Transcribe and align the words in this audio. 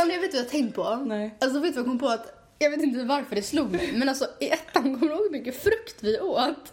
Alltså 0.00 0.12
jag 0.14 0.20
vet 0.20 0.32
vad 0.34 0.40
jag 0.42 0.48
tänkt 0.48 0.74
på? 0.74 0.96
Nej. 0.96 1.36
Alltså 1.40 1.58
vet 1.60 1.74
du 1.74 1.80
vad 1.80 1.86
jag 1.86 1.90
kom 1.92 1.98
på? 1.98 2.08
att 2.08 2.38
Jag 2.58 2.70
vet 2.70 2.82
inte 2.82 3.04
varför 3.04 3.34
det 3.36 3.42
slog 3.42 3.72
mig, 3.72 3.92
men 3.92 4.08
alltså 4.08 4.26
i 4.40 4.48
ettan 4.48 4.82
kommer 4.82 4.98
du 4.98 5.06
ihåg 5.06 5.22
hur 5.22 5.30
mycket 5.30 5.62
frukt 5.62 5.96
vi 6.00 6.20
åt? 6.20 6.72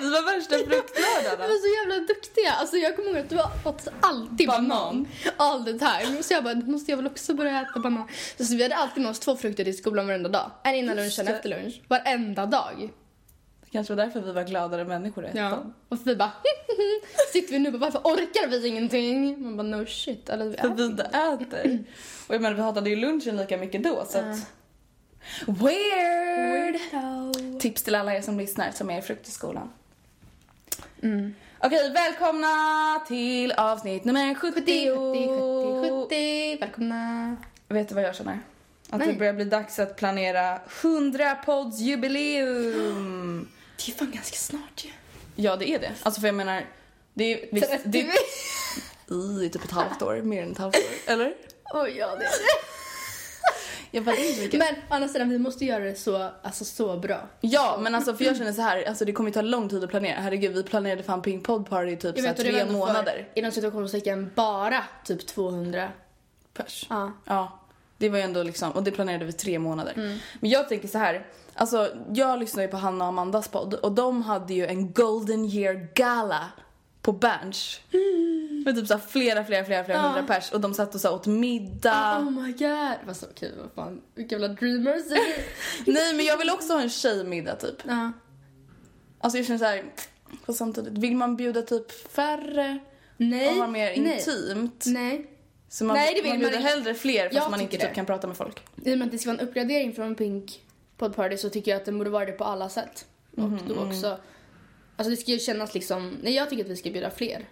Vi 0.00 0.10
var 0.10 0.22
värsta 0.36 0.56
Vi 0.56 0.64
fruktlördarna. 0.64 1.36
var 1.48 1.58
så 1.60 1.90
jävla 1.90 2.06
duktiga. 2.06 2.52
Alltså 2.52 2.76
jag 2.76 2.96
kommer 2.96 3.08
ihåg 3.10 3.18
att 3.18 3.30
du 3.30 3.38
åt 3.68 3.88
alltid 4.00 4.48
banan. 4.48 4.68
Banan. 4.68 5.08
All 5.36 5.64
the 5.64 5.72
time. 5.72 6.22
Så 6.22 6.34
jag 6.34 6.44
bara, 6.44 6.54
måste 6.54 6.90
jag 6.92 6.96
väl 6.96 7.06
också 7.06 7.34
börja 7.34 7.60
äta 7.62 7.80
banan. 7.80 8.08
Så 8.38 8.56
vi 8.56 8.62
hade 8.62 8.76
alltid 8.76 9.02
med 9.02 9.10
oss 9.10 9.18
två 9.18 9.36
frukter 9.36 9.64
till 9.64 9.76
skolan 9.76 10.06
varenda 10.06 10.28
dag. 10.28 10.50
En 10.64 10.74
innan 10.74 10.96
lunch, 10.96 11.18
en 11.18 11.26
det. 11.26 11.32
efter 11.32 11.48
lunch. 11.48 11.80
Varenda 11.88 12.46
dag. 12.46 12.90
Kanske 13.74 13.94
var 13.94 14.04
därför 14.04 14.20
vi 14.20 14.32
var 14.32 14.42
gladare 14.42 14.84
människor 14.84 15.24
i 15.24 15.28
ettan. 15.28 15.42
Ja. 15.42 15.62
Och 15.88 15.98
vi 16.06 16.16
bara, 16.16 16.32
sitter 17.32 17.52
vi 17.52 17.58
nu 17.58 17.72
och 17.72 17.80
bara, 17.80 17.90
varför 17.90 17.98
orkar 17.98 18.48
vi 18.48 18.68
ingenting? 18.68 19.42
Man 19.42 19.56
bara, 19.56 19.62
no 19.62 19.86
shit. 19.86 20.28
Eller 20.28 20.44
vi 20.44 20.56
För 20.56 20.66
äter 20.66 20.76
vi 20.76 20.84
inte 20.84 21.02
äter. 21.02 21.84
Och 22.28 22.34
jag 22.34 22.42
menar, 22.42 22.56
vi 22.56 22.62
hatade 22.62 22.90
ju 22.90 22.96
lunchen 22.96 23.36
lika 23.36 23.56
mycket 23.56 23.82
då 23.82 24.04
så 24.08 24.18
att... 24.18 24.50
Weird! 25.46 26.80
Tips 27.60 27.82
till 27.82 27.94
alla 27.94 28.14
er 28.14 28.22
som 28.22 28.38
lyssnar 28.38 28.70
som 28.70 28.90
är 28.90 28.98
i 28.98 29.02
fruktiskolan. 29.02 29.70
Mm. 31.02 31.34
Okej, 31.58 31.92
välkomna 31.92 32.48
till 33.08 33.52
avsnitt 33.52 34.04
nummer 34.04 34.34
70. 34.34 34.54
70, 34.54 34.88
70, 35.80 36.06
70. 36.08 36.56
Välkomna. 36.60 37.36
Vet 37.68 37.88
du 37.88 37.94
vad 37.94 38.04
jag 38.04 38.14
känner? 38.14 38.38
Att 38.90 38.98
Nej. 38.98 39.08
det 39.08 39.18
börjar 39.18 39.32
bli 39.32 39.44
dags 39.44 39.78
att 39.78 39.96
planera 39.96 40.60
100 40.82 41.34
podds 41.34 41.80
jubileum. 41.80 43.48
Det 43.86 43.92
är 43.92 43.96
fan 43.96 44.10
ganska 44.10 44.36
snart 44.36 44.84
ju. 44.84 44.90
Ja, 45.36 45.56
det 45.56 45.68
är 45.68 45.78
det. 45.78 45.92
Alltså 46.02 46.20
för 46.20 46.28
jag 46.28 46.34
menar, 46.34 46.66
det 47.14 47.24
är, 47.24 47.48
visst, 47.52 47.70
det, 47.84 48.00
är, 48.00 48.06
är 49.44 49.48
typ 49.48 49.64
ett 49.64 49.70
halvt 49.70 50.02
år, 50.02 50.22
mer 50.22 50.42
än 50.42 50.52
ett 50.52 50.58
halvt 50.58 50.76
år. 50.76 50.82
Eller? 51.12 51.34
Oj, 51.74 51.96
ja 51.98 52.06
det 52.06 52.24
är 52.24 52.30
det. 52.30 52.74
Jag 53.90 54.02
vet 54.02 54.18
inte 54.18 54.40
vilket. 54.40 54.58
Men 54.58 54.74
å 54.74 54.94
andra 54.94 55.08
sidan, 55.08 55.28
vi 55.28 55.38
måste 55.38 55.64
göra 55.64 55.84
det 55.84 55.94
så, 55.94 56.30
alltså, 56.42 56.64
så 56.64 56.96
bra. 56.96 57.28
Ja, 57.40 57.78
men 57.80 57.94
alltså 57.94 58.14
för 58.14 58.24
jag 58.24 58.36
känner 58.36 58.52
så 58.52 58.62
här, 58.62 58.84
alltså 58.88 59.04
det 59.04 59.12
kommer 59.12 59.30
ju 59.30 59.34
ta 59.34 59.42
lång 59.42 59.68
tid 59.68 59.84
att 59.84 59.90
planera. 59.90 60.20
Herregud, 60.20 60.52
vi 60.52 60.62
planerade 60.62 61.02
fan 61.02 61.22
Pink 61.22 61.46
Pod 61.46 61.68
Party 61.68 61.96
typ 61.96 62.00
så 62.00 62.06
här 62.06 62.30
och 62.30 62.36
det 62.36 62.44
var 62.44 62.52
tre 62.52 62.66
för, 62.66 62.72
månader. 62.72 63.28
Inom 63.34 63.52
situationstecken 63.52 64.30
bara 64.34 64.84
typ 65.04 65.26
200. 65.26 65.88
Pers. 66.52 66.86
Ja. 66.90 67.12
Ja, 67.24 67.63
det 67.98 68.08
var 68.08 68.18
ju 68.18 68.24
ändå 68.24 68.42
liksom, 68.42 68.70
och 68.72 68.82
det 68.82 68.90
planerade 68.90 69.24
vi 69.24 69.32
tre 69.32 69.58
månader. 69.58 69.92
Mm. 69.96 70.18
Men 70.40 70.50
jag 70.50 70.68
tänker 70.68 70.88
så 70.88 70.98
här, 70.98 71.26
alltså 71.54 71.88
jag 72.14 72.38
lyssnar 72.40 72.62
ju 72.62 72.68
på 72.68 72.76
Hanna 72.76 73.04
och 73.04 73.08
Amandas 73.08 73.48
podd 73.48 73.74
och 73.74 73.92
de 73.92 74.22
hade 74.22 74.54
ju 74.54 74.66
en 74.66 74.92
Golden 74.92 75.44
Year 75.44 75.88
Gala 75.94 76.50
på 77.02 77.12
Berns. 77.12 77.80
Med 78.64 78.76
typ 78.76 78.86
så 78.86 78.98
flera, 78.98 79.44
flera, 79.44 79.64
flera, 79.64 79.84
flera 79.84 79.98
Mm. 79.98 80.10
Ja. 80.10 80.16
hundra 80.18 80.34
pers 80.34 80.52
och 80.52 80.60
de 80.60 80.74
satt 80.74 80.94
och 80.94 81.00
så 81.00 81.10
åt 81.14 81.26
middag. 81.26 82.18
Oh 82.18 82.30
my 82.30 82.52
god. 82.52 82.58
Det 82.60 83.00
var 83.06 83.14
så 83.14 83.26
kul, 83.34 83.52
vad 83.62 83.72
fan. 83.86 84.00
Vilka 84.14 84.34
jävla 84.34 84.48
dreamers. 84.48 85.04
Nej 85.86 86.14
men 86.14 86.24
jag 86.26 86.38
vill 86.38 86.50
också 86.50 86.72
ha 86.72 86.80
en 86.80 86.90
tjejmiddag 86.90 87.56
typ. 87.56 87.76
ja. 87.84 88.12
Alltså 89.20 89.38
jag 89.38 89.46
känner 89.46 89.58
så 89.58 89.64
här, 89.64 89.84
fast 90.46 90.58
samtidigt, 90.58 90.98
vill 90.98 91.16
man 91.16 91.36
bjuda 91.36 91.62
typ 91.62 92.10
färre 92.12 92.78
Nej. 93.16 93.48
och 93.48 93.54
ha 93.54 93.66
mer 93.66 93.96
nej. 93.96 94.24
intimt? 94.26 94.84
Nej. 94.86 95.30
Så 95.74 95.84
man, 95.84 95.96
Nej, 95.96 96.14
det 96.14 96.20
vill 96.22 96.30
man 96.30 96.30
man 96.30 96.38
bjuder 96.40 96.56
inte. 96.58 96.68
hellre 96.68 96.94
fler 96.94 97.22
fast 97.24 97.34
Jag 97.34 97.50
man 97.50 97.60
inte 97.60 97.76
typ 97.76 97.94
kan 97.94 98.06
prata 98.06 98.26
med 98.26 98.36
folk. 98.36 98.62
I 98.84 98.94
och 98.94 98.98
med 98.98 99.06
att 99.06 99.12
det 99.12 99.18
ska 99.18 99.30
vara 99.30 99.40
en 99.40 99.48
uppgradering 99.48 99.92
från 99.94 100.14
Pink 100.14 100.62
Pod 100.96 101.16
Party 101.16 101.36
så 101.36 101.50
tycker 101.50 101.70
jag 101.70 101.78
att 101.80 101.84
det 101.84 101.92
borde 101.92 102.10
vara 102.10 102.24
det 102.24 102.32
på 102.32 102.44
alla 102.44 102.68
sätt. 102.68 103.06
Mhm, 103.30 103.54
Och 103.54 103.60
då 103.68 103.74
också... 103.86 104.18
Alltså 104.96 105.10
det 105.10 105.16
ska 105.16 105.30
ju 105.30 105.38
kännas 105.38 105.74
liksom... 105.74 106.16
Nej, 106.22 106.34
jag 106.34 106.50
tycker 106.50 106.64
att 106.64 106.70
vi 106.70 106.76
ska 106.76 106.90
bjuda 106.90 107.10
fler. 107.10 107.48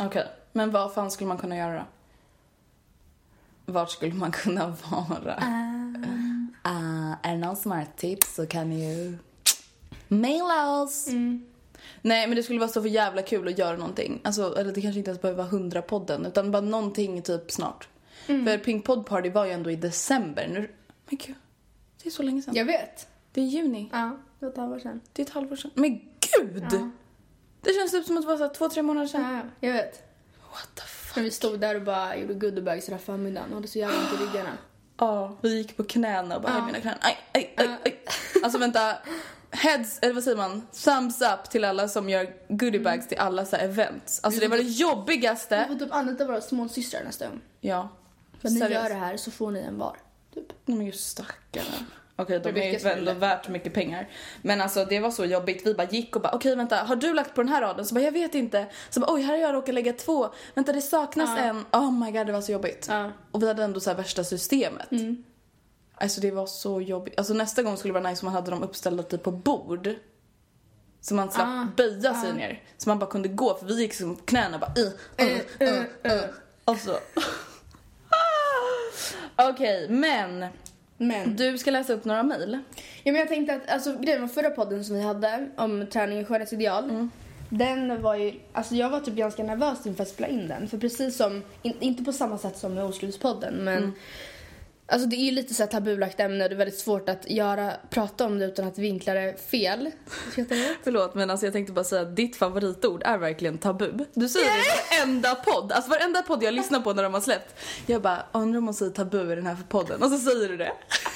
Okej, 0.00 0.26
men 0.52 0.70
vad 0.70 0.94
fan 0.94 1.10
skulle 1.10 1.28
man 1.28 1.38
kunna 1.38 1.56
göra 1.56 1.74
då? 3.66 3.72
Vart 3.72 3.90
skulle 3.90 4.14
man 4.14 4.32
kunna 4.42 4.76
vara? 4.90 5.34
Ah, 6.62 7.14
är 7.22 7.32
det 7.32 7.38
någon 7.38 7.56
som 7.56 7.70
har 7.70 7.82
ett 7.82 7.96
tips 7.96 8.34
så 8.34 8.46
kan 8.46 8.70
ni 8.70 8.94
ju 8.94 9.18
maila 10.08 10.80
oss. 10.82 11.06
Nej 12.02 12.26
men 12.26 12.36
det 12.36 12.42
skulle 12.42 12.58
vara 12.60 12.70
så 12.70 12.82
för 12.82 12.88
jävla 12.88 13.22
kul 13.22 13.48
att 13.48 13.58
göra 13.58 13.76
någonting. 13.76 14.20
Alltså, 14.24 14.54
eller 14.58 14.72
det 14.72 14.80
kanske 14.80 14.98
inte 14.98 15.10
ens 15.10 15.22
behöver 15.22 15.38
vara 15.42 15.48
100 15.52 15.82
podden 15.82 16.26
utan 16.26 16.50
bara 16.50 16.62
någonting 16.62 17.22
typ 17.22 17.50
snart. 17.52 17.88
För 18.26 18.58
Pink 18.58 18.84
Pod 18.84 19.06
Party 19.06 19.30
var 19.30 19.44
ju 19.46 19.52
ändå 19.52 19.70
i 19.70 19.76
december. 19.76 20.48
Nu, 20.52 20.60
men 21.08 21.18
gud, 21.26 21.34
det 22.02 22.08
är 22.08 22.10
så 22.12 22.22
länge 22.22 22.42
sedan. 22.42 22.54
Jag 22.54 22.64
vet. 22.64 23.08
Det 23.32 23.40
är 23.40 23.44
juni. 23.44 23.88
Ja, 23.92 24.16
det 24.38 24.46
var 24.46 24.52
ett 24.52 24.58
halvår 24.58 24.78
sedan. 24.78 25.00
Det 25.12 25.22
är 25.22 25.26
ett 25.26 25.32
halvår 25.32 25.56
sedan. 25.56 25.70
Men 25.74 26.00
gud! 26.38 26.64
Ja. 26.72 26.90
Det 27.60 27.72
känns 27.72 27.90
typ 27.92 28.04
som 28.06 28.16
att 28.16 28.22
det 28.22 28.28
var 28.28 28.36
så 28.36 28.48
två, 28.54 28.68
tre 28.68 28.82
månader 28.82 29.06
sedan. 29.06 29.22
Ja, 29.60 29.68
jag 29.68 29.72
vet. 29.74 30.02
What 30.50 30.68
the 30.74 30.82
fuck? 30.82 31.16
När 31.16 31.22
vi 31.22 31.30
stod 31.30 31.60
där 31.60 31.74
och 31.74 31.82
bara 31.82 32.16
gjorde 32.16 32.34
goodiebags 32.34 32.88
hela 32.88 32.98
förmiddagen 32.98 33.48
och 33.50 33.54
hade 33.54 33.68
så 33.68 33.78
jävla 33.78 33.96
ont 33.98 34.20
i 34.20 34.24
ryggarna. 34.24 34.50
Ja, 34.98 35.36
vi 35.42 35.56
gick 35.56 35.76
på 35.76 35.84
knäna 35.84 36.36
och 36.36 36.42
bara, 36.42 36.52
Ja. 36.58 36.66
mina 36.66 36.80
knän, 36.80 36.94
aj, 37.00 37.16
aj, 37.32 37.54
aj, 37.56 37.68
aj. 37.84 38.00
Alltså 38.42 38.58
vänta, 38.58 38.96
heads, 39.56 39.98
eller 40.02 40.14
vad 40.14 40.22
säger 40.24 40.36
man, 40.36 40.66
thumbs 40.84 41.20
up 41.22 41.50
till 41.50 41.64
alla 41.64 41.88
som 41.88 42.08
gör 42.08 42.28
goodiebags 42.48 43.08
till 43.08 43.18
alla 43.18 43.44
så 43.44 43.56
här 43.56 43.64
events. 43.64 44.20
Alltså 44.22 44.40
det 44.40 44.48
var 44.48 44.56
det 44.56 44.62
Vi 44.62 44.72
jobbigaste. 44.72 45.64
får 45.68 45.74
typ 45.74 45.92
anlita 45.94 46.24
våra 46.24 46.40
småsystrar 46.40 47.04
nästa 47.04 47.28
gång. 47.28 47.40
Ja. 47.60 47.88
För 48.42 48.50
ni 48.50 48.58
gör 48.60 48.88
det 48.88 48.94
här 48.94 49.16
så 49.16 49.30
får 49.30 49.50
ni 49.50 49.60
en 49.60 49.78
var. 49.78 49.96
Typ. 50.34 50.46
Nej 50.64 50.76
men 50.76 50.86
gud 50.86 50.94
stackarna. 50.94 51.66
Okej, 52.16 52.40
de 52.40 52.48
är 52.48 52.84
ju 52.84 52.88
ändå 52.90 53.12
värt 53.12 53.48
mycket 53.48 53.74
pengar. 53.74 54.08
Men 54.42 54.60
alltså 54.60 54.84
det 54.84 55.00
var 55.00 55.10
så 55.10 55.24
jobbigt. 55.24 55.66
Vi 55.66 55.74
bara 55.74 55.88
gick 55.88 56.16
och 56.16 56.22
bara 56.22 56.32
okej 56.32 56.56
vänta, 56.56 56.76
har 56.76 56.96
du 56.96 57.14
lagt 57.14 57.34
på 57.34 57.42
den 57.42 57.48
här 57.52 57.60
raden? 57.62 57.84
Så 57.86 57.94
bara 57.94 58.04
jag 58.04 58.12
vet 58.12 58.34
inte. 58.34 58.66
Så 58.90 59.00
bara 59.00 59.12
oj, 59.14 59.22
här 59.22 59.32
har 59.32 59.40
jag 59.40 59.54
råkat 59.54 59.74
lägga 59.74 59.92
två. 59.92 60.28
Vänta 60.54 60.72
det 60.72 60.80
saknas 60.80 61.30
Ja. 61.38 61.42
en. 61.44 61.64
Oh 61.72 61.92
my 61.92 62.10
god 62.12 62.26
det 62.26 62.32
var 62.32 62.40
så 62.40 62.52
jobbigt. 62.52 62.86
Ja. 62.90 63.10
Och 63.30 63.42
vi 63.42 63.48
hade 63.48 63.64
ändå 63.64 63.80
så 63.80 63.94
värsta 63.94 64.24
systemet. 64.24 64.92
Mm. 64.92 65.24
Alltså 65.96 66.20
det 66.20 66.30
var 66.30 66.46
så 66.46 66.80
jobbigt. 66.80 67.18
Alltså 67.18 67.34
nästa 67.34 67.62
gång 67.62 67.76
skulle 67.76 67.94
det 67.94 68.00
vara 68.00 68.10
nice 68.10 68.22
om 68.22 68.26
man 68.26 68.34
hade 68.34 68.50
dem 68.50 68.62
uppställda 68.62 69.02
typ 69.02 69.22
på 69.22 69.30
bord. 69.30 69.88
Så 71.00 71.14
man 71.14 71.30
slapp 71.30 71.48
Ah, 71.48 71.66
böja 71.76 72.14
sig 72.14 72.32
ner. 72.32 72.62
Så 72.78 72.88
man 72.88 72.98
bara 72.98 73.10
kunde 73.10 73.28
gå 73.28 73.56
för 73.56 73.66
vi 73.66 73.80
gick 73.80 73.94
som 73.94 74.16
knäna 74.16 74.56
och 74.56 74.60
bara 74.60 74.72
uh, 74.78 74.86
uh, 75.28 75.68
uh, 75.68 76.12
uh. 76.12 76.24
Alltså. 76.64 76.98
Okej, 79.36 79.88
men 79.88 80.46
Men, 80.96 81.36
du 81.36 81.58
ska 81.58 81.70
läsa 81.70 81.92
upp 81.92 82.04
några 82.04 82.22
mejl. 82.22 82.58
ja, 83.02 83.12
men 83.12 83.14
jag 83.20 83.28
tänkte 83.28 83.54
att 83.54 83.68
alltså, 83.68 83.98
grejen 83.98 84.20
med 84.20 84.32
förra 84.32 84.50
podden 84.50 84.84
som 84.84 84.96
vi 84.96 85.02
hade 85.02 85.48
om 85.56 85.86
träning 85.92 86.20
och 86.22 86.28
skönhetsideal. 86.28 87.08
Den 87.48 88.02
var 88.02 88.14
ju, 88.14 88.34
alltså 88.52 88.74
jag 88.74 88.90
var 88.90 89.00
typ 89.00 89.14
ganska 89.14 89.42
nervös 89.42 89.86
inför 89.86 90.02
att 90.02 90.08
spela 90.08 90.28
in 90.28 90.48
den. 90.48 90.68
För 90.68 90.78
precis 90.78 91.16
som, 91.16 91.42
in, 91.62 91.74
inte 91.80 92.04
på 92.04 92.12
samma 92.12 92.38
sätt 92.38 92.58
som 92.58 92.74
med 92.74 92.84
Oskulspodden 92.84 93.54
men 93.54 93.92
Alltså 94.86 95.08
det 95.08 95.16
är 95.16 95.24
ju 95.24 95.30
lite 95.30 95.54
så 95.54 95.62
här 95.62 95.70
tabulagt 95.70 96.20
ämne 96.20 96.44
och 96.44 96.50
det 96.50 96.56
är 96.56 96.58
väldigt 96.58 96.78
svårt 96.78 97.08
att 97.08 97.30
göra, 97.30 97.72
prata 97.90 98.26
om 98.26 98.38
det 98.38 98.44
utan 98.44 98.68
att 98.68 98.78
vinkla 98.78 99.14
det 99.14 99.50
fel. 99.50 99.90
Förlåt 100.82 101.14
men 101.14 101.30
alltså 101.30 101.46
jag 101.46 101.52
tänkte 101.52 101.72
bara 101.72 101.84
säga 101.84 102.02
att 102.02 102.16
ditt 102.16 102.36
favoritord 102.36 103.02
är 103.04 103.18
verkligen 103.18 103.58
tabu. 103.58 103.92
Du 104.14 104.28
säger 104.28 104.46
det 104.46 104.60
i 104.60 104.98
varenda 104.98 105.34
podd, 105.34 105.72
alltså 105.72 105.90
varenda 105.90 106.22
podd 106.22 106.42
jag 106.42 106.54
lyssnar 106.54 106.80
på 106.80 106.92
när 106.92 107.02
de 107.02 107.14
har 107.14 107.20
släppt. 107.20 107.54
Jag 107.86 108.02
bara 108.02 108.26
undrar 108.32 108.58
om 108.58 108.64
man 108.64 108.74
säger 108.74 108.92
tabu 108.92 109.32
i 109.32 109.34
den 109.34 109.46
här 109.46 109.56
podden 109.68 110.02
och 110.02 110.10
så 110.10 110.18
säger 110.18 110.48
du 110.48 110.56
det. 110.56 110.72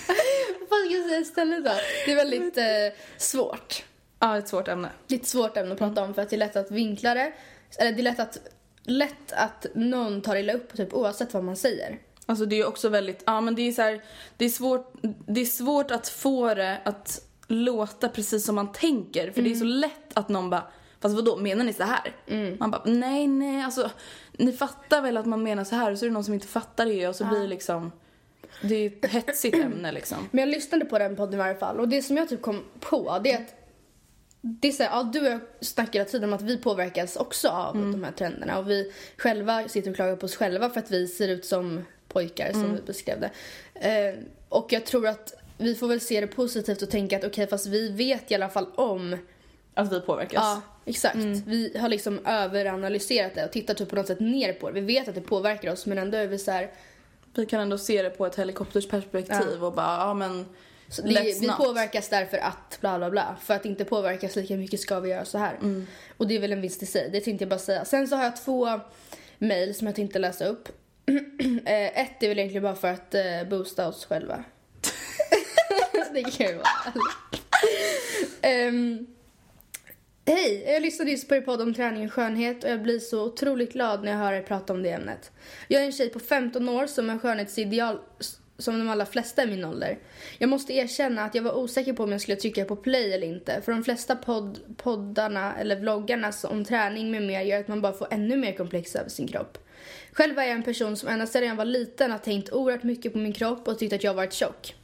Vad 0.70 0.80
ska 0.80 0.94
jag 0.94 1.04
säga 1.04 1.20
istället 1.20 1.64
då? 1.64 1.72
Det 2.06 2.12
är 2.12 2.16
väldigt 2.16 2.58
eh, 2.58 2.64
svårt. 3.16 3.84
Ja, 4.18 4.38
ett 4.38 4.48
svårt 4.48 4.68
ämne. 4.68 4.88
lite 5.08 5.28
svårt 5.28 5.56
ämne 5.56 5.72
att 5.72 5.78
prata 5.78 6.02
om 6.02 6.14
för 6.14 6.22
att 6.22 6.30
det 6.30 6.36
är 6.36 6.38
lätt 6.38 6.56
att 6.56 6.70
vinkla 6.70 7.14
det. 7.14 7.32
Eller 7.78 7.92
det 7.92 8.00
är 8.00 8.02
lätt 8.02 8.20
att, 8.20 8.38
lätt 8.82 9.32
att 9.32 9.66
någon 9.74 10.22
tar 10.22 10.36
illa 10.36 10.52
upp 10.52 10.76
typ 10.76 10.94
oavsett 10.94 11.34
vad 11.34 11.44
man 11.44 11.56
säger. 11.56 11.98
Alltså 12.28 12.46
det 12.46 12.60
är 12.60 12.66
också 12.66 12.88
väldigt, 12.88 13.22
ja 13.26 13.40
men 13.40 13.54
det 13.54 13.62
är 13.62 13.72
så 13.72 13.82
här, 13.82 14.02
det 14.36 14.44
är 14.44 14.48
svårt, 14.48 14.92
det 15.26 15.40
är 15.40 15.44
svårt 15.44 15.90
att 15.90 16.08
få 16.08 16.54
det 16.54 16.80
att 16.84 17.20
låta 17.46 18.08
precis 18.08 18.44
som 18.44 18.54
man 18.54 18.72
tänker. 18.72 19.30
För 19.30 19.42
det 19.42 19.50
är 19.50 19.54
så 19.54 19.64
lätt 19.64 20.12
att 20.14 20.28
någon 20.28 20.50
bara 20.50 20.64
Fast 21.00 21.14
vadå, 21.14 21.36
menar 21.36 21.64
ni 21.64 21.72
så 21.72 21.82
här? 21.82 22.16
Man 22.58 22.70
bara, 22.70 22.82
nej 22.84 23.26
nej 23.26 23.62
alltså 23.62 23.90
ni 24.32 24.52
fattar 24.52 25.02
väl 25.02 25.16
att 25.16 25.26
man 25.26 25.42
menar 25.42 25.64
så 25.64 25.74
här 25.74 25.92
och 25.92 25.98
så 25.98 26.04
är 26.04 26.08
det 26.08 26.14
någon 26.14 26.24
som 26.24 26.34
inte 26.34 26.46
fattar 26.46 26.86
det. 26.86 27.08
Och 27.08 27.16
så 27.16 27.24
blir 27.24 27.40
det 27.40 27.46
liksom 27.46 27.92
Det 28.62 28.74
är 28.74 28.86
ett 28.86 29.10
hetsigt 29.10 29.56
ämne 29.64 29.92
liksom. 29.92 30.28
Men 30.30 30.40
jag 30.40 30.48
lyssnade 30.48 30.84
på 30.84 30.98
den 30.98 31.16
podden 31.16 31.34
i 31.34 31.36
varje 31.36 31.54
fall 31.54 31.80
och 31.80 31.88
det 31.88 32.02
som 32.02 32.16
jag 32.16 32.28
typ 32.28 32.42
kom 32.42 32.64
på 32.80 33.18
det 33.24 33.32
är 33.32 33.36
att 33.36 33.54
det 34.40 34.68
är 34.68 34.72
så 34.72 34.82
här, 34.82 34.90
ja, 34.90 35.02
du 35.02 35.20
och 35.20 35.26
jag 35.26 35.40
snackar 35.60 35.92
hela 35.92 36.04
tiden 36.04 36.28
om 36.28 36.34
att 36.34 36.42
vi 36.42 36.56
påverkas 36.56 37.16
också 37.16 37.48
av 37.48 37.74
de 37.74 38.04
här 38.04 38.12
trenderna 38.12 38.58
och 38.58 38.70
vi 38.70 38.92
själva 39.16 39.68
sitter 39.68 39.90
och 39.90 39.96
klagar 39.96 40.16
på 40.16 40.26
oss 40.26 40.36
själva 40.36 40.70
för 40.70 40.80
att 40.80 40.90
vi 40.90 41.06
ser 41.06 41.28
ut 41.28 41.44
som 41.44 41.84
pojkar 42.08 42.52
som 42.52 42.74
vi 42.74 42.82
beskrev 42.82 43.20
det. 43.20 43.30
Eh, 43.74 44.14
och 44.48 44.72
jag 44.72 44.86
tror 44.86 45.06
att 45.06 45.34
vi 45.58 45.74
får 45.74 45.88
väl 45.88 46.00
se 46.00 46.20
det 46.20 46.26
positivt 46.26 46.82
och 46.82 46.90
tänka 46.90 47.16
att 47.16 47.24
okej 47.24 47.46
fast 47.46 47.66
vi 47.66 47.88
vet 47.88 48.30
i 48.30 48.34
alla 48.34 48.48
fall 48.48 48.66
om 48.74 49.16
Att 49.74 49.92
vi 49.92 50.00
påverkas. 50.00 50.34
Ja, 50.34 50.60
exakt. 50.84 51.16
Vi 51.46 51.76
har 51.78 51.88
liksom 51.88 52.26
överanalyserat 52.26 53.34
det 53.34 53.44
och 53.44 53.52
tittar 53.52 53.74
typ 53.74 53.88
på 53.88 53.96
något 53.96 54.06
sätt 54.06 54.20
ner 54.20 54.52
på 54.52 54.70
det. 54.70 54.80
Vi 54.80 54.86
vet 54.86 55.08
att 55.08 55.14
det 55.14 55.20
påverkar 55.20 55.72
oss 55.72 55.86
men 55.86 55.98
ändå 55.98 56.16
är 56.18 56.26
vi 56.26 56.38
så 56.38 56.50
här, 56.50 56.70
Vi 57.34 57.46
kan 57.46 57.60
ändå 57.60 57.78
se 57.78 58.02
det 58.02 58.10
på 58.10 58.26
ett 58.26 58.36
helikoptersperspektiv 58.38 59.64
och 59.64 59.72
bara, 59.72 59.96
ja 59.98 60.14
men 60.14 60.46
så 60.88 61.02
vi, 61.02 61.38
vi 61.40 61.48
påverkas 61.48 62.08
därför 62.08 62.38
att 62.38 62.78
bla 62.80 62.98
bla 62.98 63.10
bla. 63.10 63.36
För 63.40 63.54
att 63.54 63.64
inte 63.64 63.84
påverkas 63.84 64.36
lika 64.36 64.56
mycket 64.56 64.80
ska 64.80 65.00
vi 65.00 65.10
göra 65.10 65.24
så 65.24 65.38
här. 65.38 65.58
Och 66.16 66.28
det 66.28 66.34
är 66.36 66.40
väl 66.40 66.52
en 66.52 66.60
vinst 66.60 66.82
i 66.82 66.86
sig, 66.86 67.10
det 67.12 67.20
tänkte 67.20 67.42
jag 67.42 67.48
bara 67.50 67.58
säga. 67.58 67.84
Sen 67.84 68.08
så 68.08 68.16
har 68.16 68.24
jag 68.24 68.36
två 68.36 68.80
mejl 69.38 69.74
som 69.74 69.86
jag 69.86 69.96
tänkte 69.96 70.18
läsa 70.18 70.44
upp. 70.44 70.68
Eh, 71.66 72.00
ett 72.00 72.22
är 72.22 72.28
väl 72.28 72.38
egentligen 72.38 72.62
bara 72.62 72.74
för 72.74 72.88
att 72.88 73.14
eh, 73.14 73.44
boosta 73.50 73.88
oss 73.88 74.04
själva. 74.04 74.44
det 76.12 76.22
kan 76.22 76.46
ju 76.46 76.54
vara. 76.54 76.92
um, 78.68 79.06
Hej, 80.26 80.64
jag 80.66 80.82
lyssnade 80.82 81.10
just 81.10 81.28
på 81.28 81.36
er 81.36 81.40
podd 81.40 81.60
om 81.60 81.74
träning 81.74 82.06
och 82.06 82.12
skönhet 82.12 82.64
och 82.64 82.70
jag 82.70 82.82
blir 82.82 82.98
så 82.98 83.24
otroligt 83.24 83.72
glad 83.72 84.04
när 84.04 84.12
jag 84.12 84.18
hör 84.18 84.32
er 84.32 84.42
prata 84.42 84.72
om 84.72 84.82
det 84.82 84.90
ämnet. 84.90 85.30
Jag 85.68 85.82
är 85.82 85.86
en 85.86 85.92
tjej 85.92 86.08
på 86.08 86.18
15 86.18 86.68
år 86.68 86.86
som 86.86 87.08
har 87.08 87.18
skönhetsideal 87.18 87.98
som 88.58 88.78
de 88.78 88.88
allra 88.88 89.06
flesta 89.06 89.42
i 89.42 89.46
min 89.46 89.64
ålder. 89.64 89.98
Jag 90.38 90.50
måste 90.50 90.72
erkänna 90.72 91.24
att 91.24 91.34
jag 91.34 91.42
var 91.42 91.56
osäker 91.56 91.92
på 91.92 92.02
om 92.02 92.12
jag 92.12 92.20
skulle 92.20 92.36
trycka 92.36 92.64
på 92.64 92.76
play 92.76 93.12
eller 93.12 93.26
inte. 93.26 93.60
För 93.64 93.72
de 93.72 93.84
flesta 93.84 94.16
podd, 94.16 94.58
poddarna 94.76 95.56
eller 95.56 95.80
vloggarna 95.80 96.32
om 96.44 96.64
träning 96.64 97.10
med 97.10 97.22
mer 97.22 97.40
gör 97.40 97.60
att 97.60 97.68
man 97.68 97.80
bara 97.80 97.92
får 97.92 98.08
ännu 98.10 98.36
mer 98.36 98.52
komplex 98.52 98.96
över 98.96 99.10
sin 99.10 99.28
kropp. 99.28 99.58
Själv 100.12 100.38
är 100.38 100.42
jag 100.42 100.52
en 100.52 100.62
person 100.62 100.96
som 100.96 101.08
ända 101.08 101.26
sedan 101.26 101.48
jag 101.48 101.56
var 101.56 101.64
liten 101.64 102.10
har 102.10 102.18
tänkt 102.18 102.52
oerhört 102.52 102.82
mycket 102.82 103.12
på 103.12 103.18
min 103.18 103.32
kropp 103.32 103.68
och 103.68 103.78
tyckt 103.78 103.92
att 103.92 104.04
jag 104.04 104.14
varit 104.14 104.32
tjock. 104.32 104.74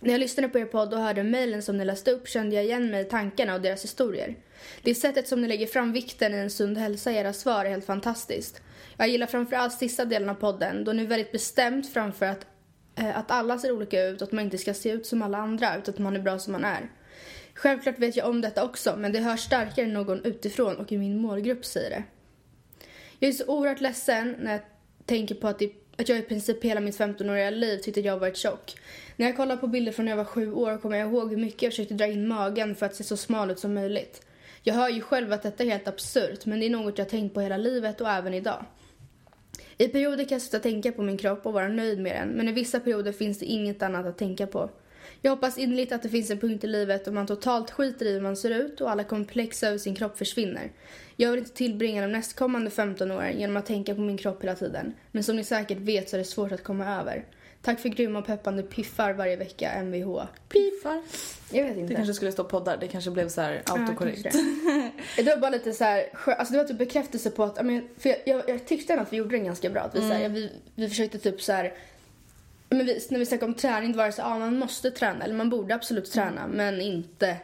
När 0.00 0.10
jag 0.10 0.20
lyssnade 0.20 0.48
på 0.48 0.58
er 0.58 0.64
podd 0.64 0.94
och 0.94 1.00
hörde 1.00 1.22
mejlen 1.22 1.62
som 1.62 1.76
ni 1.76 1.84
läste 1.84 2.10
upp 2.10 2.28
kände 2.28 2.56
jag 2.56 2.64
igen 2.64 2.90
mig 2.90 3.00
i 3.00 3.04
tankarna 3.04 3.54
och 3.54 3.60
deras 3.60 3.84
historier. 3.84 4.36
Det 4.82 4.94
sättet 4.94 5.28
som 5.28 5.40
ni 5.40 5.48
lägger 5.48 5.66
fram 5.66 5.92
vikten 5.92 6.34
i 6.34 6.36
en 6.36 6.50
sund 6.50 6.78
hälsa 6.78 7.12
i 7.12 7.16
era 7.16 7.32
svar 7.32 7.64
är 7.64 7.70
helt 7.70 7.86
fantastiskt. 7.86 8.60
Jag 8.96 9.08
gillar 9.08 9.26
framförallt 9.26 9.72
sista 9.72 10.04
delen 10.04 10.28
av 10.28 10.34
podden 10.34 10.84
då 10.84 10.92
ni 10.92 11.06
väldigt 11.06 11.32
bestämt 11.32 11.92
framför 11.92 12.26
att, 12.26 12.46
eh, 12.96 13.18
att 13.18 13.30
alla 13.30 13.58
ser 13.58 13.72
olika 13.72 14.04
ut 14.04 14.22
och 14.22 14.28
att 14.28 14.32
man 14.32 14.44
inte 14.44 14.58
ska 14.58 14.74
se 14.74 14.90
ut 14.90 15.06
som 15.06 15.22
alla 15.22 15.38
andra 15.38 15.76
utan 15.76 15.94
att 15.94 15.98
man 15.98 16.16
är 16.16 16.20
bra 16.20 16.38
som 16.38 16.52
man 16.52 16.64
är. 16.64 16.90
Självklart 17.54 17.98
vet 17.98 18.16
jag 18.16 18.28
om 18.28 18.40
detta 18.40 18.64
också 18.64 18.96
men 18.96 19.12
det 19.12 19.18
hörs 19.18 19.40
starkare 19.40 19.86
än 19.86 19.92
någon 19.92 20.24
utifrån 20.24 20.76
och 20.76 20.92
i 20.92 20.98
min 20.98 21.18
målgrupp 21.18 21.64
säger 21.64 21.90
det. 21.90 22.02
Jag 23.18 23.28
är 23.28 23.32
så 23.32 23.46
oerhört 23.46 23.80
ledsen 23.80 24.36
när 24.38 24.52
jag 24.52 24.60
tänker 25.04 25.34
på 25.34 25.48
att, 25.48 25.58
det, 25.58 25.72
att 25.96 26.08
jag 26.08 26.18
i 26.18 26.22
princip 26.22 26.64
hela 26.64 26.80
mitt 26.80 26.98
15-åriga 26.98 27.50
liv 27.50 27.78
tyckte 27.78 28.00
att 28.00 28.06
jag 28.06 28.18
varit 28.18 28.36
tjock. 28.36 28.74
När 29.16 29.26
jag 29.26 29.36
kollar 29.36 29.56
på 29.56 29.66
bilder 29.66 29.92
från 29.92 30.04
när 30.04 30.12
jag 30.12 30.16
var 30.16 30.24
sju 30.24 30.52
år 30.52 30.78
kommer 30.78 30.96
jag 30.96 31.08
ihåg 31.08 31.30
hur 31.30 31.36
mycket 31.36 31.62
jag 31.62 31.72
försökte 31.72 31.94
dra 31.94 32.06
in 32.06 32.28
magen 32.28 32.74
för 32.74 32.86
att 32.86 32.94
se 32.94 33.04
så 33.04 33.16
smal 33.16 33.50
ut 33.50 33.58
som 33.58 33.74
möjligt. 33.74 34.26
Jag 34.62 34.74
hör 34.74 34.88
ju 34.88 35.00
själv 35.00 35.32
att 35.32 35.42
detta 35.42 35.64
är 35.64 35.68
helt 35.68 35.88
absurt 35.88 36.46
men 36.46 36.60
det 36.60 36.66
är 36.66 36.70
något 36.70 36.98
jag 36.98 37.04
har 37.04 37.10
tänkt 37.10 37.34
på 37.34 37.40
hela 37.40 37.56
livet 37.56 38.00
och 38.00 38.08
även 38.08 38.34
idag. 38.34 38.64
I 39.78 39.88
perioder 39.88 40.24
kan 40.24 40.34
jag 40.34 40.42
sluta 40.42 40.62
tänka 40.62 40.92
på 40.92 41.02
min 41.02 41.18
kropp 41.18 41.46
och 41.46 41.52
vara 41.52 41.68
nöjd 41.68 41.98
med 41.98 42.16
den 42.16 42.28
men 42.28 42.48
i 42.48 42.52
vissa 42.52 42.80
perioder 42.80 43.12
finns 43.12 43.38
det 43.38 43.46
inget 43.46 43.82
annat 43.82 44.06
att 44.06 44.18
tänka 44.18 44.46
på. 44.46 44.70
Jag 45.22 45.30
hoppas 45.30 45.58
innerligt 45.58 45.92
att 45.92 46.02
det 46.02 46.08
finns 46.08 46.30
en 46.30 46.38
punkt 46.38 46.64
i 46.64 46.66
livet 46.66 47.04
då 47.04 47.12
man 47.12 47.26
totalt 47.26 47.70
skiter 47.70 48.06
i 48.06 48.12
hur 48.12 48.20
man 48.20 48.36
ser 48.36 48.50
ut 48.50 48.80
och 48.80 48.90
alla 48.90 49.04
komplex 49.04 49.62
över 49.62 49.78
sin 49.78 49.94
kropp 49.94 50.18
försvinner. 50.18 50.70
Jag 51.16 51.30
vill 51.30 51.38
inte 51.38 51.52
tillbringa 51.52 52.02
de 52.02 52.12
nästkommande 52.12 52.70
15 52.70 53.10
åren 53.10 53.40
genom 53.40 53.56
att 53.56 53.66
tänka 53.66 53.94
på 53.94 54.00
min 54.00 54.18
kropp 54.18 54.42
hela 54.42 54.54
tiden. 54.54 54.94
Men 55.12 55.24
som 55.24 55.36
ni 55.36 55.44
säkert 55.44 55.78
vet 55.78 56.08
så 56.08 56.16
är 56.16 56.18
det 56.18 56.24
svårt 56.24 56.52
att 56.52 56.62
komma 56.62 57.00
över. 57.00 57.24
Tack 57.62 57.80
för 57.80 57.88
grymma 57.88 58.18
och 58.18 58.26
peppande 58.26 58.62
piffar 58.62 59.12
varje 59.12 59.36
vecka, 59.36 59.82
Mvh. 59.82 60.24
Piffar. 60.48 61.02
Jag 61.52 61.64
vet 61.64 61.76
inte. 61.76 61.92
Det 61.92 61.94
kanske 61.94 62.14
skulle 62.14 62.32
stå 62.32 62.44
poddar, 62.44 62.76
det 62.76 62.88
kanske 62.88 63.10
blev 63.10 63.28
så 63.28 63.40
här 63.40 63.62
autokorrekt. 63.66 64.24
Ja, 64.24 64.30
det. 65.16 65.22
det 65.22 65.30
var 65.30 65.36
bara 65.36 65.50
lite 65.50 65.72
så 65.72 65.84
här, 65.84 66.04
alltså 66.26 66.52
det 66.52 66.58
var 66.58 66.64
typ 66.64 66.78
bekräftelse 66.78 67.30
på 67.30 67.44
att, 67.44 67.56
för 67.98 68.08
jag, 68.08 68.18
jag, 68.24 68.48
jag 68.48 68.66
tyckte 68.66 68.92
ändå 68.92 69.02
att 69.02 69.12
vi 69.12 69.16
gjorde 69.16 69.36
den 69.36 69.44
ganska 69.44 69.70
bra. 69.70 69.80
Att 69.80 69.94
vi, 69.94 70.00
så 70.00 70.12
här, 70.12 70.28
vi, 70.28 70.52
vi 70.74 70.88
försökte 70.88 71.18
typ 71.18 71.42
så 71.42 71.52
här, 71.52 71.72
men 72.68 72.86
vi, 72.86 73.06
när 73.10 73.18
vi 73.18 73.26
snackade 73.26 73.52
om 73.52 73.54
träning 73.54 73.96
var 73.96 74.06
det 74.06 74.12
så 74.12 74.20
ja 74.22 74.38
man 74.38 74.58
måste 74.58 74.90
träna, 74.90 75.24
eller 75.24 75.34
man 75.34 75.50
borde 75.50 75.74
absolut 75.74 76.12
träna, 76.12 76.46
men 76.46 76.80
inte 76.80 77.36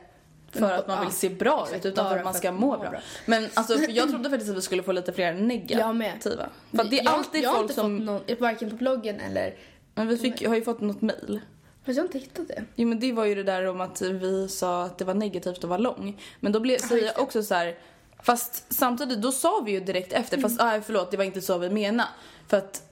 För 0.51 0.73
att 0.73 0.89
man 0.89 1.05
vill 1.05 1.15
se 1.15 1.29
bra 1.29 1.69
ut 1.77 1.85
utan 1.87 2.11
för 2.11 2.19
att 2.19 2.25
man 2.25 2.35
ska 2.35 2.49
att 2.49 2.55
må 2.55 2.79
bra. 2.79 2.91
bra. 2.91 3.01
Men 3.27 3.49
alltså 3.55 3.75
jag 3.75 4.09
trodde 4.11 4.31
faktiskt 4.31 4.51
att 4.51 4.57
vi 4.57 4.63
skulle 4.63 4.83
få 4.83 4.93
lite 4.93 5.13
fler 5.13 5.27
Jag 5.27 5.37
med. 5.37 5.49
negativa. 5.49 6.49
För 6.71 6.83
att 6.83 6.91
det 6.91 6.99
är 6.99 7.05
jag, 7.05 7.15
alltid 7.15 7.43
jag 7.43 7.51
har 7.51 7.57
folk 7.57 7.71
inte 7.71 7.75
som... 7.75 7.99
fått 7.99 8.07
någon, 8.07 8.39
varken 8.39 8.71
på 8.71 8.77
bloggen 8.77 9.21
eller, 9.21 9.55
Men 9.95 10.09
vi 10.09 10.17
fick, 10.17 10.47
har 10.47 10.55
ju 10.55 10.63
fått 10.63 10.81
något 10.81 11.03
mail. 11.03 11.41
fast 11.85 11.97
jag 11.97 12.03
har 12.03 12.07
inte 12.07 12.19
hittat 12.19 12.49
det. 12.49 12.65
Jo 12.75 12.89
men 12.89 13.01
det 13.01 13.13
var 13.13 13.25
ju 13.25 13.35
det 13.35 13.43
där 13.43 13.67
om 13.67 13.81
att 13.81 14.03
vi 14.03 14.49
sa 14.49 14.85
att 14.85 14.99
det 14.99 15.05
var 15.05 15.15
negativt 15.15 15.59
att 15.59 15.65
vara 15.65 15.79
lång. 15.79 16.21
Men 16.41 16.53
då 16.53 16.61
blev, 16.61 16.79
säger 16.79 17.07
jag 17.07 17.21
också 17.23 17.43
så 17.43 17.55
här. 17.55 17.79
Fast 18.23 18.73
samtidigt, 18.73 19.23
då 19.23 19.33
sa 19.33 19.63
vi 19.67 19.73
ju 19.73 19.81
direkt 19.81 20.13
efter, 20.13 20.39
fast 20.41 20.61
ah, 20.61 20.81
förlåt 20.81 21.11
det 21.11 21.17
var 21.17 21.25
inte 21.25 21.41
så 21.41 21.59
vi 21.59 21.71
menade. 21.71 22.09
För 22.49 22.57
att, 22.57 22.83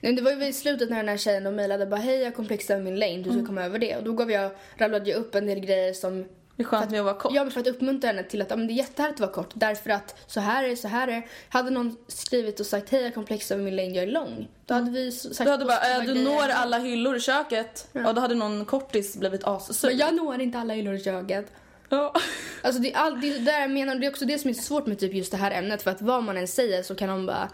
Nej, 0.00 0.12
det 0.12 0.22
var 0.22 0.30
ju 0.30 0.36
vid 0.36 0.56
slutet 0.56 0.90
när 0.90 0.96
den 0.96 1.08
här 1.08 1.16
tjejen 1.16 1.44
då 1.44 1.50
mejlade 1.50 1.86
bara 1.86 2.00
hej 2.00 2.16
jag 2.18 2.24
har 2.24 2.30
komplex 2.32 2.70
över 2.70 2.82
min 2.82 2.98
längd, 2.98 3.24
du 3.24 3.30
ska 3.32 3.46
komma 3.46 3.64
över 3.64 3.78
det. 3.78 3.96
Och 3.96 4.04
då 4.04 4.12
gav 4.12 4.30
jag, 4.30 4.50
rabblade 4.76 5.10
jag 5.10 5.16
upp 5.18 5.34
en 5.34 5.46
del 5.46 5.60
grejer 5.60 5.92
som 5.92 6.24
det 6.56 6.62
är 6.62 6.64
skönt 6.64 6.90
med 6.90 7.00
att 7.00 7.04
vara 7.06 7.14
kort. 7.14 7.32
Ja, 7.34 7.44
men 7.44 7.50
för 7.52 7.60
att 7.60 7.66
uppmuntra 7.66 8.08
henne 8.08 8.22
till 8.22 8.42
att 8.42 8.50
ja, 8.50 8.56
men 8.56 8.66
det 8.66 8.72
är 8.72 8.74
jättehärligt 8.74 9.16
att 9.16 9.20
vara 9.20 9.32
kort. 9.32 9.50
Därför 9.54 9.90
att 9.90 10.14
så 10.26 10.40
här 10.40 10.64
är 10.64 10.68
det, 10.68 10.76
så 10.76 10.88
här 10.88 11.08
är 11.08 11.12
det. 11.12 11.22
Hade 11.48 11.70
någon 11.70 11.96
skrivit 12.08 12.60
och 12.60 12.66
sagt 12.66 12.90
hej 12.90 13.00
jag 13.00 13.08
har 13.08 13.14
komplex 13.14 13.50
över 13.50 13.62
min 13.64 13.76
längd, 13.76 13.96
jag 13.96 14.02
är 14.02 14.06
lång. 14.10 14.48
Då 14.66 14.74
hade 14.74 14.90
vi 14.90 15.08
s- 15.08 15.34
sagt 15.36 15.46
Du 15.46 15.50
hade 15.50 15.64
bara, 15.64 15.94
äh, 15.96 16.00
du 16.00 16.06
grejer. 16.12 16.24
når 16.24 16.48
alla 16.48 16.78
hyllor 16.78 17.16
i 17.16 17.20
köket. 17.20 17.88
Och 18.06 18.14
då 18.14 18.20
hade 18.20 18.34
någon 18.34 18.64
kortis 18.64 19.16
blivit 19.16 19.44
assur. 19.44 19.88
Men 19.88 19.98
jag 19.98 20.14
når 20.14 20.40
inte 20.40 20.58
alla 20.58 20.74
hyllor 20.74 20.94
i 20.94 21.04
köket. 21.04 21.46
Ja. 21.88 22.14
Alltså 22.62 22.82
det 22.82 22.92
är, 22.92 22.96
all, 22.96 23.20
det 23.20 23.28
är 23.36 23.38
där 23.40 23.60
jag 23.60 23.70
menar, 23.70 23.94
det 23.94 24.06
är 24.06 24.10
också 24.10 24.24
det 24.24 24.38
som 24.38 24.50
är 24.50 24.54
så 24.54 24.62
svårt 24.62 24.86
med 24.86 24.98
typ 24.98 25.14
just 25.14 25.30
det 25.32 25.36
här 25.38 25.50
ämnet. 25.50 25.82
För 25.82 25.90
att 25.90 26.02
vad 26.02 26.22
man 26.24 26.36
än 26.36 26.48
säger 26.48 26.82
så 26.82 26.94
kan 26.94 27.08
de 27.08 27.26
bara 27.26 27.48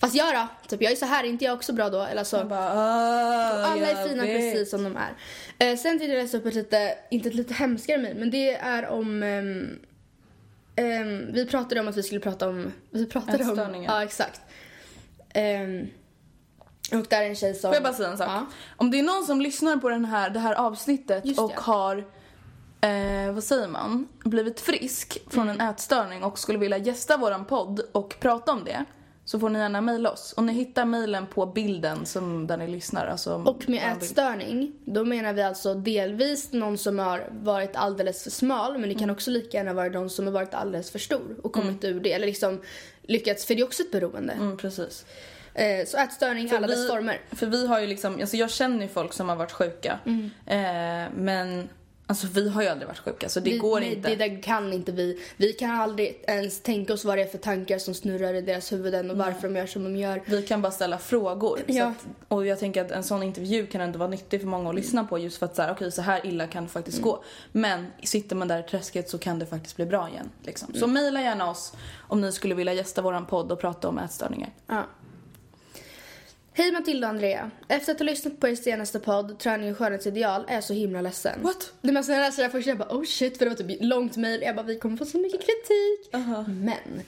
Fast 0.00 0.14
jag 0.14 0.34
då? 0.34 0.48
Typ 0.68 0.82
jag 0.82 0.92
är 0.92 0.96
så 0.96 1.06
här, 1.06 1.24
är 1.24 1.28
inte 1.28 1.44
jag 1.44 1.54
också 1.54 1.72
bra 1.72 1.90
då? 1.90 2.02
Eller 2.02 2.24
så. 2.24 2.36
Jag 2.36 2.48
bara, 2.48 2.72
ah, 2.74 3.66
Alla 3.66 3.86
är 3.90 4.08
fina 4.08 4.22
vet. 4.22 4.36
precis 4.36 4.70
som 4.70 4.84
de 4.84 4.96
är. 4.96 5.12
Eh, 5.58 5.76
sen 5.76 5.98
tänkte 5.98 6.06
jag 6.16 6.22
läsa 6.22 6.36
upp 6.36 6.46
ett 6.46 6.54
lite, 6.54 6.98
inte 7.10 7.28
ett 7.28 7.34
lite 7.34 7.54
hemskare 7.54 7.98
mejl, 7.98 8.16
men 8.18 8.30
det 8.30 8.50
är 8.56 8.86
om... 8.88 9.22
ehm, 9.22 9.78
ehm, 10.76 11.32
vi 11.32 11.46
pratade 11.46 11.80
om 11.80 11.88
att 11.88 11.96
vi 11.96 12.02
skulle 12.02 12.20
prata 12.20 12.48
om... 12.48 12.72
Vi 12.90 13.06
pratade 13.06 13.44
om... 13.44 13.50
Ätstörningar. 13.50 13.92
Ja, 13.92 14.02
exakt. 14.04 14.40
Ehm, 15.34 15.86
och 16.92 17.06
där 17.08 17.22
är 17.22 17.28
en 17.28 17.36
tjej 17.36 17.54
som... 17.54 17.68
Får 17.68 17.74
jag 17.74 17.82
bara 17.82 17.94
säga 17.94 18.08
en 18.10 18.18
sak? 18.18 18.28
Ja. 18.30 18.46
Om 18.76 18.90
det 18.90 18.98
är 18.98 19.02
någon 19.02 19.24
som 19.24 19.40
lyssnar 19.40 19.76
på 19.76 19.88
den 19.88 20.04
här, 20.04 20.30
det 20.30 20.40
här 20.40 20.54
avsnittet 20.54 21.26
Just 21.26 21.36
det. 21.38 21.42
och 21.42 21.60
har, 21.60 21.96
eh, 22.80 23.32
vad 23.32 23.44
säger 23.44 23.68
man, 23.68 24.08
blivit 24.24 24.60
frisk 24.60 25.18
från 25.30 25.48
Mm. 25.48 25.60
en 25.60 25.68
ätstörning 25.68 26.22
och 26.24 26.38
skulle 26.38 26.58
vilja 26.58 26.78
gästa 26.78 27.16
våran 27.16 27.44
podd 27.44 27.80
och 27.92 28.16
prata 28.20 28.52
om 28.52 28.64
det. 28.64 28.84
Så 29.24 29.38
får 29.40 29.50
ni 29.50 29.58
gärna 29.58 29.80
mejla 29.80 30.10
oss. 30.10 30.32
Och 30.32 30.44
ni 30.44 30.52
hittar 30.52 30.84
mejlen 30.84 31.26
på 31.26 31.46
bilden 31.46 32.06
som 32.06 32.46
där 32.46 32.56
ni 32.56 32.66
lyssnar. 32.68 33.06
Alltså, 33.06 33.34
Och 33.34 33.68
med 33.68 33.92
ätstörning, 33.96 34.72
då 34.84 35.04
menar 35.04 35.32
vi 35.32 35.42
alltså 35.42 35.74
delvis 35.74 36.52
någon 36.52 36.78
som 36.78 36.98
har 36.98 37.28
varit 37.30 37.76
alldeles 37.76 38.22
för 38.22 38.30
smal 38.30 38.72
men 38.72 38.80
det 38.82 38.86
Mm. 38.86 38.98
kan 38.98 39.10
också 39.10 39.30
lika 39.30 39.56
gärna 39.56 39.72
vara 39.72 39.88
någon 39.88 40.10
som 40.10 40.24
har 40.26 40.32
varit 40.32 40.54
alldeles 40.54 40.90
för 40.90 40.98
stor 40.98 41.36
och 41.42 41.52
kommit 41.52 41.84
ur 41.84 42.00
det. 42.00 42.12
Eller 42.12 42.26
liksom 42.26 42.60
lyckats, 43.02 43.44
för 43.46 43.54
det 43.54 43.60
är 43.60 43.64
också 43.66 43.82
ett 43.82 43.92
beroende. 43.92 44.32
Mm, 44.32 44.56
precis. 44.56 45.04
Eh, 45.54 45.86
så 45.86 45.96
ätstörning 45.98 46.46
i 46.48 46.56
alla 46.56 46.66
vi, 46.66 46.72
dess 46.74 46.88
former. 46.90 47.20
För 47.32 47.46
vi 47.46 47.66
har 47.66 47.80
ju 47.80 47.86
liksom, 47.86 48.20
alltså 48.20 48.36
jag 48.36 48.50
känner 48.50 48.82
ju 48.82 48.88
folk 48.88 49.12
som 49.12 49.28
har 49.28 49.36
varit 49.36 49.52
sjuka. 49.52 49.98
Mm. 50.06 50.30
Eh, 50.46 51.12
men 51.16 51.68
alltså 52.10 52.26
vi 52.26 52.48
har 52.48 52.62
ju 52.62 52.68
aldrig 52.68 52.88
varit 52.88 52.98
sjuka 52.98 53.28
så 53.28 53.40
det 53.40 53.50
vi, 53.50 53.58
går 53.58 53.80
nej, 53.80 53.94
inte. 53.94 54.14
Det 54.16 54.28
kan 54.36 54.72
inte 54.72 54.92
vi. 54.92 55.18
Vi 55.36 55.52
kan 55.52 55.70
aldrig 55.70 56.24
ens 56.26 56.60
tänka 56.62 56.92
oss 56.92 57.04
vad 57.04 57.18
det 57.18 57.22
är 57.22 57.26
för 57.26 57.38
tankar 57.38 57.78
som 57.78 57.94
snurrar 57.94 58.34
i 58.34 58.40
deras 58.40 58.72
huvuden 58.72 59.10
och 59.10 59.16
varför 59.16 59.48
de 59.48 59.56
gör 59.56 59.66
som 59.66 59.84
de 59.84 59.96
gör. 59.96 60.22
Vi 60.26 60.42
kan 60.42 60.62
bara 60.62 60.72
ställa 60.72 60.98
frågor. 60.98 61.56
Så 61.56 61.62
Ja. 61.66 61.86
att, 61.86 62.06
och 62.28 62.46
jag 62.46 62.58
tänker 62.58 62.84
att 62.84 62.90
en 62.90 63.02
sån 63.02 63.22
intervju 63.22 63.66
kan 63.66 63.80
ändå 63.80 63.98
vara 63.98 64.08
nyttig 64.08 64.40
för 64.40 64.48
många 64.48 64.68
att 64.68 64.74
lyssna 64.74 65.04
på 65.04 65.18
just 65.18 65.38
för 65.38 65.46
att 65.46 65.56
så 65.56 65.62
här, 65.62 65.72
okej 65.72 65.92
så 65.92 66.02
här 66.02 66.26
illa 66.26 66.46
kan 66.46 66.62
det 66.64 66.70
faktiskt 66.70 66.98
Mm. 66.98 67.10
gå. 67.10 67.24
Men 67.52 67.86
sitter 68.02 68.36
man 68.36 68.48
där 68.48 68.60
i 68.60 68.62
träsket 68.62 69.10
så 69.10 69.18
kan 69.18 69.38
det 69.38 69.46
faktiskt 69.46 69.76
bli 69.76 69.86
bra 69.86 70.08
igen. 70.08 70.30
Liksom. 70.42 70.74
Så 70.74 70.84
Mm. 70.84 70.92
mejla 70.94 71.22
gärna 71.22 71.50
oss 71.50 71.72
om 71.98 72.20
ni 72.20 72.32
skulle 72.32 72.54
vilja 72.54 72.72
gästa 72.72 73.02
våran 73.02 73.26
podd 73.26 73.52
och 73.52 73.60
prata 73.60 73.88
om 73.88 73.98
ätstörningar. 73.98 74.50
Ja. 74.66 74.86
Hej 76.52 76.72
Matilda 76.72 77.06
och 77.06 77.10
Andrea. 77.10 77.50
Efter 77.68 77.92
att 77.92 77.98
ha 77.98 78.06
lyssnat 78.06 78.40
på 78.40 78.48
er 78.48 78.54
senaste 78.54 79.00
podd, 79.00 79.38
Träning 79.38 79.70
och 79.70 79.78
skönhetsideal, 79.78 80.44
är 80.48 80.54
jag 80.54 80.64
så 80.64 80.72
himla 80.74 81.00
ledsen. 81.00 81.42
What? 81.42 81.72
Det 81.82 81.92
mesta 81.92 82.12
jag 82.12 82.20
läste 82.20 82.42
det 82.42 82.46
här 82.46 82.52
först, 82.52 82.66
jag 82.66 82.78
bara 82.78 82.96
oh 82.96 83.04
shit, 83.04 83.38
för 83.38 83.44
det 83.44 83.48
var 83.48 83.56
typ 83.56 83.78
långt 83.80 84.16
mejl. 84.16 84.42
Jag 84.42 84.56
bara 84.56 84.66
vi 84.66 84.78
kommer 84.78 84.96
få 84.96 85.04
så 85.04 85.18
mycket 85.18 85.40
kritik. 85.40 86.10
Men. 86.46 87.02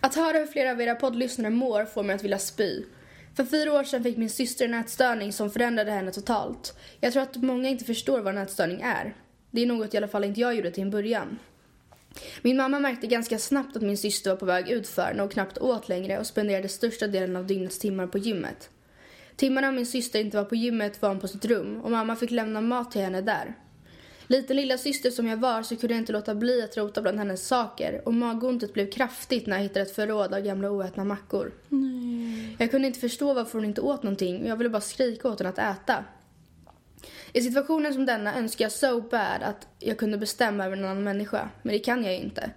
Att 0.00 0.14
höra 0.14 0.38
hur 0.38 0.46
flera 0.46 0.70
av 0.70 0.80
era 0.80 0.94
poddlyssnare 0.94 1.50
mår 1.50 1.84
får 1.84 2.02
mig 2.02 2.16
att 2.16 2.24
vilja 2.24 2.38
spy. 2.38 2.84
För 3.36 3.44
fyra 3.44 3.72
år 3.72 3.84
sedan 3.84 4.02
fick 4.02 4.16
min 4.16 4.30
syster 4.30 4.64
en 4.64 4.74
ätstörning 4.74 5.32
som 5.32 5.50
förändrade 5.50 5.90
henne 5.90 6.12
totalt. 6.12 6.78
Jag 7.00 7.12
tror 7.12 7.22
att 7.22 7.36
många 7.36 7.68
inte 7.68 7.84
förstår 7.84 8.20
vad 8.20 8.36
en 8.36 8.42
ätstörning 8.42 8.80
är. 8.80 9.14
Det 9.50 9.62
är 9.62 9.66
något 9.66 9.94
i 9.94 9.96
alla 9.96 10.08
fall 10.08 10.24
inte 10.24 10.40
jag 10.40 10.54
gjorde 10.54 10.70
till 10.70 10.82
en 10.82 10.90
början. 10.90 11.38
Min 12.42 12.56
mamma 12.56 12.78
märkte 12.78 13.06
ganska 13.06 13.38
snabbt 13.38 13.76
att 13.76 13.82
min 13.82 13.98
syster 13.98 14.30
var 14.30 14.36
på 14.36 14.46
väg 14.46 14.68
utför 14.68 15.12
när 15.12 15.20
hon 15.20 15.28
knappt 15.28 15.58
åt 15.58 15.88
längre 15.88 16.18
och 16.18 16.26
spenderade 16.26 16.68
största 16.68 17.06
delen 17.06 17.36
av 17.36 17.46
dygnets 17.46 17.78
timmar 17.78 18.06
på 18.06 18.18
gymmet. 18.18 18.70
Timmarna 19.36 19.72
min 19.72 19.86
syster 19.86 20.20
inte 20.20 20.36
var 20.36 20.44
på 20.44 20.54
gymmet 20.54 21.02
var 21.02 21.08
hon 21.08 21.20
på 21.20 21.28
sitt 21.28 21.44
rum 21.44 21.80
och 21.80 21.90
mamma 21.90 22.16
fick 22.16 22.30
lämna 22.30 22.60
mat 22.60 22.90
till 22.90 23.00
henne 23.00 23.20
där. 23.20 23.54
Liten 24.26 24.56
lilla 24.56 24.78
syster 24.78 25.10
som 25.10 25.26
jag 25.26 25.36
var 25.36 25.62
så 25.62 25.76
kunde 25.76 25.94
jag 25.94 26.02
inte 26.02 26.12
låta 26.12 26.34
bli 26.34 26.62
att 26.62 26.76
rota 26.76 27.02
bland 27.02 27.18
hennes 27.18 27.46
saker 27.46 28.02
och 28.04 28.14
magontet 28.14 28.72
blev 28.72 28.90
kraftigt 28.90 29.46
när 29.46 29.56
jag 29.56 29.62
hittade 29.62 29.80
ett 29.80 29.94
förråd 29.94 30.34
av 30.34 30.40
gamla 30.40 30.70
oätna 30.70 31.04
mackor. 31.04 31.52
Jag 32.58 32.70
kunde 32.70 32.86
inte 32.86 33.00
förstå 33.00 33.34
varför 33.34 33.58
hon 33.58 33.64
inte 33.64 33.80
åt 33.80 34.02
någonting 34.02 34.42
och 34.42 34.48
jag 34.48 34.56
ville 34.56 34.70
bara 34.70 34.80
skrika 34.80 35.28
åt 35.28 35.38
henne 35.40 35.50
att 35.50 35.58
äta. 35.58 36.04
I 37.38 37.42
situationen 37.42 37.94
som 37.94 38.06
denna 38.06 38.38
önskar 38.38 38.64
jag 38.64 38.72
so 38.72 39.00
bad 39.00 39.42
att 39.42 39.68
jag 39.78 39.98
kunde 39.98 40.18
bestämma 40.18 40.64
över 40.64 40.76
en 40.76 40.84
annan 40.84 41.02
människa, 41.04 41.48
men 41.62 41.72
det 41.72 41.78
kan 41.78 42.04
jag 42.04 42.12
ju 42.12 42.20
inte. 42.20 42.50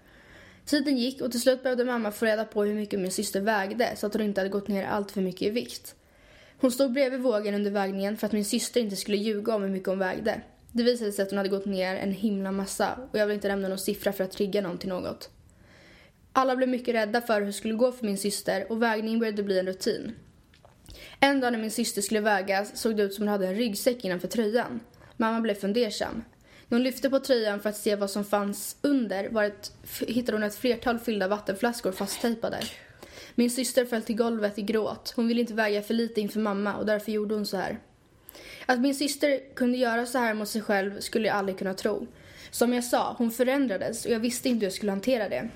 Tiden 0.66 0.98
gick 0.98 1.22
och 1.22 1.32
till 1.32 1.42
slut 1.42 1.64
behövde 1.64 1.86
mamma 1.86 2.12
få 2.12 2.26
reda 2.26 2.46
på 2.46 2.64
hur 2.64 2.76
mycket 2.76 3.00
min 3.00 3.12
syster 3.12 3.42
vägde 3.42 3.94
så 3.96 4.08
att 4.08 4.14
hon 4.14 4.22
inte 4.22 4.42
hade 4.42 4.50
gått 4.50 4.68
ner 4.68 4.86
allt 4.86 5.12
för 5.12 5.22
mycket 5.22 5.42
i 5.42 5.50
vikt. 5.50 5.96
Hon 6.58 6.72
stod 6.72 6.94
bredvid 6.94 7.20
vågen 7.20 7.56
under 7.56 7.72
vägningen 7.72 8.18
för 8.18 8.28
att 8.28 8.34
min 8.34 8.46
syster 8.46 8.82
inte 8.82 8.96
skulle 8.96 9.18
ljuga 9.18 9.56
om 9.56 9.62
hur 9.62 9.70
mycket 9.70 9.90
hon 9.90 10.00
vägde. 10.00 10.42
Det 10.72 10.84
visade 10.84 11.12
sig 11.12 11.24
att 11.24 11.30
hon 11.30 11.38
hade 11.38 11.50
gått 11.50 11.66
ner 11.66 11.96
en 11.96 12.12
himla 12.12 12.52
massa 12.52 13.00
och 13.12 13.20
jag 13.20 13.28
vill 13.28 13.36
inte 13.36 13.48
nämna 13.48 13.68
någon 13.68 13.78
siffra 13.78 14.14
för 14.14 14.24
att 14.24 14.32
trigga 14.32 14.62
någon 14.62 14.78
till 14.78 14.90
något. 14.90 15.30
Alla 16.34 16.56
blev 16.56 16.70
mycket 16.70 16.96
rädda 16.96 17.22
för 17.22 17.40
hur 17.40 17.48
det 17.48 17.54
skulle 17.54 17.74
gå 17.74 17.92
för 17.92 18.06
min 18.06 18.18
syster 18.18 18.72
och 18.72 18.82
vägningen 18.82 19.20
började 19.20 19.44
bli 19.44 19.60
en 19.60 19.66
rutin. 19.66 20.16
En 21.24 21.40
dag 21.40 21.52
när 21.52 21.60
min 21.60 21.72
syster 21.72 22.02
skulle 22.02 22.20
vägas 22.20 22.78
såg 22.78 22.98
det 22.98 23.04
ut 23.04 23.14
som 23.14 23.22
hon 23.22 23.32
hade 23.32 23.48
en 23.48 23.56
ryggsäck 23.56 24.06
innanför 24.06 24.28
tröjan. 24.28 24.80
Mamma 25.18 25.42
blev 25.42 25.56
fundersam. 25.56 26.24
När 26.68 26.78
hon 26.78 26.84
lyfte 26.84 27.10
på 27.10 27.20
tröjan 27.20 27.60
för 27.60 27.70
att 27.70 27.78
se 27.78 27.96
vad 27.96 28.10
som 28.10 28.26
fanns 28.26 28.78
under 28.82 29.30
var 29.30 29.44
ett, 29.44 29.72
hittade 30.00 30.38
hon 30.38 30.44
ett 30.44 30.56
flertal 30.56 31.00
fyllda 31.00 31.28
vattenflaskor 31.28 31.92
fasttejpade. 31.92 32.60
Min 33.36 33.52
syster 33.52 33.86
föll 33.86 34.02
till 34.02 34.16
golvet 34.16 34.58
i 34.58 34.62
gråt. 34.62 35.14
Hon 35.16 35.28
ville 35.28 35.42
inte 35.42 35.54
väga 35.54 35.82
för 35.82 35.94
lite 35.94 36.22
inför 36.22 36.40
mamma 36.40 36.76
och 36.76 36.86
därför 36.86 37.12
gjorde 37.12 37.36
hon 37.36 37.46
så 37.46 37.58
här. 37.58 37.80
Att 38.66 38.80
min 38.80 38.96
syster 38.96 39.56
kunde 39.56 39.78
göra 39.78 40.06
så 40.06 40.18
här 40.18 40.34
mot 40.34 40.50
sig 40.50 40.62
själv 40.62 41.00
skulle 41.00 41.28
jag 41.28 41.38
aldrig 41.38 41.58
kunna 41.58 41.74
tro. 41.74 42.08
Som 42.52 42.74
jag 42.74 42.84
sa, 42.84 43.16
hon 43.18 43.32
förändrades 43.32 44.06
och 44.06 44.12
jag 44.12 44.20
visste 44.20 44.50
inte 44.50 44.60
hur 44.60 44.66
jag 44.66 44.74
skulle 44.74 44.92
hantera 44.92 45.30
det. 45.30 45.50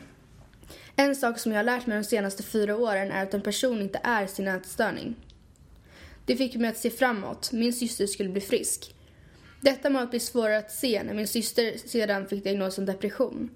En 0.95 1.15
sak 1.15 1.39
som 1.39 1.51
jag 1.51 1.59
har 1.59 1.63
lärt 1.63 1.87
mig 1.87 1.97
de 1.97 2.03
senaste 2.03 2.43
fyra 2.43 2.77
åren 2.77 3.11
är 3.11 3.23
att 3.23 3.33
en 3.33 3.41
person 3.41 3.81
inte 3.81 3.99
är 4.03 4.27
sin 4.27 4.47
ätstörning. 4.47 5.15
Det 6.25 6.35
fick 6.35 6.55
mig 6.55 6.69
att 6.69 6.77
se 6.77 6.89
framåt. 6.89 7.51
Min 7.51 7.73
syster 7.73 8.07
skulle 8.07 8.29
bli 8.29 8.41
frisk. 8.41 8.95
Detta 9.61 9.89
målet 9.89 10.09
blev 10.09 10.19
svårare 10.19 10.57
att 10.57 10.71
se 10.71 11.03
när 11.03 11.13
min 11.13 11.27
syster 11.27 11.77
sedan 11.85 12.27
fick 12.27 12.43
diagnosen 12.43 12.85
depression. 12.85 13.49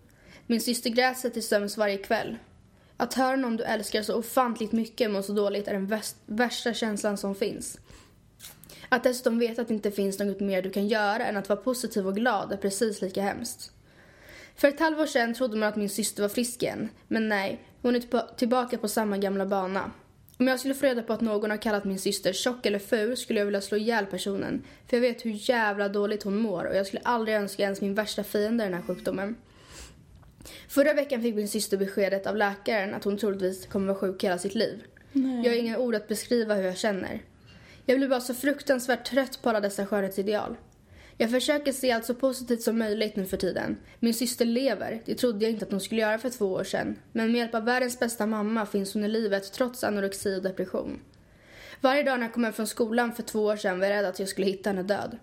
Min 0.47 0.61
syster 0.61 0.89
grät 0.89 1.17
sig 1.17 1.31
till 1.31 1.43
sömns 1.43 1.77
varje 1.77 1.97
kväll. 1.97 2.37
Att 2.97 3.13
höra 3.13 3.35
någon 3.35 3.57
du 3.57 3.63
älskar 3.63 4.01
så 4.01 4.15
ofantligt 4.15 4.71
mycket 4.71 5.11
må 5.11 5.23
så 5.23 5.33
dåligt 5.33 5.67
är 5.67 5.73
den 5.73 6.01
värsta 6.25 6.73
känslan 6.73 7.17
som 7.17 7.35
finns. 7.35 7.79
Att 8.89 9.03
dessutom 9.03 9.39
veta 9.39 9.61
att 9.61 9.67
det 9.67 9.73
inte 9.73 9.91
finns 9.91 10.19
något 10.19 10.39
mer 10.39 10.61
du 10.61 10.69
kan 10.69 10.87
göra 10.87 11.25
än 11.25 11.37
att 11.37 11.49
vara 11.49 11.61
positiv 11.61 12.07
och 12.07 12.15
glad 12.15 12.51
är 12.51 12.57
precis 12.57 13.01
lika 13.01 13.21
hemskt. 13.21 13.71
För 14.55 14.67
ett 14.67 14.79
halvår 14.79 15.05
sedan 15.05 15.33
trodde 15.33 15.57
man 15.57 15.69
att 15.69 15.75
min 15.75 15.89
syster 15.89 16.21
var 16.21 16.29
frisk 16.29 16.63
igen. 16.63 16.89
Men 17.07 17.29
nej, 17.29 17.63
hon 17.81 17.95
är 17.95 18.35
tillbaka 18.35 18.77
på 18.77 18.87
samma 18.87 19.17
gamla 19.17 19.45
bana. 19.45 19.91
Om 20.39 20.47
jag 20.47 20.59
skulle 20.59 20.73
få 20.73 20.85
reda 20.85 21.03
på 21.03 21.13
att 21.13 21.21
någon 21.21 21.49
har 21.49 21.57
kallat 21.57 21.85
min 21.85 21.99
syster 21.99 22.33
tjock 22.33 22.65
eller 22.65 22.79
ful 22.79 23.17
skulle 23.17 23.39
jag 23.39 23.45
vilja 23.45 23.61
slå 23.61 23.77
ihjäl 23.77 24.05
personen. 24.05 24.63
För 24.87 24.97
jag 24.97 25.01
vet 25.01 25.25
hur 25.25 25.49
jävla 25.49 25.89
dåligt 25.89 26.23
hon 26.23 26.37
mår 26.37 26.65
och 26.65 26.75
jag 26.75 26.87
skulle 26.87 27.01
aldrig 27.05 27.37
önska 27.37 27.63
ens 27.63 27.81
min 27.81 27.95
värsta 27.95 28.23
fiende 28.23 28.63
den 28.63 28.73
här 28.73 28.81
sjukdomen. 28.81 29.35
Förra 30.67 30.93
veckan 30.93 31.21
fick 31.21 31.35
min 31.35 31.47
syster 31.47 31.77
beskedet 31.77 32.27
av 32.27 32.37
läkaren 32.37 32.93
att 32.93 33.03
hon 33.03 33.17
troligtvis 33.17 33.65
kommer 33.65 33.87
vara 33.87 33.97
sjuk 33.97 34.23
hela 34.23 34.37
sitt 34.37 34.55
liv. 34.55 34.83
Jag 35.13 35.51
har 35.51 35.57
inga 35.57 35.77
ord 35.77 35.95
att 35.95 36.07
beskriva 36.07 36.55
hur 36.55 36.63
jag 36.63 36.77
känner. 36.77 37.21
Jag 37.85 37.97
blir 37.97 38.07
bara 38.07 38.21
så 38.21 38.33
fruktansvärt 38.33 39.05
trött 39.05 39.39
på 39.41 39.49
alla 39.49 39.59
dessa 39.59 39.85
skönhetsideal. 39.85 40.55
Jag 41.21 41.31
försöker 41.31 41.71
se 41.71 41.91
allt 41.91 42.05
så 42.05 42.13
positivt 42.13 42.61
som 42.61 42.77
möjligt 42.77 43.15
nu 43.15 43.25
för 43.25 43.37
tiden. 43.37 43.77
Min 43.99 44.13
syster 44.13 44.45
lever, 44.45 45.01
det 45.05 45.15
trodde 45.15 45.45
jag 45.45 45.51
inte 45.51 45.65
att 45.65 45.71
hon 45.71 45.81
skulle 45.81 46.01
göra 46.01 46.17
för 46.17 46.29
två 46.29 46.45
år 46.45 46.63
sedan. 46.63 46.95
Men 47.11 47.31
med 47.31 47.39
hjälp 47.39 47.55
av 47.55 47.65
världens 47.65 47.99
bästa 47.99 48.25
mamma 48.25 48.65
finns 48.65 48.93
hon 48.93 49.03
i 49.03 49.07
livet 49.07 49.53
trots 49.53 49.83
anorexi 49.83 50.37
och 50.37 50.43
depression. 50.43 50.99
Varje 51.81 52.03
dag 52.03 52.19
när 52.19 52.25
jag 52.25 52.33
kom 52.33 52.43
hem 52.43 52.53
från 52.53 52.67
skolan 52.67 53.13
för 53.13 53.23
två 53.23 53.43
år 53.43 53.55
sedan 53.55 53.79
var 53.79 53.87
jag 53.87 53.93
rädd 53.93 54.05
att 54.05 54.19
jag 54.19 54.29
skulle 54.29 54.47
hitta 54.47 54.69
henne 54.69 54.83
död. 54.83 55.17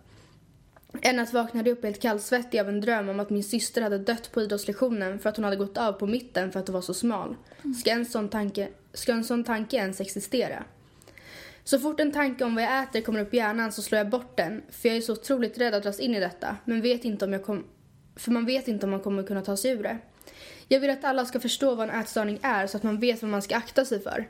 En 1.02 1.16
natt 1.16 1.32
vaknade 1.32 1.70
jag 1.70 1.78
upp 1.78 1.84
helt 1.84 2.02
kallsvettig 2.02 2.60
av 2.60 2.68
en 2.68 2.80
dröm 2.80 3.08
om 3.08 3.20
att 3.20 3.30
min 3.30 3.44
syster 3.44 3.82
hade 3.82 3.98
dött 3.98 4.32
på 4.32 4.42
idrottslektionen 4.42 5.18
för 5.18 5.28
att 5.28 5.36
hon 5.36 5.44
hade 5.44 5.56
gått 5.56 5.78
av 5.78 5.92
på 5.92 6.06
mitten 6.06 6.52
för 6.52 6.60
att 6.60 6.68
hon 6.68 6.74
var 6.74 6.82
så 6.82 6.94
smal. 6.94 7.36
Ska 7.80 7.90
en 7.90 8.06
sån 8.06 8.28
tanke, 8.28 8.68
ska 8.92 9.12
en 9.12 9.24
sån 9.24 9.44
tanke 9.44 9.76
ens 9.76 10.00
existera? 10.00 10.64
Så 11.68 11.78
fort 11.78 12.00
en 12.00 12.12
tanke 12.12 12.44
om 12.44 12.54
vad 12.54 12.64
jag 12.64 12.82
äter 12.82 13.00
kommer 13.00 13.20
upp 13.20 13.34
i 13.34 13.36
hjärnan 13.36 13.72
så 13.72 13.82
slår 13.82 13.98
jag 13.98 14.08
bort 14.08 14.36
den 14.36 14.62
för 14.70 14.88
jag 14.88 14.96
är 14.96 15.00
så 15.00 15.12
otroligt 15.12 15.58
rädd 15.58 15.74
att 15.74 15.82
dras 15.82 16.00
in 16.00 16.14
i 16.14 16.20
detta 16.20 16.56
men 16.64 16.82
vet 16.82 17.04
inte 17.04 17.24
om 17.24 17.32
jag 17.32 17.44
kom, 17.44 17.64
för 18.16 18.30
man 18.30 18.46
vet 18.46 18.68
inte 18.68 18.86
om 18.86 18.90
man 18.90 19.00
kommer 19.00 19.22
kunna 19.22 19.42
ta 19.42 19.56
sig 19.56 19.70
ur 19.70 19.82
det. 19.82 19.98
Jag 20.68 20.80
vill 20.80 20.90
att 20.90 21.04
alla 21.04 21.24
ska 21.24 21.40
förstå 21.40 21.74
vad 21.74 21.88
en 21.88 22.00
ätstörning 22.00 22.38
är 22.42 22.66
så 22.66 22.76
att 22.76 22.82
man 22.82 23.00
vet 23.00 23.22
vad 23.22 23.30
man 23.30 23.42
ska 23.42 23.56
akta 23.56 23.84
sig 23.84 24.00
för. 24.00 24.28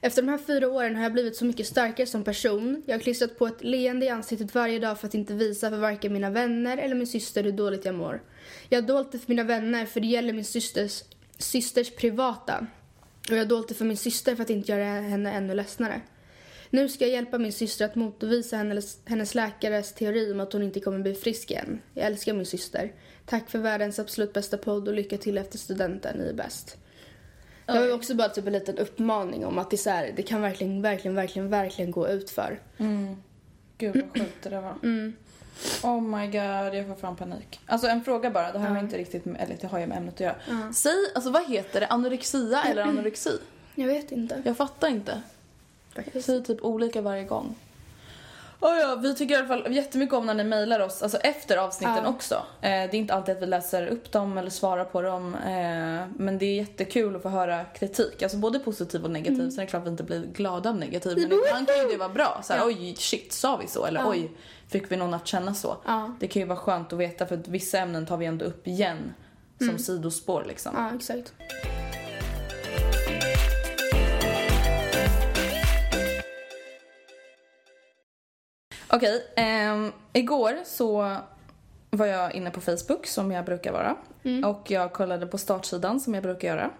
Efter 0.00 0.22
de 0.22 0.28
här 0.28 0.38
fyra 0.38 0.68
åren 0.68 0.96
har 0.96 1.02
jag 1.02 1.12
blivit 1.12 1.36
så 1.36 1.44
mycket 1.44 1.66
starkare 1.66 2.06
som 2.06 2.24
person. 2.24 2.82
Jag 2.86 2.94
har 2.94 3.00
klistrat 3.00 3.38
på 3.38 3.46
ett 3.46 3.64
leende 3.64 4.06
i 4.06 4.08
ansiktet 4.08 4.54
varje 4.54 4.78
dag 4.78 5.00
för 5.00 5.06
att 5.06 5.14
inte 5.14 5.34
visa 5.34 5.70
för 5.70 5.76
varken 5.76 6.12
mina 6.12 6.30
vänner 6.30 6.76
eller 6.76 6.94
min 6.94 7.06
syster 7.06 7.44
hur 7.44 7.52
dåligt 7.52 7.84
jag 7.84 7.94
mår. 7.94 8.22
Jag 8.68 8.82
har 8.82 8.88
dolt 8.88 9.12
det 9.12 9.18
för 9.18 9.28
mina 9.28 9.44
vänner 9.44 9.86
för 9.86 10.00
det 10.00 10.06
gäller 10.06 10.32
min 10.32 10.44
systers, 10.44 11.02
systers 11.38 11.90
privata. 11.90 12.66
Och 13.28 13.34
jag 13.34 13.38
har 13.38 13.44
dolt 13.44 13.68
det 13.68 13.74
för 13.74 13.84
min 13.84 13.96
syster 13.96 14.36
för 14.36 14.42
att 14.42 14.50
inte 14.50 14.72
göra 14.72 14.84
henne 14.84 15.32
ännu 15.32 15.54
ledsnare. 15.54 16.00
Nu 16.70 16.88
ska 16.88 17.04
jag 17.04 17.12
hjälpa 17.12 17.38
min 17.38 17.52
syster 17.52 17.84
att 17.84 17.94
motbevisa 17.94 18.56
hennes, 18.56 18.98
hennes 19.04 19.34
läkares 19.34 19.92
teori 19.92 20.32
om 20.32 20.40
att 20.40 20.52
hon 20.52 20.62
inte 20.62 20.80
kommer 20.80 20.98
bli 20.98 21.14
frisk 21.14 21.50
igen. 21.50 21.80
Jag 21.94 22.06
älskar 22.06 22.32
min 22.32 22.46
syster. 22.46 22.92
Tack 23.26 23.50
för 23.50 23.58
världens 23.58 23.98
absolut 23.98 24.32
bästa 24.32 24.58
podd 24.58 24.88
och 24.88 24.94
lycka 24.94 25.18
till 25.18 25.38
efter 25.38 25.58
studenten. 25.58 26.16
Ni 26.18 26.28
är 26.28 26.34
bäst. 26.34 26.76
Det 27.66 27.78
var 27.78 27.86
ju 27.86 27.92
också 27.92 28.14
bara 28.14 28.28
typ 28.28 28.46
en 28.46 28.52
liten 28.52 28.78
uppmaning 28.78 29.46
om 29.46 29.58
att 29.58 29.70
det, 29.70 29.76
så 29.76 29.90
här, 29.90 30.12
det 30.16 30.22
kan 30.22 30.42
verkligen, 30.42 30.82
verkligen, 30.82 31.14
verkligen, 31.14 31.50
verkligen 31.50 31.90
gå 31.90 32.08
ut 32.08 32.30
för. 32.30 32.60
Gud 33.78 33.96
vad 33.96 34.12
sjukt 34.12 34.42
det 34.42 34.50
där 34.50 34.60
var. 34.60 34.74
Mm. 34.82 35.12
Oh 35.82 36.00
my 36.00 36.26
god, 36.26 36.74
jag 36.74 36.86
får 36.86 36.94
fan 36.94 37.16
panik. 37.16 37.60
Alltså 37.66 37.86
en 37.88 38.04
fråga 38.04 38.30
bara, 38.30 38.52
det 38.52 38.58
har 38.58 38.78
inte 38.78 38.98
riktigt 38.98 39.24
med, 39.24 39.40
eller 39.40 39.56
det 39.60 39.66
har 39.66 39.78
ju 39.78 39.86
med 39.86 39.96
ämnet 39.98 40.14
att 40.14 40.20
göra. 40.20 40.72
Säg, 40.74 41.12
alltså 41.14 41.30
vad 41.30 41.48
heter 41.48 41.80
det? 41.80 41.86
Anorexia 41.86 42.62
eller 42.62 42.82
anorexi? 42.82 43.38
Jag 43.74 43.86
vet 43.86 44.12
inte. 44.12 44.42
Jag 44.44 44.56
fattar 44.56 44.88
inte. 44.88 45.22
Faktiskt. 46.04 46.26
Säg 46.26 46.42
typ 46.44 46.62
olika 46.64 47.00
varje 47.00 47.24
gång. 47.24 47.54
Oh 48.60 48.76
ja, 48.78 48.94
vi 49.02 49.14
tycker 49.14 49.34
i 49.34 49.38
alla 49.38 49.46
fall 49.48 49.74
jättemycket 49.74 50.14
om 50.14 50.26
när 50.26 50.34
ni 50.34 50.44
mejlar 50.44 50.80
oss, 50.80 51.02
alltså 51.02 51.18
efter 51.18 51.56
avsnitten 51.56 52.00
Ja. 52.04 52.08
också. 52.10 52.34
Eh, 52.34 52.70
det 52.70 52.70
är 52.70 52.94
inte 52.94 53.14
alltid 53.14 53.36
att 53.36 53.42
vi 53.42 53.46
läser 53.46 53.86
upp 53.86 54.12
dem 54.12 54.38
eller 54.38 54.50
svarar 54.50 54.84
på 54.84 55.02
dem, 55.02 55.34
eh, 55.34 56.06
men 56.16 56.38
det 56.38 56.44
är 56.46 56.54
jättekul 56.54 57.16
att 57.16 57.22
få 57.22 57.28
höra 57.28 57.64
kritik. 57.64 58.22
Alltså 58.22 58.38
både 58.38 58.58
positiv 58.58 59.04
och 59.04 59.10
negativ. 59.10 59.34
Mm. 59.40 59.50
Sen 59.50 59.60
är 59.60 59.64
det 59.66 59.70
klart 59.70 59.80
att 59.82 59.86
vi 59.86 59.90
inte 59.90 60.02
blir 60.02 60.26
glada 60.26 60.70
av 60.70 60.76
negativ, 60.76 61.16
men 61.18 61.24
ibland 61.32 61.66
kan 61.66 61.76
ju 61.78 61.88
det 61.92 61.96
vara 61.96 62.08
bra. 62.08 62.40
Så 62.44 62.52
här, 62.52 62.60
Ja. 62.60 62.66
oj, 62.66 62.94
shit, 62.98 63.32
sa 63.32 63.56
vi 63.56 63.66
så? 63.66 63.86
Eller 63.86 64.08
oj, 64.10 64.30
fick 64.68 64.92
vi 64.92 64.96
någon 64.96 65.14
att 65.14 65.26
känna 65.26 65.54
så? 65.54 65.76
Ja. 65.86 66.14
Det 66.20 66.28
kan 66.28 66.42
ju 66.42 66.48
vara 66.48 66.58
skönt 66.58 66.92
att 66.92 66.98
veta 66.98 67.26
för 67.26 67.34
att 67.38 67.48
vissa 67.48 67.78
ämnen 67.78 68.06
tar 68.06 68.16
vi 68.16 68.26
ändå 68.26 68.44
upp 68.44 68.66
igen 68.68 69.14
som 69.58 69.78
sidospår 69.78 70.44
liksom. 70.48 70.72
Ja, 70.76 70.96
exakt. 70.96 71.32
Okej, 78.98 79.32
ehm, 79.36 79.92
igår 80.12 80.58
så 80.64 81.16
var 81.90 82.06
jag 82.06 82.34
inne 82.34 82.50
på 82.50 82.60
Facebook 82.60 83.06
som 83.06 83.32
jag 83.32 83.44
brukar 83.44 83.72
vara. 83.72 83.96
Och 84.44 84.70
jag 84.70 84.92
kollade 84.92 85.26
på 85.26 85.38
startsidan 85.38 86.00
som 86.00 86.14
jag 86.14 86.22
brukar 86.22 86.48
göra. 86.48 86.70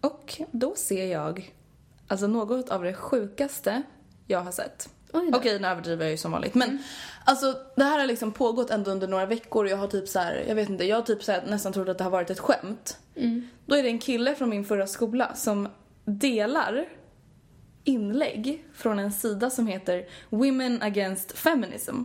Och 0.00 0.42
då 0.50 0.74
ser 0.74 1.06
jag 1.06 1.54
alltså 2.08 2.26
något 2.26 2.68
av 2.70 2.82
det 2.84 2.94
sjukaste 2.94 3.82
jag 4.26 4.40
har 4.40 4.52
sett. 4.52 4.88
Okej, 5.36 5.60
nu 5.60 5.68
överdriver 5.68 6.04
jag 6.04 6.10
ju 6.10 6.16
som 6.16 6.32
vanligt. 6.32 6.54
Men 6.54 6.78
alltså 7.24 7.54
det 7.76 7.84
här 7.84 7.98
har 7.98 8.06
liksom 8.06 8.32
pågått 8.32 8.70
ändå 8.70 8.90
under 8.90 9.08
några 9.08 9.26
veckor 9.26 9.64
och 9.64 9.70
jag 9.70 9.76
har 9.76 9.86
typ 9.86 10.08
så 10.08 10.18
här, 10.18 10.44
jag 10.48 10.54
vet 10.54 10.68
inte, 10.68 10.84
jag 10.84 10.96
har 10.96 11.02
typ 11.02 11.22
så 11.22 11.32
här, 11.32 11.42
nästan 11.46 11.72
trott 11.72 11.88
att 11.88 11.98
det 11.98 12.04
har 12.04 12.10
varit 12.10 12.30
ett 12.30 12.38
skämt. 12.40 12.98
Då 13.66 13.76
är 13.76 13.82
det 13.82 13.88
en 13.88 13.98
kille 13.98 14.34
från 14.34 14.48
min 14.48 14.64
förra 14.64 14.86
skola 14.86 15.34
som 15.34 15.68
delar 16.04 16.88
inlägg 17.88 18.64
från 18.74 18.98
en 18.98 19.12
sida 19.12 19.50
som 19.50 19.66
heter 19.66 20.06
Women 20.30 20.82
Against 20.82 21.32
Feminism. 21.32 22.02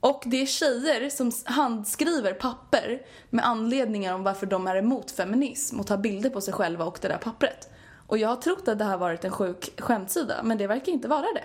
Och 0.00 0.22
det 0.26 0.42
är 0.42 0.46
tjejer 0.46 1.10
som 1.10 1.32
handskriver 1.44 2.32
papper 2.32 3.02
med 3.30 3.46
anledningar 3.46 4.14
om 4.14 4.22
varför 4.22 4.46
de 4.46 4.66
är 4.66 4.76
emot 4.76 5.10
feminism 5.10 5.80
och 5.80 5.86
tar 5.86 5.98
bilder 5.98 6.30
på 6.30 6.40
sig 6.40 6.54
själva 6.54 6.84
och 6.84 6.98
det 7.02 7.08
där 7.08 7.18
pappret. 7.18 7.70
Och 8.06 8.18
jag 8.18 8.28
har 8.28 8.36
trott 8.36 8.68
att 8.68 8.78
det 8.78 8.84
här 8.84 8.98
varit 8.98 9.24
en 9.24 9.30
sjuk 9.30 9.80
skämtsida, 9.80 10.42
men 10.42 10.58
det 10.58 10.66
verkar 10.66 10.92
inte 10.92 11.08
vara 11.08 11.26
det. 11.34 11.44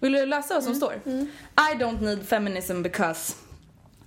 Vill 0.00 0.12
du 0.12 0.26
läsa 0.26 0.54
vad 0.54 0.64
som 0.64 0.74
står? 0.74 0.94
I 1.04 1.74
don't 1.78 2.02
need 2.02 2.28
feminism 2.28 2.82
because 2.82 3.34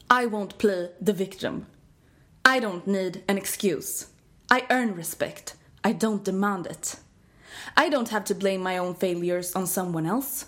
I 0.09 0.25
won't 0.25 0.57
play 0.57 0.95
the 1.05 1.13
victim. 1.13 1.65
I 2.55 2.59
don't 2.59 2.85
need 2.85 3.21
an 3.27 3.37
excuse. 3.37 4.05
I 4.51 4.73
earn 4.73 4.95
respect. 4.95 5.55
I 5.83 5.93
don't 5.93 6.23
demand 6.23 6.67
it. 6.67 6.97
I 7.77 7.89
don't 7.89 8.09
have 8.09 8.23
to 8.25 8.35
blame 8.35 8.61
my 8.61 8.77
own 8.77 8.95
failures 8.95 9.55
on 9.55 9.67
someone 9.67 10.05
else. 10.05 10.45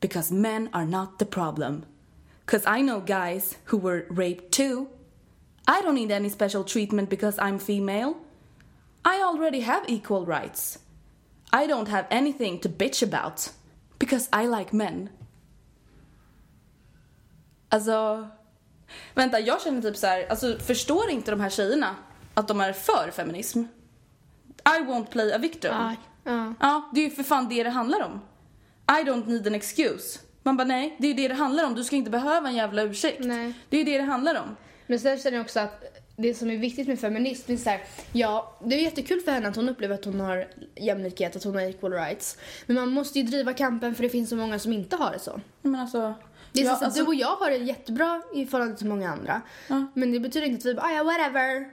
Because 0.00 0.30
men 0.30 0.68
are 0.72 0.86
not 0.86 1.18
the 1.18 1.24
problem. 1.24 1.84
Because 2.44 2.66
I 2.66 2.82
know 2.82 3.00
guys 3.00 3.56
who 3.66 3.78
were 3.78 4.06
raped 4.10 4.52
too. 4.52 4.88
I 5.66 5.80
don't 5.80 5.94
need 5.94 6.10
any 6.10 6.28
special 6.28 6.64
treatment 6.64 7.08
because 7.08 7.38
I'm 7.38 7.58
female. 7.58 8.16
I 9.04 9.22
already 9.22 9.60
have 9.60 9.84
equal 9.88 10.26
rights. 10.26 10.78
I 11.52 11.66
don't 11.66 11.88
have 11.88 12.06
anything 12.10 12.58
to 12.60 12.68
bitch 12.68 13.02
about. 13.02 13.50
Because 13.98 14.28
I 14.32 14.46
like 14.46 14.72
men. 14.72 15.08
Alltså... 17.68 18.28
Vänta, 19.14 19.40
jag 19.40 19.62
känner 19.62 19.82
typ 19.82 19.96
så 19.96 20.06
här, 20.06 20.26
alltså 20.30 20.58
förstår 20.58 21.10
inte 21.10 21.30
de 21.30 21.40
här 21.40 21.50
tjejerna 21.50 21.96
att 22.34 22.48
de 22.48 22.60
är 22.60 22.72
för 22.72 23.10
feminism? 23.10 23.62
I 24.64 24.80
won't 24.80 25.10
play 25.10 25.32
a 25.32 25.38
victim. 25.38 25.72
Aj. 25.74 25.96
Ja. 26.24 26.54
Ja, 26.60 26.90
det 26.94 27.00
är 27.00 27.04
ju 27.04 27.10
för 27.10 27.22
fan 27.22 27.48
det 27.48 27.62
det 27.62 27.70
handlar 27.70 28.02
om. 28.02 28.20
I 29.00 29.04
don't 29.10 29.28
need 29.28 29.46
an 29.46 29.54
excuse. 29.54 30.18
Man 30.42 30.56
bara 30.56 30.64
nej, 30.68 30.96
det 30.98 31.06
är 31.06 31.08
ju 31.08 31.14
det 31.14 31.28
det 31.28 31.34
handlar 31.34 31.64
om. 31.64 31.74
Du 31.74 31.84
ska 31.84 31.96
inte 31.96 32.10
behöva 32.10 32.48
en 32.48 32.54
jävla 32.54 32.82
ursäkt. 32.82 33.24
Nej. 33.24 33.52
Det 33.68 33.76
är 33.76 33.78
ju 33.78 33.92
det 33.92 33.98
det 33.98 34.04
handlar 34.04 34.34
om. 34.34 34.56
Men 34.86 35.00
sen 35.00 35.18
känner 35.18 35.36
jag 35.36 35.44
också 35.44 35.60
att 35.60 35.84
det 36.16 36.34
som 36.34 36.50
är 36.50 36.56
viktigt 36.56 36.88
med 36.88 37.00
feminism 37.00 37.52
är 37.52 37.56
så 37.56 37.70
här, 37.70 37.80
ja, 38.12 38.58
det 38.64 38.74
är 38.76 38.80
jättekul 38.80 39.20
för 39.20 39.32
henne 39.32 39.48
att 39.48 39.56
hon 39.56 39.68
upplever 39.68 39.94
att 39.94 40.04
hon 40.04 40.20
har 40.20 40.48
jämlikhet, 40.76 41.36
att 41.36 41.44
hon 41.44 41.54
har 41.54 41.62
equal 41.62 41.92
rights. 41.92 42.38
Men 42.66 42.76
man 42.76 42.90
måste 42.90 43.18
ju 43.20 43.24
driva 43.26 43.52
kampen 43.52 43.94
för 43.94 44.02
det 44.02 44.08
finns 44.08 44.30
så 44.30 44.36
många 44.36 44.58
som 44.58 44.72
inte 44.72 44.96
har 44.96 45.12
det 45.12 45.18
så. 45.18 45.40
Men 45.62 45.80
alltså... 45.80 46.14
Det 46.52 46.60
är 46.60 46.64
ja, 46.64 46.76
så 46.76 46.84
alltså, 46.84 47.00
du 47.00 47.06
och 47.06 47.14
jag 47.14 47.36
har 47.36 47.50
det 47.50 47.56
jättebra 47.56 48.22
i 48.34 48.46
förhållande 48.46 48.76
till 48.78 48.86
många 48.86 49.10
andra. 49.10 49.42
Ja. 49.68 49.86
Men 49.94 50.12
det 50.12 50.20
betyder 50.20 50.46
inte 50.46 50.68
att 50.68 50.72
vi 50.72 50.74
bara, 50.74 50.86
"Ah, 50.86 50.92
ja 50.92 51.04
whatever. 51.04 51.66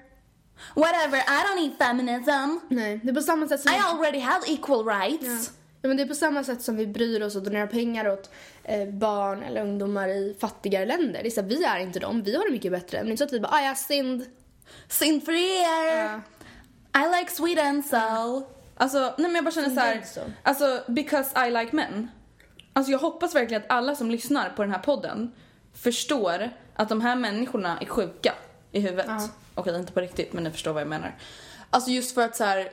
Whatever, 0.75 1.17
I 1.17 1.43
don't 1.45 1.55
need 1.61 1.71
feminism. 1.77 2.59
Nej, 2.69 2.99
det 3.03 3.09
är 3.09 3.13
på 3.13 3.21
samma 3.21 3.47
sätt 3.47 3.61
som 3.61 3.73
I 3.73 3.75
vi, 3.75 3.81
already 3.81 4.19
have 4.19 4.45
equal 4.47 4.85
rights. 4.85 5.25
ja. 5.25 5.53
ja, 5.81 5.87
men 5.87 5.97
det 5.97 6.03
är 6.03 6.07
på 6.07 6.15
samma 6.15 6.43
sätt 6.43 6.61
som 6.61 6.75
vi 6.75 6.87
bryr 6.87 7.21
oss 7.21 7.35
och 7.35 7.43
donerar 7.43 7.67
pengar 7.67 8.09
åt 8.09 8.29
eh, 8.63 8.87
barn 8.87 9.43
eller 9.43 9.61
ungdomar 9.61 10.07
i 10.07 10.37
fattigare 10.41 10.85
länder. 10.85 11.19
Det 11.23 11.27
är 11.27 11.31
så 11.31 11.41
här, 11.41 11.47
vi 11.47 11.63
är 11.63 11.79
inte 11.79 11.99
dem, 11.99 12.23
vi 12.23 12.35
har 12.35 12.45
det 12.45 12.51
mycket 12.51 12.71
bättre. 12.71 12.97
Men 12.97 13.05
det 13.05 13.09
är 13.09 13.11
inte 13.11 13.21
så 13.21 13.25
att 13.25 13.33
vi 13.33 13.39
bara, 13.39 13.53
ah, 13.53 13.61
ja 13.61 13.75
synd. 13.75 14.25
Synd 14.87 15.25
för 15.25 15.31
er. 15.31 16.21
Ja. 16.93 17.01
I 17.03 17.19
like 17.19 17.31
Sweden 17.31 17.83
so. 17.83 17.97
Alltså, 18.77 18.99
nej 18.99 19.13
men 19.17 19.35
jag 19.35 19.43
bara 19.43 19.51
känner 19.51 19.69
så 19.69 19.79
här. 19.79 20.01
Så. 20.05 20.21
Alltså, 20.43 20.83
because 20.87 21.47
I 21.47 21.51
like 21.51 21.75
men. 21.75 22.11
Alltså 22.73 22.91
jag 22.91 22.99
hoppas 22.99 23.35
verkligen 23.35 23.63
att 23.63 23.71
alla 23.71 23.95
som 23.95 24.11
lyssnar 24.11 24.49
på 24.49 24.61
den 24.61 24.71
här 24.71 24.79
podden 24.79 25.31
förstår 25.73 26.49
att 26.75 26.89
de 26.89 27.01
här 27.01 27.15
människorna 27.15 27.77
är 27.81 27.85
sjuka 27.85 28.33
i 28.71 28.79
huvudet. 28.79 29.05
Ja. 29.07 29.29
Okej, 29.55 29.79
inte 29.79 29.93
på 29.93 30.01
riktigt, 30.01 30.33
men 30.33 30.43
ni 30.43 30.51
förstår 30.51 30.73
vad 30.73 30.81
jag 30.81 30.89
menar. 30.89 31.15
Alltså 31.69 31.91
just 31.91 32.15
för 32.15 32.21
att 32.21 32.35
så 32.35 32.43
här, 32.43 32.69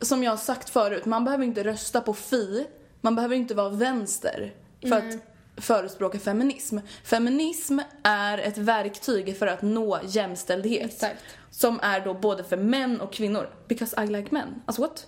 som 0.00 0.22
jag 0.22 0.32
har 0.32 0.36
sagt 0.36 0.70
förut, 0.70 1.04
man 1.04 1.24
behöver 1.24 1.44
inte 1.44 1.64
rösta 1.64 2.00
på 2.00 2.14
Fi, 2.14 2.66
man 3.00 3.14
behöver 3.14 3.36
inte 3.36 3.54
vara 3.54 3.68
vänster 3.68 4.54
för 4.80 4.96
att 4.96 5.18
förespråka 5.56 6.18
feminism. 6.18 6.78
Feminism 7.04 7.78
är 8.02 8.38
ett 8.38 8.58
verktyg 8.58 9.38
för 9.38 9.46
att 9.46 9.62
nå 9.62 10.00
jämställdhet. 10.04 10.84
Exakt. 10.84 11.22
Som 11.50 11.80
är 11.82 12.00
då 12.00 12.14
både 12.14 12.44
för 12.44 12.56
män 12.56 13.00
och 13.00 13.12
kvinnor. 13.12 13.50
Because 13.68 14.04
I 14.04 14.06
like 14.06 14.28
men. 14.30 14.62
Alltså 14.66 14.82
what? 14.82 15.06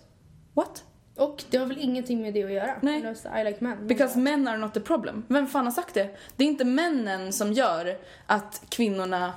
What? 0.55 0.85
Och 1.16 1.44
det 1.50 1.57
har 1.57 1.66
väl 1.66 1.79
ingenting 1.79 2.22
med 2.22 2.35
det 2.35 2.44
att 2.44 2.53
göra? 2.53 2.77
Nej. 2.83 3.14
I 3.40 3.44
like 3.44 3.57
men. 3.61 3.87
Because 3.87 4.18
men 4.18 4.48
are 4.48 4.57
not 4.57 4.74
the 4.74 4.81
problem. 4.81 5.24
Vem 5.29 5.46
fan 5.46 5.64
har 5.64 5.72
sagt 5.72 5.94
det? 5.94 6.16
Det 6.37 6.44
är 6.44 6.48
inte 6.48 6.64
männen 6.64 7.33
som 7.33 7.53
gör 7.53 7.98
att 8.27 8.62
kvinnorna 8.68 9.33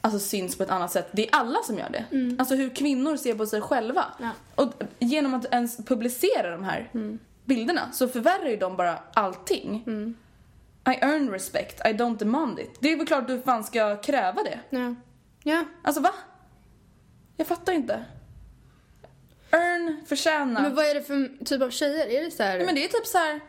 alltså, 0.00 0.18
syns 0.18 0.56
på 0.56 0.62
ett 0.62 0.70
annat 0.70 0.92
sätt. 0.92 1.08
Det 1.12 1.28
är 1.28 1.34
alla 1.34 1.62
som 1.62 1.78
gör 1.78 1.90
det. 1.90 2.04
Alltså 2.38 2.54
hur 2.54 2.74
kvinnor 2.74 3.16
ser 3.16 3.34
på 3.34 3.46
sig 3.46 3.60
själva. 3.60 4.04
Ja. 4.20 4.30
Och 4.54 4.72
genom 4.98 5.34
att 5.34 5.44
ens 5.44 5.76
publicera 5.76 6.50
de 6.50 6.64
här 6.64 6.90
bilderna 7.44 7.92
så 7.92 8.08
förvärrar 8.08 8.48
ju 8.48 8.56
de 8.56 8.76
bara 8.76 8.98
allting. 9.14 9.84
I 10.86 10.90
earn 10.90 11.30
respect, 11.30 11.80
I 11.80 11.88
don't 11.88 12.18
demand 12.18 12.58
it. 12.58 12.70
Det 12.80 12.92
är 12.92 12.96
väl 12.96 13.06
klart 13.06 13.26
du 13.26 13.40
fan 13.40 13.64
ska 13.64 13.96
kräva 13.96 14.42
det. 14.42 14.60
Ja. 14.70 14.94
Ja. 15.42 15.64
Alltså 15.82 16.02
va? 16.02 16.10
Jag 17.36 17.46
fattar 17.46 17.72
inte. 17.72 18.04
Earn, 19.50 19.96
förtjäna. 20.06 20.60
Men 20.60 20.74
vad 20.74 20.84
är 20.84 20.94
det 20.94 21.02
för 21.02 21.44
typ 21.44 21.62
av 21.62 21.70
tjejer? 21.70 22.06
Är 22.06 22.24
det 22.24 22.30
så 22.30 22.42
här... 22.42 22.56
Nej, 22.56 22.66
men 22.66 22.74
det 22.74 22.84
är 22.84 22.88
typ 22.88 23.06
så 23.06 23.18
här 23.18 23.40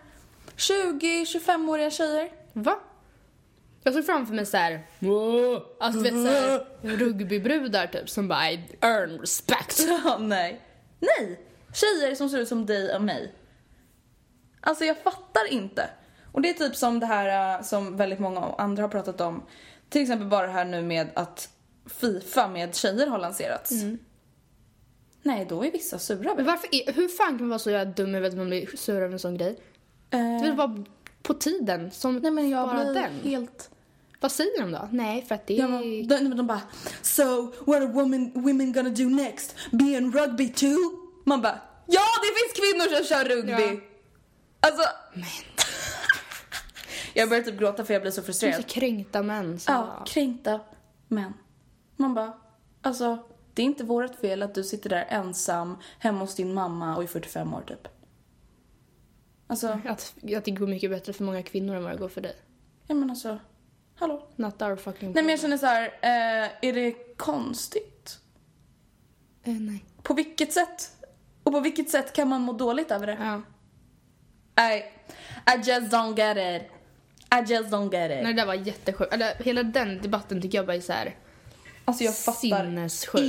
20-25-åriga 0.57 1.91
tjejer. 1.91 2.31
Va? 2.53 2.79
Jag 3.83 3.93
såg 3.93 4.05
framför 4.05 4.33
mig 4.33 4.45
så 4.45 4.57
här. 4.57 4.85
"Wow." 4.99 5.63
Alltså 5.79 6.01
du 6.01 6.03
vet 6.11 6.13
så 6.13 6.33
här, 6.33 6.65
rugbybrudar 6.81 7.87
typ 7.87 8.09
som 8.09 8.27
bara 8.27 8.51
I 8.51 8.59
earn 8.81 9.19
respect. 9.19 9.79
Ja, 10.05 10.17
nej. 10.17 10.61
Nej! 10.99 11.39
Tjejer 11.73 12.15
som 12.15 12.29
ser 12.29 12.37
ut 12.37 12.47
som 12.47 12.65
dig 12.65 12.95
och 12.95 13.01
mig. 13.01 13.33
Alltså 14.61 14.85
jag 14.85 14.97
fattar 14.97 15.51
inte. 15.51 15.89
Och 16.31 16.41
det 16.41 16.49
är 16.49 16.53
typ 16.53 16.75
som 16.75 16.99
det 16.99 17.05
här 17.05 17.55
äh, 17.57 17.63
som 17.63 17.97
väldigt 17.97 18.19
många 18.19 18.39
andra 18.57 18.83
har 18.83 18.89
pratat 18.89 19.21
om. 19.21 19.43
Till 19.89 20.01
exempel 20.01 20.27
bara 20.27 20.47
det 20.47 20.53
här 20.53 20.65
nu 20.65 20.81
med 20.81 21.07
att 21.13 21.49
Fifa 21.85 22.47
med 22.47 22.75
tjejer 22.75 23.07
har 23.07 23.17
lanserats. 23.17 23.71
Nej, 25.23 25.45
då 25.49 25.65
är 25.65 25.71
vissa 25.71 25.99
sura 25.99 26.35
Men 26.35 26.45
varför 26.45 26.69
är, 26.71 26.93
hur 26.93 27.07
fan 27.07 27.27
kan 27.27 27.37
man 27.37 27.49
vara 27.49 27.59
så 27.59 27.71
jävla 27.71 27.93
dum 27.93 28.15
över 28.15 28.27
att 28.27 28.35
man 28.37 28.47
blir 28.47 28.77
sur 28.77 28.95
över 29.01 29.13
en 29.13 29.19
sån 29.19 29.37
grej? 29.37 29.59
Det 30.09 30.17
är 30.17 30.41
väl 30.41 30.55
bara 30.55 30.83
på 31.23 31.33
tiden 31.33 31.91
som 31.91 32.15
Nej 32.15 32.31
men 32.31 32.49
jag 32.49 32.67
bara 32.67 32.83
blir 32.83 32.93
den. 32.93 33.19
helt... 33.23 33.69
Vad 34.21 34.31
säger 34.31 34.61
de 34.61 34.71
då? 34.71 34.87
Nej, 34.91 35.25
för 35.25 35.35
att 35.35 35.47
det 35.47 35.53
är... 35.53 35.59
Ja, 35.59 35.67
men, 35.67 36.07
de, 36.07 36.35
de 36.37 36.47
bara 36.47 36.61
So 37.01 37.53
what 37.65 37.75
are 37.81 37.87
women, 37.87 38.31
women 38.33 38.73
gonna 38.73 38.89
do 38.89 39.09
next? 39.09 39.55
Be 39.71 39.83
in 39.83 40.11
rugby 40.11 40.49
too? 40.53 40.77
Man 41.23 41.41
bara 41.41 41.59
Ja 41.85 42.01
det 42.21 42.27
finns 42.27 42.53
kvinnor 42.55 42.95
som 42.95 43.05
kör 43.05 43.25
rugby! 43.35 43.79
Ja. 44.61 44.67
Alltså 44.69 44.83
Jag 47.13 47.29
börjar 47.29 47.43
typ 47.43 47.59
gråta 47.59 47.85
för 47.85 47.93
jag 47.93 48.01
blir 48.01 48.11
så 48.11 48.21
så 48.21 48.25
frustrerad. 48.25 48.67
kränkta 48.67 49.21
män 49.23 49.59
som 49.59 49.73
Ja, 49.73 50.03
kränkta 50.07 50.59
män. 51.07 51.33
Man 51.95 52.13
bara 52.13 52.33
Alltså 52.81 53.17
det 53.53 53.61
är 53.61 53.65
inte 53.65 53.83
vårt 53.83 54.15
fel 54.15 54.43
att 54.43 54.55
du 54.55 54.63
sitter 54.63 54.89
där 54.89 55.05
ensam 55.09 55.77
hemma 55.99 56.19
hos 56.19 56.35
din 56.35 56.53
mamma 56.53 56.95
och 56.95 57.03
är 57.03 57.07
45 57.07 57.53
år 57.53 57.63
typ. 57.67 57.87
Alltså, 59.49 59.79
att, 59.85 60.13
att 60.35 60.45
det 60.45 60.51
går 60.51 60.67
mycket 60.67 60.91
bättre 60.91 61.13
för 61.13 61.23
många 61.23 61.43
kvinnor 61.43 61.75
än 61.75 61.83
vad 61.83 61.91
det 61.91 61.97
går 61.97 62.09
för 62.09 62.21
dig. 62.21 62.35
ja 62.87 62.95
men 62.95 63.09
alltså 63.09 63.39
Hallå? 63.95 64.27
Not 64.35 64.61
our 64.61 64.75
fucking 64.75 65.11
Nej 65.11 65.23
men 65.23 65.29
jag 65.29 65.39
känner 65.39 65.57
så 65.57 65.65
här, 65.65 65.83
eh, 66.01 66.49
är 66.61 66.73
det 66.73 67.17
konstigt? 67.17 68.19
Eh, 69.43 69.53
nej. 69.53 69.85
På 70.03 70.13
vilket 70.13 70.53
sätt? 70.53 70.91
Och 71.43 71.51
på 71.51 71.59
vilket 71.59 71.89
sätt 71.89 72.13
kan 72.13 72.27
man 72.27 72.41
må 72.41 72.53
dåligt 72.53 72.91
över 72.91 73.07
det? 73.07 73.17
Ja. 73.19 73.41
Nej. 74.55 74.93
I 75.47 75.69
just 75.69 75.93
don't 75.93 76.17
get 76.17 76.61
it. 76.61 76.71
I 77.31 77.53
just 77.53 77.69
don't 77.69 77.91
get 77.93 78.11
it. 78.11 78.23
Nej, 78.23 78.33
det 78.33 78.41
där 78.41 78.45
var 78.45 78.53
jättesjukt. 78.53 79.13
Eller, 79.13 79.35
hela 79.35 79.63
den 79.63 80.01
debatten 80.01 80.41
tycker 80.41 80.57
jag 80.57 80.65
bara 80.65 80.75
är 80.75 80.81
så 80.81 80.93
här. 80.93 81.15
Alltså 81.85 82.03
jag 82.03 82.17
fattar 82.17 82.39
Sinnessjukt. 82.39 83.23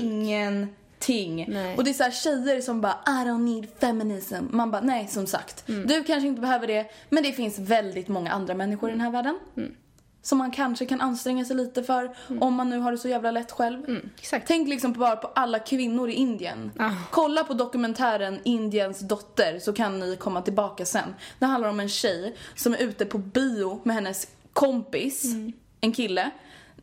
Ingenting. 1.09 1.47
Nej. 1.49 1.77
Och 1.77 1.85
det 1.85 1.91
är 1.91 1.95
så 1.95 2.03
här 2.03 2.11
tjejer 2.11 2.61
som 2.61 2.81
bara 2.81 2.99
I 3.07 3.11
don't 3.11 3.45
need 3.45 3.67
feminism. 3.81 4.35
Man 4.51 4.71
bara 4.71 4.81
nej 4.83 5.09
som 5.09 5.27
sagt. 5.27 5.69
Mm. 5.69 5.87
Du 5.87 6.05
kanske 6.05 6.29
inte 6.29 6.41
behöver 6.41 6.67
det 6.67 6.91
men 7.09 7.23
det 7.23 7.33
finns 7.33 7.59
väldigt 7.59 8.09
många 8.09 8.31
andra 8.33 8.55
människor 8.55 8.89
i 8.89 8.93
den 8.93 9.01
här 9.01 9.11
världen. 9.11 9.39
Mm. 9.57 9.75
Som 10.23 10.39
man 10.39 10.51
kanske 10.51 10.87
kan 10.87 11.01
anstränga 11.01 11.45
sig 11.45 11.57
lite 11.57 11.83
för 11.83 12.17
om 12.41 12.55
man 12.55 12.71
nu 12.71 12.79
har 12.79 12.93
det 12.93 12.99
så 12.99 13.09
jävla 13.09 13.31
lätt 13.31 13.53
själv. 13.53 13.85
Mm. 13.89 14.11
Tänk 14.47 14.69
liksom 14.69 14.93
bara 14.93 15.17
på 15.17 15.27
alla 15.35 15.59
kvinnor 15.59 16.09
i 16.11 16.13
Indien. 16.13 16.71
Ah. 16.79 16.91
Kolla 17.11 17.45
på 17.45 17.55
dokumentären 17.55 18.41
Indiens 18.45 19.01
dotter 19.01 19.59
så 19.59 19.73
kan 19.73 20.01
ni 20.01 20.17
komma 20.17 20.43
tillbaka 20.43 20.85
sen. 20.87 21.15
Det 21.39 21.47
handlar 21.47 21.69
om 21.69 21.81
en 21.81 21.89
tjej 21.89 22.37
som 22.55 22.75
är 22.75 22.79
ute 22.79 23.05
på 23.07 23.19
bio 23.19 23.81
med 23.85 23.95
hennes 23.95 24.29
kompis, 24.53 25.25
Mm. 25.25 25.53
en 25.81 25.93
kille. 25.93 26.31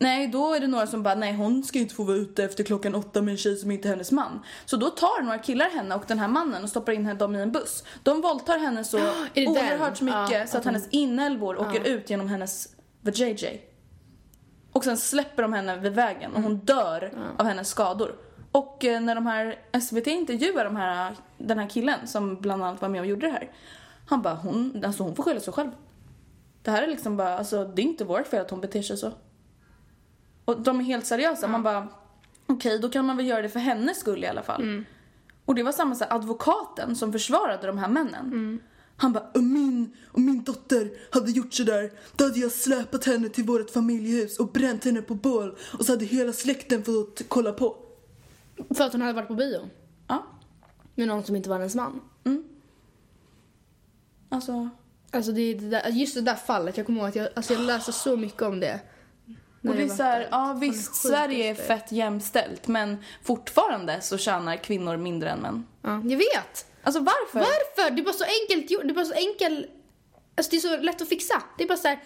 Nej, 0.00 0.28
då 0.28 0.54
är 0.54 0.60
det 0.60 0.66
några 0.66 0.86
som 0.86 1.02
bara, 1.02 1.14
nej 1.14 1.32
hon 1.32 1.64
ska 1.64 1.78
inte 1.78 1.94
få 1.94 2.02
vara 2.04 2.16
ute 2.16 2.44
efter 2.44 2.64
klockan 2.64 2.94
åtta 2.94 3.22
med 3.22 3.32
en 3.32 3.38
tjej 3.38 3.56
som 3.56 3.70
inte 3.70 3.88
är 3.88 3.90
hennes 3.90 4.12
man. 4.12 4.40
Så 4.66 4.76
då 4.76 4.90
tar 4.90 5.22
några 5.22 5.38
killar 5.38 5.70
henne 5.70 5.94
och 5.94 6.02
den 6.06 6.18
här 6.18 6.28
mannen 6.28 6.62
och 6.62 6.68
stoppar 6.68 6.92
in 6.92 7.06
henne- 7.06 7.18
dem 7.18 7.34
i 7.36 7.40
en 7.42 7.52
buss. 7.52 7.84
De 8.02 8.20
våldtar 8.20 8.58
henne 8.58 8.84
så 8.84 8.96
den? 9.34 9.48
oerhört 9.48 10.00
mycket 10.00 10.30
Ja, 10.30 10.46
så 10.46 10.58
att 10.58 10.64
hon- 10.64 10.74
hennes 10.74 10.88
inälvor 10.90 11.60
åker 11.60 11.84
ut 11.88 12.10
genom 12.10 12.28
hennes 12.28 12.68
vajayjay. 13.00 13.60
Och 14.72 14.84
sen 14.84 14.96
släpper 14.96 15.42
de 15.42 15.52
henne 15.52 15.76
vid 15.76 15.92
vägen 15.92 16.30
och 16.34 16.42
hon 16.42 16.52
Mm. 16.52 16.64
dör 16.64 17.12
av 17.38 17.46
hennes 17.46 17.68
skador. 17.68 18.14
Och 18.52 18.84
eh, 18.84 19.00
när 19.00 19.14
de 19.14 19.26
här 19.26 19.58
SVT 19.80 20.06
intervjuar 20.06 20.64
de 20.64 20.76
här, 20.76 21.14
den 21.38 21.58
här 21.58 21.68
killen 21.68 22.06
som 22.06 22.36
bland 22.40 22.64
annat 22.64 22.80
var 22.82 22.88
med 22.88 23.00
och 23.00 23.06
gjorde 23.06 23.26
det 23.26 23.32
här. 23.32 23.50
Han 24.08 24.22
bara, 24.22 24.34
hon, 24.34 24.82
alltså 24.86 25.02
hon 25.02 25.16
får 25.16 25.22
skylla 25.22 25.40
sig 25.40 25.52
själv. 25.52 25.70
Det 26.62 26.70
här 26.70 26.82
är 26.82 26.86
liksom 26.86 27.16
bara, 27.16 27.38
alltså 27.38 27.64
det 27.64 27.82
är 27.82 27.84
inte 27.84 28.04
vårt 28.04 28.26
fel 28.26 28.40
att 28.40 28.50
hon 28.50 28.60
beter 28.60 28.82
sig 28.82 28.96
så. 28.96 29.12
Och 30.48 30.60
de 30.60 30.80
är 30.80 30.84
helt 30.84 31.06
seriösa. 31.06 31.48
Man 31.48 31.62
bara, 31.62 31.88
okej 32.46 32.78
då 32.78 32.88
kan 32.88 33.04
man 33.04 33.16
väl 33.16 33.26
göra 33.26 33.42
det 33.42 33.48
för 33.48 33.60
hennes 33.60 34.00
skull 34.00 34.24
i 34.24 34.26
alla 34.26 34.42
fall. 34.42 34.62
Mm. 34.62 34.84
Och 35.44 35.54
det 35.54 35.62
var 35.62 35.72
samma 35.72 35.94
här, 35.94 36.12
advokaten 36.12 36.96
som 36.96 37.12
försvarade 37.12 37.66
de 37.66 37.78
här 37.78 37.88
männen. 37.88 38.26
Mm. 38.26 38.60
Han 38.96 39.12
bara, 39.12 39.30
om 39.34 39.52
min, 39.52 39.96
om 40.12 40.24
min 40.24 40.44
dotter 40.44 40.90
hade 41.10 41.30
gjort 41.30 41.54
sådär, 41.54 41.90
då 42.16 42.24
hade 42.24 42.38
jag 42.38 42.52
släpat 42.52 43.04
henne 43.04 43.28
till 43.28 43.44
vårt 43.44 43.70
familjehus 43.70 44.38
och 44.38 44.52
bränt 44.52 44.84
henne 44.84 45.02
på 45.02 45.14
bål 45.14 45.56
och 45.78 45.86
så 45.86 45.92
hade 45.92 46.04
hela 46.04 46.32
släkten 46.32 46.84
fått 46.84 47.22
kolla 47.28 47.52
på. 47.52 47.76
För 48.70 48.84
att 48.84 48.92
hon 48.92 49.00
hade 49.00 49.12
varit 49.14 49.28
på 49.28 49.34
bio. 49.34 49.60
Ja, 50.06 50.26
Med 50.94 51.08
någon 51.08 51.24
som 51.24 51.36
inte 51.36 51.48
var 51.48 51.58
hennes 51.58 51.74
man. 51.74 52.00
alltså. 54.28 54.68
Alltså 55.10 55.32
det 55.32 55.40
är 55.40 55.54
det 55.54 55.68
där, 55.68 55.88
just 55.88 56.14
det 56.14 56.20
där 56.20 56.34
fallet, 56.34 56.76
jag 56.76 56.86
kommer 56.86 57.00
ihåg 57.00 57.08
att 57.08 57.16
jag, 57.16 57.28
alltså 57.36 57.52
jag 57.52 57.62
läste 57.62 57.92
så 57.92 58.16
mycket 58.16 58.42
om 58.42 58.60
det. 58.60 58.80
Och 59.62 59.74
det 59.74 59.82
är 59.82 59.88
så 59.88 60.02
här, 60.02 60.28
ja 60.30 60.56
visst, 60.60 60.94
Sverige 60.94 61.50
är 61.50 61.54
fett 61.54 61.92
jämställt 61.92 62.68
men 62.68 62.96
fortfarande 63.22 64.00
så 64.00 64.18
tjänar 64.18 64.56
kvinnor 64.56 64.96
mindre 64.96 65.30
än 65.30 65.38
män. 65.40 65.66
Ja, 65.82 65.90
jag 66.04 66.18
vet! 66.18 66.66
Alltså 66.82 67.00
varför? 67.00 67.38
Varför? 67.38 67.90
Det 67.90 68.02
är 68.02 68.04
bara 68.04 68.14
så 68.14 68.24
enkelt 68.24 68.70
gjort. 68.70 68.82
Det 68.84 68.90
är 68.90 68.94
bara 68.94 69.04
så 69.04 69.14
enkel... 69.14 69.66
Alltså 70.36 70.50
det 70.50 70.56
är 70.56 70.60
så 70.60 70.76
lätt 70.76 71.02
att 71.02 71.08
fixa. 71.08 71.42
Det 71.58 71.64
är 71.64 71.68
bara 71.68 71.78
så 71.78 71.88
här... 71.88 71.98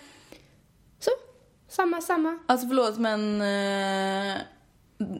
Så. 0.98 1.10
Samma, 1.68 2.00
samma. 2.00 2.38
Alltså 2.46 2.66
förlåt 2.66 2.98
men 2.98 3.40
eh, 3.40 4.36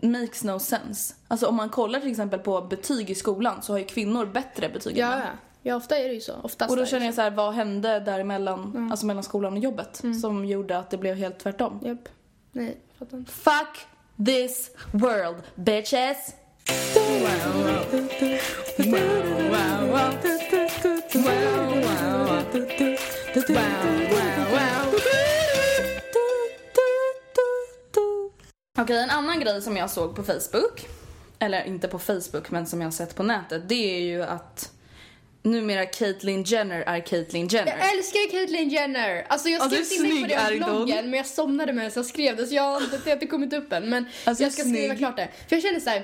makes 0.02 0.44
no 0.44 0.58
sense. 0.58 1.14
Alltså 1.28 1.46
om 1.46 1.54
man 1.54 1.68
kollar 1.68 2.00
till 2.00 2.10
exempel 2.10 2.40
på 2.40 2.60
betyg 2.60 3.10
i 3.10 3.14
skolan 3.14 3.62
så 3.62 3.72
har 3.72 3.78
ju 3.78 3.84
kvinnor 3.84 4.26
bättre 4.26 4.68
betyg 4.68 4.98
än 4.98 5.08
män. 5.08 5.20
ja. 5.20 5.26
Ja, 5.64 5.76
ofta 5.76 5.98
är 5.98 6.08
det 6.08 6.14
ju 6.14 6.20
så. 6.20 6.32
Oftast 6.42 6.70
Och 6.70 6.76
då 6.76 6.86
känner 6.86 7.06
jag 7.06 7.14
så. 7.14 7.20
här, 7.20 7.30
vad 7.30 7.54
hände 7.54 8.00
däremellan, 8.00 8.88
alltså 8.90 9.06
mellan 9.06 9.22
skolan 9.22 9.52
och 9.52 9.58
jobbet 9.58 10.02
som 10.20 10.44
gjorde 10.44 10.78
att 10.78 10.90
det 10.90 10.98
blev 10.98 11.16
helt 11.16 11.38
tvärtom? 11.38 11.80
Japp. 11.82 12.08
Nej, 12.54 12.76
fattar 12.98 13.18
inte. 13.18 13.32
Fuck 13.32 13.86
this 14.26 14.70
world, 14.90 15.42
bitches! 15.54 16.34
Okej, 28.78 28.96
en 28.96 29.10
annan 29.10 29.40
grej 29.40 29.62
som 29.62 29.76
jag 29.76 29.90
såg 29.90 30.16
på 30.16 30.22
Facebook, 30.22 30.88
eller 31.38 31.64
inte 31.64 31.88
på 31.88 31.98
Facebook 31.98 32.50
men 32.50 32.66
som 32.66 32.80
jag 32.80 32.86
har 32.86 32.92
sett 32.92 33.14
på 33.14 33.22
nätet, 33.22 33.68
det 33.68 33.74
är 33.74 34.00
ju 34.00 34.22
att 34.22 34.72
numera 35.42 35.86
Caitlyn 35.86 36.42
Jenner 36.42 36.80
är 36.80 37.00
Caitlyn 37.00 37.46
Jenner. 37.48 37.76
Jag 37.78 37.94
älskar 37.98 38.30
Caitlyn 38.30 38.68
Jenner! 38.68 39.26
Alltså 39.28 39.48
jag 39.48 39.60
Ja, 39.72 39.84
skrev 39.84 40.02
är 40.02 40.06
in 40.06 40.20
mig 40.24 40.34
på 40.36 40.50
det 40.50 40.56
bloggen 40.56 41.10
men 41.10 41.16
jag 41.16 41.26
somnade 41.26 41.72
medan 41.72 41.90
jag 41.94 42.06
skrev 42.06 42.36
det 42.36 42.46
så 42.46 42.54
jag 42.54 42.62
har 42.62 42.80
inte, 42.94 43.10
inte 43.10 43.26
kommit 43.26 43.52
upp 43.52 43.72
än. 43.72 43.88
Men 43.88 44.06
Alltså, 44.24 44.44
jag 44.44 44.52
ska 44.52 44.62
skriva 44.62 44.86
snygg. 44.86 44.98
klart 44.98 45.16
det. 45.16 45.28
För 45.48 45.56
jag 45.56 45.62
känner 45.62 45.80
så 45.80 45.90
här. 45.90 46.02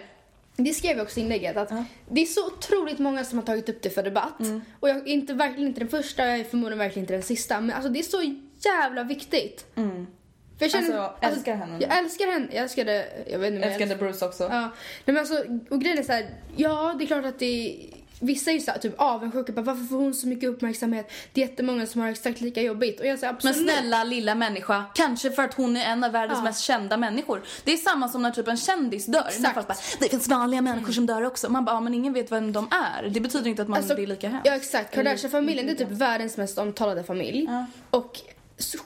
Det 0.57 0.75
skrev 0.75 0.97
jag 0.97 1.05
också 1.05 1.21
i 1.21 1.23
inlägget 1.23 1.57
att 1.57 1.73
det 2.11 2.21
är 2.21 2.27
så 2.27 2.47
otroligt 2.47 2.99
många 2.99 3.25
som 3.25 3.39
har 3.39 3.47
tagit 3.47 3.69
upp 3.69 3.83
det 3.83 3.91
för 3.91 4.03
debatt. 4.03 4.41
Mm. 4.41 4.61
Och 4.81 4.89
jag 4.89 4.97
är 4.97 5.07
inte, 5.09 5.35
verkligen 5.35 5.69
inte 5.69 5.81
den 5.81 5.89
första, 5.89 6.27
jag 6.27 6.39
är 6.39 6.45
förmodligen 6.45 6.79
verkligen 6.79 7.03
inte 7.05 7.13
den 7.15 7.23
sista. 7.23 7.61
Men 7.61 7.77
alltså 7.77 7.89
det 7.91 7.99
är 7.99 8.03
så 8.03 8.35
jävla 8.65 9.03
viktigt. 9.03 9.67
För 9.75 10.65
jag 10.65 10.71
känner, 10.71 10.99
Alltså, 10.99 11.27
älskar 11.27 11.55
henne. 11.55 11.79
Jag 11.81 11.99
älskar 11.99 12.27
henne. 12.33 12.47
Jag 12.53 12.63
älskade, 12.63 13.07
jag 13.31 13.39
vet 13.39 13.47
inte 13.53 13.57
om 13.67 13.73
jag 13.73 13.83
Älskade 13.83 13.97
Bruce 13.97 14.25
också. 14.27 14.45
Ja, 14.45 14.61
nej 14.61 14.71
men 15.05 15.17
alltså, 15.19 15.45
och 15.71 15.81
grejen 15.81 15.99
är 15.99 16.03
så 16.03 16.13
här, 16.13 16.31
ja 16.57 16.95
det 16.99 17.05
är 17.05 17.07
klart 17.07 17.25
att 17.25 17.39
det 17.39 17.77
Vissa 18.21 18.51
är 18.51 18.55
ju 18.55 18.61
så 18.61 18.71
här, 18.71 18.79
typ 18.79 18.95
avundsjuka 18.97 19.53
på 19.53 19.63
varför 19.63 19.85
får 19.85 19.97
hon 19.97 20.15
så 20.15 20.27
mycket 20.29 20.49
uppmärksamhet? 20.49 21.11
Det 21.33 21.43
är 21.43 21.49
jättemånga 21.49 21.87
som 21.87 22.01
har 22.01 22.09
exakt 22.09 22.41
lika 22.41 22.63
jobbigt. 22.63 23.01
Och 23.01 23.07
jag 23.07 23.19
säger 23.19 23.37
Men 23.43 23.55
snälla 23.55 24.05
lilla 24.05 24.35
människa, 24.35 24.85
kanske 24.95 25.31
för 25.31 25.43
att 25.43 25.55
hon 25.55 25.77
är 25.77 25.85
en 25.85 26.05
av 26.05 26.13
världens 26.13 26.39
Ja. 26.39 26.45
mest 26.45 26.61
kända 26.61 26.97
människor. 26.97 27.43
Det 27.65 27.73
är 27.73 27.77
samma 27.77 28.09
som 28.09 28.23
när 28.23 28.31
typ 28.31 28.49
en 28.49 28.57
kändis 28.57 29.07
dör. 29.07 29.25
Exakt. 29.29 29.55
folk 29.55 29.69
bara, 29.69 29.77
det 30.01 30.09
finns 30.09 30.29
vanliga 30.29 30.63
människor 30.63 30.93
som 30.93 31.07
dör 31.07 31.23
också. 31.23 31.49
Man 31.53 31.65
bara, 31.65 31.77
ja, 31.77 31.81
men 31.81 31.95
ingen 31.95 32.13
vet 32.13 32.33
vem 32.33 32.53
de 32.53 32.69
är. 32.71 33.09
Det 33.09 33.21
betyder 33.21 33.51
inte 33.51 33.63
att 33.63 33.69
man 33.69 33.79
Alltså, 33.79 33.95
blir 33.95 34.07
lika 34.07 34.29
hemskt. 34.29 34.47
Ja 34.47 34.55
exakt, 34.55 34.95
Kardashian-familjen 34.95 35.67
det 35.67 35.73
är 35.73 35.77
typ 35.77 35.91
världens 35.91 36.37
mest 36.37 36.59
omtalade 36.59 37.05
familj. 37.05 37.45
Ja. 37.49 37.67
Och 37.91 38.21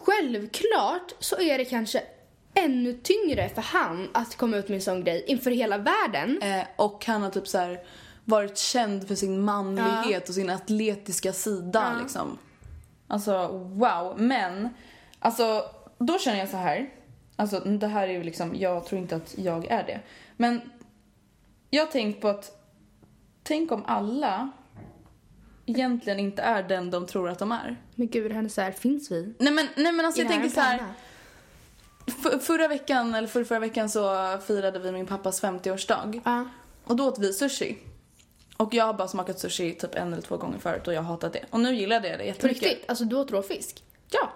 självklart 0.06 1.12
så 1.18 1.40
är 1.40 1.58
det 1.58 1.64
kanske 1.64 2.02
ännu 2.54 2.92
tyngre 3.02 3.48
för 3.54 3.62
han 3.62 4.08
att 4.14 4.36
komma 4.36 4.56
ut 4.56 4.68
med 4.68 4.76
en 4.76 4.82
sån 4.82 5.04
grej 5.04 5.24
inför 5.26 5.50
hela 5.50 5.78
världen. 5.78 6.42
Eh, 6.42 6.64
och 6.76 7.04
han 7.06 7.22
har 7.22 7.30
typ 7.30 7.48
så 7.48 7.58
här 7.58 7.78
varit 8.24 8.58
känd 8.58 9.08
för 9.08 9.14
sin 9.14 9.40
manlighet 9.40 10.28
och 10.28 10.34
sin 10.34 10.50
atletiska 10.50 11.32
sida 11.32 11.92
Ja. 11.94 12.02
liksom. 12.02 12.38
Alltså 13.06 13.48
wow. 13.48 14.14
Men, 14.20 14.68
alltså 15.18 15.64
då 15.98 16.18
känner 16.18 16.38
jag 16.38 16.48
så 16.48 16.56
här. 16.56 16.90
Alltså 17.36 17.60
det 17.60 17.86
här 17.86 18.08
är 18.08 18.12
ju 18.12 18.22
liksom, 18.22 18.54
jag 18.56 18.86
tror 18.86 19.00
inte 19.00 19.16
att 19.16 19.38
jag 19.38 19.66
är 19.66 19.84
det. 19.86 20.00
Men 20.36 20.60
jag 21.70 21.84
har 21.84 21.92
tänkt 21.92 22.20
på 22.20 22.28
att, 22.28 22.66
tänk 23.42 23.72
om 23.72 23.84
alla 23.86 24.50
egentligen 25.66 26.20
inte 26.20 26.42
är 26.42 26.62
den 26.62 26.90
de 26.90 27.06
tror 27.06 27.28
att 27.28 27.38
de 27.38 27.52
är. 27.52 27.76
Men 27.94 28.08
gud, 28.08 28.32
är 28.32 28.48
så 28.48 28.60
här, 28.60 28.72
finns 28.72 29.10
vi? 29.10 29.34
Nej 29.38 29.52
men, 29.52 29.68
nej, 29.76 29.92
men 29.92 30.06
alltså 30.06 30.20
I 30.20 30.24
jag 30.24 30.32
tänker 30.32 30.48
så 30.48 30.60
här. 30.60 30.84
För, 32.22 32.38
förra 32.38 32.68
veckan, 32.68 33.14
eller 33.14 33.28
för, 33.28 33.44
förra 33.44 33.58
veckan 33.58 33.88
så 33.90 34.38
firade 34.46 34.78
vi 34.78 34.92
min 34.92 35.06
pappas 35.06 35.42
50-årsdag. 35.42 36.20
Ja. 36.24 36.44
Och 36.84 36.96
då 36.96 37.08
åt 37.08 37.18
vi 37.18 37.32
sushi. 37.32 37.78
Och 38.62 38.74
jag 38.74 38.84
har 38.84 38.94
bara 38.94 39.08
smakat 39.08 39.38
sushi 39.38 39.74
typ 39.74 39.94
en 39.94 40.12
eller 40.12 40.22
två 40.22 40.36
gånger 40.36 40.58
förut 40.58 40.88
och 40.88 40.94
jag 40.94 41.02
har 41.02 41.08
hatat 41.08 41.32
det. 41.32 41.44
Och 41.50 41.60
nu 41.60 41.74
gillade 41.74 42.08
jag 42.08 42.18
det 42.18 42.22
På 42.22 42.26
jättemycket. 42.28 42.62
riktigt? 42.62 42.84
Alltså 42.88 43.04
du 43.04 43.16
åt 43.16 43.30
rå 43.30 43.42
fisk? 43.42 43.82
Ja. 44.10 44.32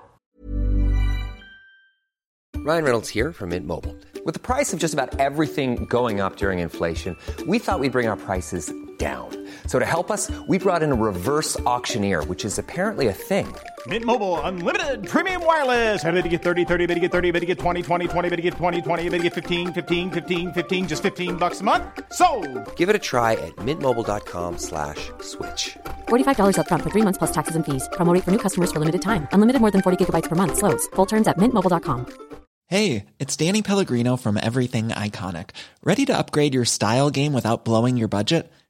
Ryan 2.66 2.84
Reynolds 2.84 3.10
here 3.14 3.32
from 3.32 3.48
Mint 3.50 3.66
Mobile. 3.66 3.94
With 4.24 4.34
the 4.42 4.54
price 4.54 4.74
of 4.76 4.82
just 4.82 4.94
about 4.94 5.20
everything 5.20 5.86
going 5.90 6.20
up 6.20 6.36
during 6.36 6.58
inflation, 6.60 7.16
we 7.46 7.58
thought 7.58 7.80
we'd 7.80 7.92
bring 7.92 8.08
our 8.08 8.16
prices 8.16 8.72
down. 8.98 9.28
So 9.66 9.78
to 9.78 9.84
help 9.86 10.10
us, 10.10 10.30
we 10.48 10.58
brought 10.58 10.82
in 10.82 10.90
a 10.92 10.94
reverse 10.94 11.60
auctioneer, 11.60 12.24
which 12.24 12.44
is 12.44 12.58
apparently 12.58 13.06
a 13.08 13.12
thing. 13.12 13.46
Mint 13.88 14.04
Mobile 14.04 14.40
unlimited 14.40 15.06
premium 15.06 15.44
wireless. 15.44 16.02
Ready 16.02 16.22
to 16.22 16.28
get 16.28 16.42
30, 16.42 16.64
30, 16.64 16.86
bit 16.86 16.94
to 16.94 17.00
get 17.00 17.12
30, 17.12 17.30
bit 17.30 17.40
to 17.40 17.46
get 17.46 17.58
20, 17.58 17.82
20, 17.82 18.08
20, 18.08 18.28
bit 18.30 18.36
to 18.36 18.42
get 18.42 18.54
20, 18.54 18.82
20, 18.82 19.08
bit 19.10 19.18
to 19.18 19.22
get 19.22 19.34
15, 19.34 19.74
15, 19.74 20.10
15, 20.10 20.52
15 20.54 20.88
just 20.88 21.02
15 21.02 21.36
bucks 21.36 21.60
a 21.60 21.64
month. 21.64 21.84
So, 22.12 22.26
Give 22.76 22.88
it 22.88 22.96
a 22.96 22.98
try 23.10 23.34
at 23.34 23.54
mintmobile.com 23.56 24.58
slash 24.58 25.10
switch. 25.20 25.76
$45 26.08 26.56
upfront 26.58 26.82
for 26.82 26.90
three 26.90 27.02
months 27.02 27.18
plus 27.18 27.32
taxes 27.32 27.54
and 27.54 27.64
fees. 27.64 27.88
Promo 27.92 28.20
for 28.24 28.30
new 28.32 28.42
customers 28.46 28.72
for 28.72 28.80
limited 28.80 29.02
time. 29.02 29.28
Unlimited 29.32 29.60
more 29.60 29.70
than 29.70 29.82
40 29.82 30.04
gigabytes 30.04 30.28
per 30.28 30.34
month. 30.34 30.56
Slows. 30.56 30.88
Full 30.96 31.06
terms 31.06 31.28
at 31.28 31.36
mintmobile.com. 31.38 32.06
Hey, 32.68 33.06
it's 33.20 33.36
Danny 33.36 33.62
Pellegrino 33.62 34.16
from 34.16 34.36
Everything 34.36 34.88
Iconic. 34.88 35.50
Ready 35.84 36.04
to 36.06 36.18
upgrade 36.18 36.52
your 36.52 36.64
style 36.64 37.10
game 37.10 37.32
without 37.32 37.64
blowing 37.64 37.96
your 37.96 38.08
budget? 38.08 38.50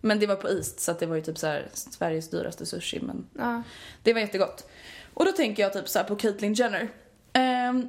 Men 0.00 0.18
det 0.20 0.26
var 0.26 0.36
på 0.36 0.48
East 0.48 0.80
så 0.80 0.90
att 0.90 0.98
det 0.98 1.06
var 1.06 1.16
ju 1.16 1.22
typ 1.22 1.38
så 1.38 1.46
här 1.46 1.68
Sveriges 1.74 2.30
dyraste 2.30 2.66
sushi 2.66 3.00
men 3.00 3.26
Ja. 3.38 3.62
det 4.02 4.12
var 4.12 4.20
jättegott. 4.20 4.70
Och 5.14 5.24
då 5.24 5.32
tänker 5.32 5.62
jag 5.62 5.72
typ 5.72 5.88
så 5.88 5.98
här 5.98 6.06
på 6.06 6.16
Caitlyn 6.16 6.54
Jenner. 6.54 6.88
Ehm, 7.32 7.88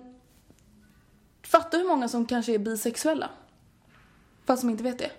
fattar 1.46 1.78
hur 1.78 1.88
många 1.88 2.08
som 2.08 2.26
kanske 2.26 2.54
är 2.54 2.58
bisexuella? 2.60 3.30
Fast 4.46 4.60
som 4.62 4.70
inte 4.70 4.84
vet 4.84 5.00
det. 5.00 5.10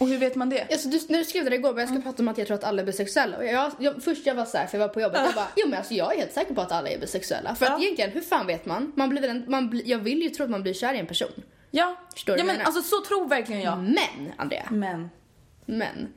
Och 0.00 0.08
hur 0.08 0.18
vet 0.18 0.34
man 0.36 0.50
det? 0.50 0.66
Alltså, 0.72 0.88
du, 0.88 1.00
när 1.08 1.18
du 1.18 1.24
skrev 1.24 1.44
det 1.44 1.54
igår, 1.56 1.74
men 1.74 1.80
jag 1.80 1.88
ska 1.88 2.00
prata 2.10 2.22
om 2.22 2.28
att 2.28 2.38
jag 2.38 2.46
tror 2.46 2.54
att 2.54 2.64
alla 2.64 2.82
är 2.82 2.86
bisexuella. 2.86 3.36
Och 3.36 3.44
jag, 3.44 3.72
jag, 3.78 4.02
först 4.02 4.26
jag 4.26 4.34
var 4.34 4.44
så 4.44 4.58
här, 4.58 4.66
för 4.66 4.78
jag 4.78 4.86
var 4.86 4.94
på 4.94 5.00
jobbet, 5.00 5.20
jag 5.24 5.34
bara, 5.34 5.48
jo 5.56 5.68
men 5.68 5.78
alltså 5.78 5.94
jag 5.94 6.14
är 6.14 6.18
helt 6.18 6.32
säker 6.32 6.54
på 6.54 6.60
att 6.60 6.72
alla 6.72 6.88
är 6.88 6.98
bisexuella. 6.98 7.54
För 7.54 7.66
att 7.66 7.72
Ja. 7.72 7.80
egentligen, 7.82 8.10
hur 8.10 8.20
fan 8.20 8.46
vet 8.46 8.66
man? 8.66 8.92
man, 8.96 9.08
blir 9.08 9.24
en, 9.28 9.44
man 9.48 9.70
blir, 9.70 9.88
jag 9.88 9.98
vill 9.98 10.22
ju 10.22 10.28
tro 10.30 10.44
att 10.44 10.50
man 10.50 10.62
blir 10.62 10.74
kär 10.74 10.94
i 10.94 10.98
en 10.98 11.06
person. 11.06 11.42
Ja, 11.70 11.96
Förstår 12.14 12.38
ja 12.38 12.44
men 12.44 12.56
menar? 12.56 12.66
alltså 12.66 12.82
så 12.82 13.04
tror 13.04 13.28
verkligen 13.28 13.62
jag. 13.62 13.78
Men, 13.78 14.32
Andrea, 14.36 14.66
Men. 14.70 15.10
Men. 15.66 16.12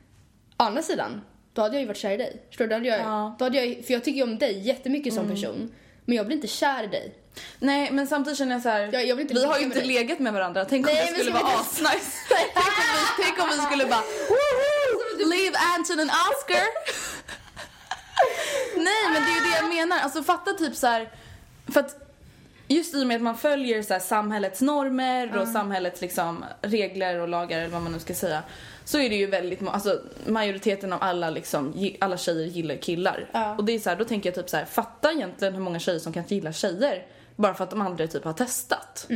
Å 0.58 0.62
andra 0.62 0.82
sidan, 0.82 1.20
då 1.52 1.62
hade 1.62 1.74
jag 1.74 1.80
ju 1.80 1.86
varit 1.86 1.96
kär 1.98 2.10
i 2.10 2.16
dig. 2.16 2.42
Förstår 2.48 2.64
du? 2.64 2.68
Då 2.68 2.74
hade 2.76 2.88
jag, 2.88 3.00
Ja. 3.00 3.20
Mm. 3.24 3.32
då 3.38 3.44
hade 3.44 3.64
jag, 3.64 3.84
för 3.86 3.92
jag 3.92 4.04
tycker 4.04 4.16
ju 4.16 4.22
om 4.22 4.38
dig 4.38 4.58
jättemycket 4.58 5.14
som 5.14 5.28
person. 5.28 5.74
Men 6.04 6.16
jag 6.16 6.26
blir 6.26 6.36
inte 6.36 6.48
kär 6.48 6.84
i 6.84 6.86
dig. 6.86 7.14
Nej 7.58 7.90
men 7.92 8.06
samtidigt 8.06 8.38
känner 8.38 8.52
jag 8.52 8.62
så 8.62 8.68
här. 8.68 8.80
Jag- 8.92 9.06
jag 9.06 9.16
vi 9.16 9.44
har 9.44 9.58
ju 9.58 9.66
med 9.66 9.76
inte 9.76 9.78
dig. 9.78 9.88
legat 9.88 10.18
med 10.18 10.32
varandra. 10.32 10.64
Tänk 10.64 10.86
om 10.88 10.92
Nej, 10.94 11.06
skulle 11.14 11.30
vara 11.32 11.44
asnice. 11.60 12.12
tänk, 12.28 12.56
om 12.56 12.62
vi, 12.94 13.24
tänk 13.24 13.40
om 13.42 13.48
vi 13.48 13.56
skulle 13.56 13.86
bara! 13.86 14.02
Leave 15.26 15.56
Anton 15.74 16.00
and 16.00 16.10
Oscar. 16.10 16.66
Nej 18.76 19.04
men 19.12 19.22
det 19.22 19.30
är 19.30 19.34
ju 19.34 19.50
det 19.50 19.56
jag 19.56 19.68
menar. 19.68 19.98
Alltså 19.98 20.22
fatta 20.22 20.52
typ 20.52 20.76
så 20.76 20.86
här. 20.86 21.10
För 21.72 21.80
att 21.80 22.05
just 22.68 22.94
i 22.94 23.02
och 23.02 23.06
med 23.06 23.16
att 23.16 23.22
man 23.22 23.36
följer 23.36 23.82
så 23.82 23.98
samhällets 24.00 24.60
normer 24.60 25.38
och 25.38 25.48
samhällets 25.48 26.00
liksom 26.00 26.44
regler 26.62 27.20
och 27.20 27.28
lagar 27.28 27.58
eller 27.58 27.68
vad 27.68 27.82
man 27.82 27.92
nu 27.92 27.98
ska 27.98 28.14
säga. 28.14 28.42
Så 28.84 28.98
är 28.98 29.10
det 29.10 29.16
ju 29.16 29.26
väldigt, 29.26 29.68
alltså 29.68 30.00
majoriteten 30.26 30.92
av 30.92 31.02
alla 31.02 31.30
liksom, 31.30 31.90
alla 32.00 32.16
tjejer 32.16 32.46
gillar 32.46 32.76
killar. 32.76 33.28
Ja. 33.32 33.56
Och 33.56 33.64
det 33.64 33.72
är 33.72 33.78
så 33.78 33.90
här, 33.90 33.96
då 33.96 34.04
tänker 34.04 34.28
jag 34.28 34.34
typ 34.34 34.50
så 34.50 34.56
här, 34.56 34.64
fatta 34.64 35.12
egentligen 35.12 35.54
hur 35.54 35.60
många 35.60 35.78
tjejer 35.78 35.98
som 35.98 36.12
kanske 36.12 36.34
gillar 36.34 36.52
tjejer. 36.52 37.06
Bara 37.36 37.54
för 37.54 37.64
att 37.64 37.70
de 37.70 37.80
aldrig 37.80 38.10
typ 38.10 38.24
har 38.24 38.32
testat. 38.32 39.06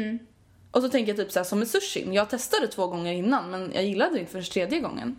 Och 0.71 0.83
så 0.83 0.89
tänker 0.89 1.11
jag 1.13 1.17
typ 1.17 1.33
så 1.33 1.39
här, 1.39 1.45
som 1.45 1.59
med 1.59 1.69
sushin. 1.69 2.13
Jag 2.13 2.31
testade 2.31 2.67
två 2.67 2.87
gånger 2.87 3.13
innan 3.13 3.51
men 3.51 3.73
jag 3.75 3.85
gillade 3.85 4.15
det 4.15 4.21
inte 4.21 4.33
förrän 4.33 4.45
tredje 4.45 4.81
gången. 4.81 5.17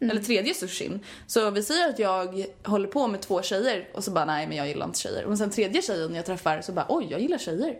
Eller 0.00 0.20
tredje 0.22 0.54
sushin. 0.54 1.00
Så 1.26 1.50
vi 1.50 1.62
säger 1.62 1.88
att 1.88 1.98
jag 1.98 2.46
håller 2.62 2.88
på 2.88 3.06
med 3.06 3.20
två 3.22 3.42
tjejer 3.42 3.88
och 3.94 4.04
så 4.04 4.10
bara 4.10 4.24
nej 4.24 4.46
men 4.46 4.56
jag 4.56 4.68
gillar 4.68 4.86
inte 4.86 4.98
tjejer. 4.98 5.24
Och 5.24 5.38
sen 5.38 5.50
tredje 5.50 5.82
tjejen 5.82 6.14
jag 6.14 6.26
träffar 6.26 6.60
så 6.60 6.72
bara 6.72 6.86
oj 6.88 7.06
jag 7.10 7.20
gillar 7.20 7.38
tjejer. 7.38 7.78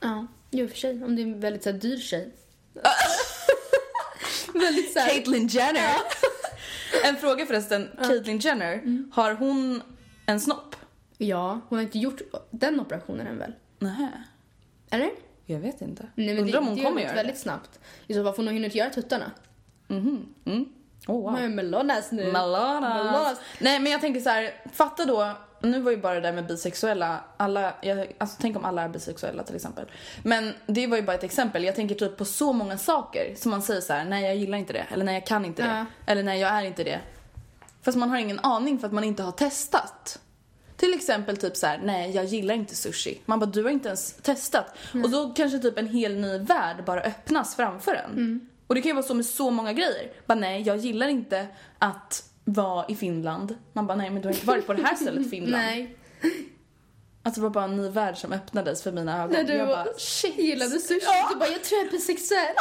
Ja, 0.00 0.26
jo 0.50 0.68
för 0.68 0.76
sig. 0.76 1.04
Om 1.04 1.16
det 1.16 1.22
är 1.22 1.26
en 1.26 1.40
väldigt 1.40 1.62
så 1.62 1.70
här, 1.70 1.78
dyr 1.78 1.96
tjej. 1.96 2.32
väldigt 4.54 4.92
så 4.92 4.98
här, 4.98 5.08
Caitlyn 5.08 5.46
Jenner. 5.46 5.94
en 7.04 7.16
fråga 7.16 7.46
förresten, 7.46 7.88
Caitlyn 7.98 8.38
Jenner, 8.38 9.04
har 9.12 9.34
hon 9.34 9.82
en 10.26 10.40
snopp? 10.40 10.76
Ja, 11.18 11.60
hon 11.68 11.78
har 11.78 11.82
inte 11.82 11.98
gjort 11.98 12.20
den 12.50 12.80
operationen 12.80 13.26
än 13.26 13.38
väl? 13.38 13.52
Nej, 13.78 14.10
Eller? 14.90 15.10
jag 15.46 15.60
vet 15.60 15.80
inte. 15.80 16.08
Nej, 16.14 16.26
men 16.26 16.38
Undrar 16.38 16.52
det, 16.52 16.58
om 16.58 16.66
hon 16.66 16.76
det 16.76 16.82
kommer 16.82 17.00
göra 17.00 17.10
gått 17.10 17.18
väldigt 17.18 17.38
snabbt. 17.38 17.80
I 18.06 18.14
så 18.14 18.24
fall 18.24 18.34
får 18.34 18.42
hon 18.42 18.54
hinna 18.54 18.68
göra 18.68 18.90
tuttarna. 18.90 19.30
det. 19.86 19.94
Mm. 20.44 20.68
Oh, 21.06 21.22
wow. 21.32 21.50
Melonas 21.50 22.12
nu. 22.12 22.32
Melonas. 22.32 22.94
Melonas. 23.04 23.38
Nej 23.58 23.78
men 23.80 23.92
jag 23.92 24.00
tänker 24.00 24.20
så 24.20 24.30
här, 24.30 24.54
fatta 24.72 25.04
då, 25.04 25.32
nu 25.60 25.80
var 25.80 25.90
ju 25.90 25.96
bara 25.96 26.14
det 26.14 26.20
där 26.20 26.32
med 26.32 26.46
bisexuella, 26.46 27.20
alla, 27.36 27.74
jag, 27.80 28.12
alltså 28.18 28.36
tänk 28.40 28.56
om 28.56 28.64
alla 28.64 28.82
är 28.82 28.88
bisexuella 28.88 29.42
till 29.42 29.56
exempel. 29.56 29.86
Men 30.22 30.52
det 30.66 30.86
var 30.86 30.96
ju 30.96 31.02
bara 31.02 31.14
ett 31.14 31.24
exempel, 31.24 31.64
jag 31.64 31.74
tänker 31.74 31.94
typ 31.94 32.16
på 32.16 32.24
så 32.24 32.52
många 32.52 32.78
saker 32.78 33.34
som 33.36 33.50
man 33.50 33.62
säger 33.62 33.80
så 33.80 33.92
här: 33.92 34.04
nej 34.04 34.24
jag 34.24 34.36
gillar 34.36 34.58
inte 34.58 34.72
det, 34.72 34.86
eller 34.90 35.04
nej 35.04 35.14
jag 35.14 35.26
kan 35.26 35.44
inte 35.44 35.62
det, 35.62 35.68
Ja. 35.68 35.84
eller 36.06 36.22
nej 36.22 36.40
jag 36.40 36.50
är 36.50 36.62
inte 36.62 36.84
det. 36.84 37.00
Fast 37.82 37.98
man 37.98 38.10
har 38.10 38.18
ingen 38.18 38.40
aning 38.40 38.78
för 38.78 38.86
att 38.86 38.92
man 38.92 39.04
inte 39.04 39.22
har 39.22 39.32
testat. 39.32 40.18
Till 40.76 40.94
exempel 40.94 41.36
typ 41.36 41.56
så 41.56 41.66
här: 41.66 41.80
nej 41.84 42.10
jag 42.10 42.24
gillar 42.24 42.54
inte 42.54 42.74
sushi. 42.74 43.20
Man 43.24 43.40
bara, 43.40 43.46
du 43.46 43.62
har 43.62 43.70
inte 43.70 43.88
ens 43.88 44.12
testat. 44.22 44.66
Och 45.04 45.10
då 45.10 45.32
kanske 45.36 45.58
typ 45.58 45.78
en 45.78 45.88
hel 45.88 46.14
ny 46.16 46.38
värld 46.38 46.84
bara 46.84 47.00
öppnas 47.00 47.56
framför 47.56 47.94
en. 47.94 48.48
Och 48.66 48.74
det 48.74 48.80
kan 48.82 48.88
ju 48.88 48.94
vara 48.94 49.06
så 49.06 49.14
med 49.14 49.26
så 49.26 49.50
många 49.50 49.72
grejer. 49.72 50.12
Bara 50.26 50.34
nej, 50.38 50.62
jag 50.62 50.76
gillar 50.76 51.08
inte 51.08 51.46
att 51.78 52.24
vara 52.44 52.86
i 52.88 52.96
Finland. 52.96 53.58
Man 53.72 53.86
bara, 53.86 53.96
nej 53.96 54.10
men 54.10 54.22
du 54.22 54.28
har 54.28 54.34
inte 54.34 54.46
varit 54.46 54.66
på 54.66 54.74
det 54.74 54.82
här 54.82 54.94
stället 54.94 55.30
Finland. 55.30 55.62
Nej. 55.64 55.96
Alltså 57.22 57.40
det 57.40 57.42
var 57.42 57.50
bara 57.50 57.64
en 57.64 57.76
ny 57.76 57.88
värld 57.88 58.16
som 58.16 58.32
öppnades 58.32 58.82
för 58.82 58.92
mina 58.92 59.18
ögon. 59.22 59.32
När 59.32 59.44
du 59.44 59.54
jag 59.54 59.68
bara, 59.68 59.86
shit. 59.96 60.38
gillade 60.38 60.80
sushi. 60.80 61.00
Du 61.30 61.36
bara, 61.36 61.48
jag 61.48 61.64
tror 61.64 61.78
jag 61.80 61.86
är 61.86 61.90
bisexuell. 61.90 62.54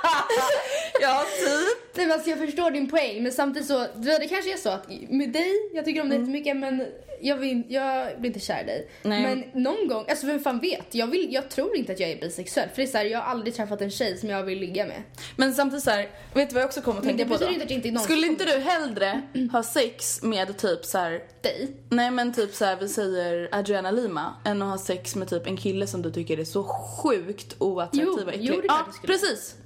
ja 1.00 1.24
typ. 1.38 1.83
Nej 1.96 2.06
men 2.06 2.14
alltså 2.14 2.30
jag 2.30 2.38
förstår 2.38 2.70
din 2.70 2.90
poäng 2.90 3.22
men 3.22 3.32
samtidigt 3.32 3.68
så, 3.68 3.86
det 3.94 4.28
kanske 4.28 4.52
är 4.52 4.56
så 4.56 4.68
att 4.68 4.88
med 5.08 5.32
dig, 5.32 5.52
jag 5.72 5.84
tycker 5.84 6.02
om 6.02 6.08
dig 6.08 6.18
jättemycket 6.18 6.56
men 6.56 6.86
jag, 7.20 7.36
vill, 7.36 7.62
jag 7.68 8.20
blir 8.20 8.30
inte 8.30 8.40
kär 8.40 8.62
i 8.62 8.66
dig. 8.66 8.88
Nej. 9.02 9.22
Men 9.22 9.62
någon 9.62 9.88
gång, 9.88 10.04
alltså 10.08 10.26
vem 10.26 10.40
fan 10.40 10.58
vet? 10.58 10.94
Jag, 10.94 11.06
vill, 11.06 11.32
jag 11.32 11.48
tror 11.48 11.76
inte 11.76 11.92
att 11.92 12.00
jag 12.00 12.10
är 12.10 12.20
bisexuell 12.20 12.68
för 12.68 12.76
det 12.76 12.82
är 12.82 12.86
så 12.86 12.98
här, 12.98 13.04
jag 13.04 13.18
har 13.18 13.30
aldrig 13.30 13.54
träffat 13.54 13.80
en 13.80 13.90
tjej 13.90 14.16
som 14.16 14.28
jag 14.28 14.42
vill 14.42 14.58
ligga 14.58 14.86
med. 14.86 15.02
Men 15.36 15.54
samtidigt 15.54 15.84
så 15.84 15.90
här, 15.90 16.08
vet 16.34 16.48
du 16.48 16.54
vad 16.54 16.62
jag 16.62 16.68
också 16.68 16.80
kommer 16.80 16.98
att 16.98 17.06
tänka 17.06 17.24
på 17.24 17.36
då? 17.36 17.48
inte 17.48 17.74
inte 17.74 18.00
Skulle 18.00 18.26
inte 18.26 18.44
du 18.44 18.58
hellre 18.58 19.22
ha 19.52 19.62
sex 19.62 20.22
med 20.22 20.58
typ 20.58 20.84
så 20.84 20.98
här 20.98 21.22
Dig? 21.42 21.76
Nej 21.88 22.10
men 22.10 22.32
typ 22.32 22.54
så 22.54 22.64
här, 22.64 22.76
vi 22.76 22.88
säger 22.88 23.48
Adriana 23.52 23.90
Lima 23.90 24.34
än 24.44 24.62
att 24.62 24.68
ha 24.68 24.78
sex 24.78 25.16
med 25.16 25.28
typ 25.28 25.46
en 25.46 25.56
kille 25.56 25.86
som 25.86 26.02
du 26.02 26.12
tycker 26.12 26.38
är 26.38 26.44
så 26.44 26.64
sjukt 26.64 27.56
oattraktiv 27.58 28.26
och 28.26 28.34
äcklig. 28.34 28.48
jo, 28.48 28.52
det 28.54 28.58
är 28.58 28.62
klart 28.62 28.78
ja, 28.78 28.84
jag 28.86 28.94
skulle. 28.94 29.12
precis. 29.12 29.56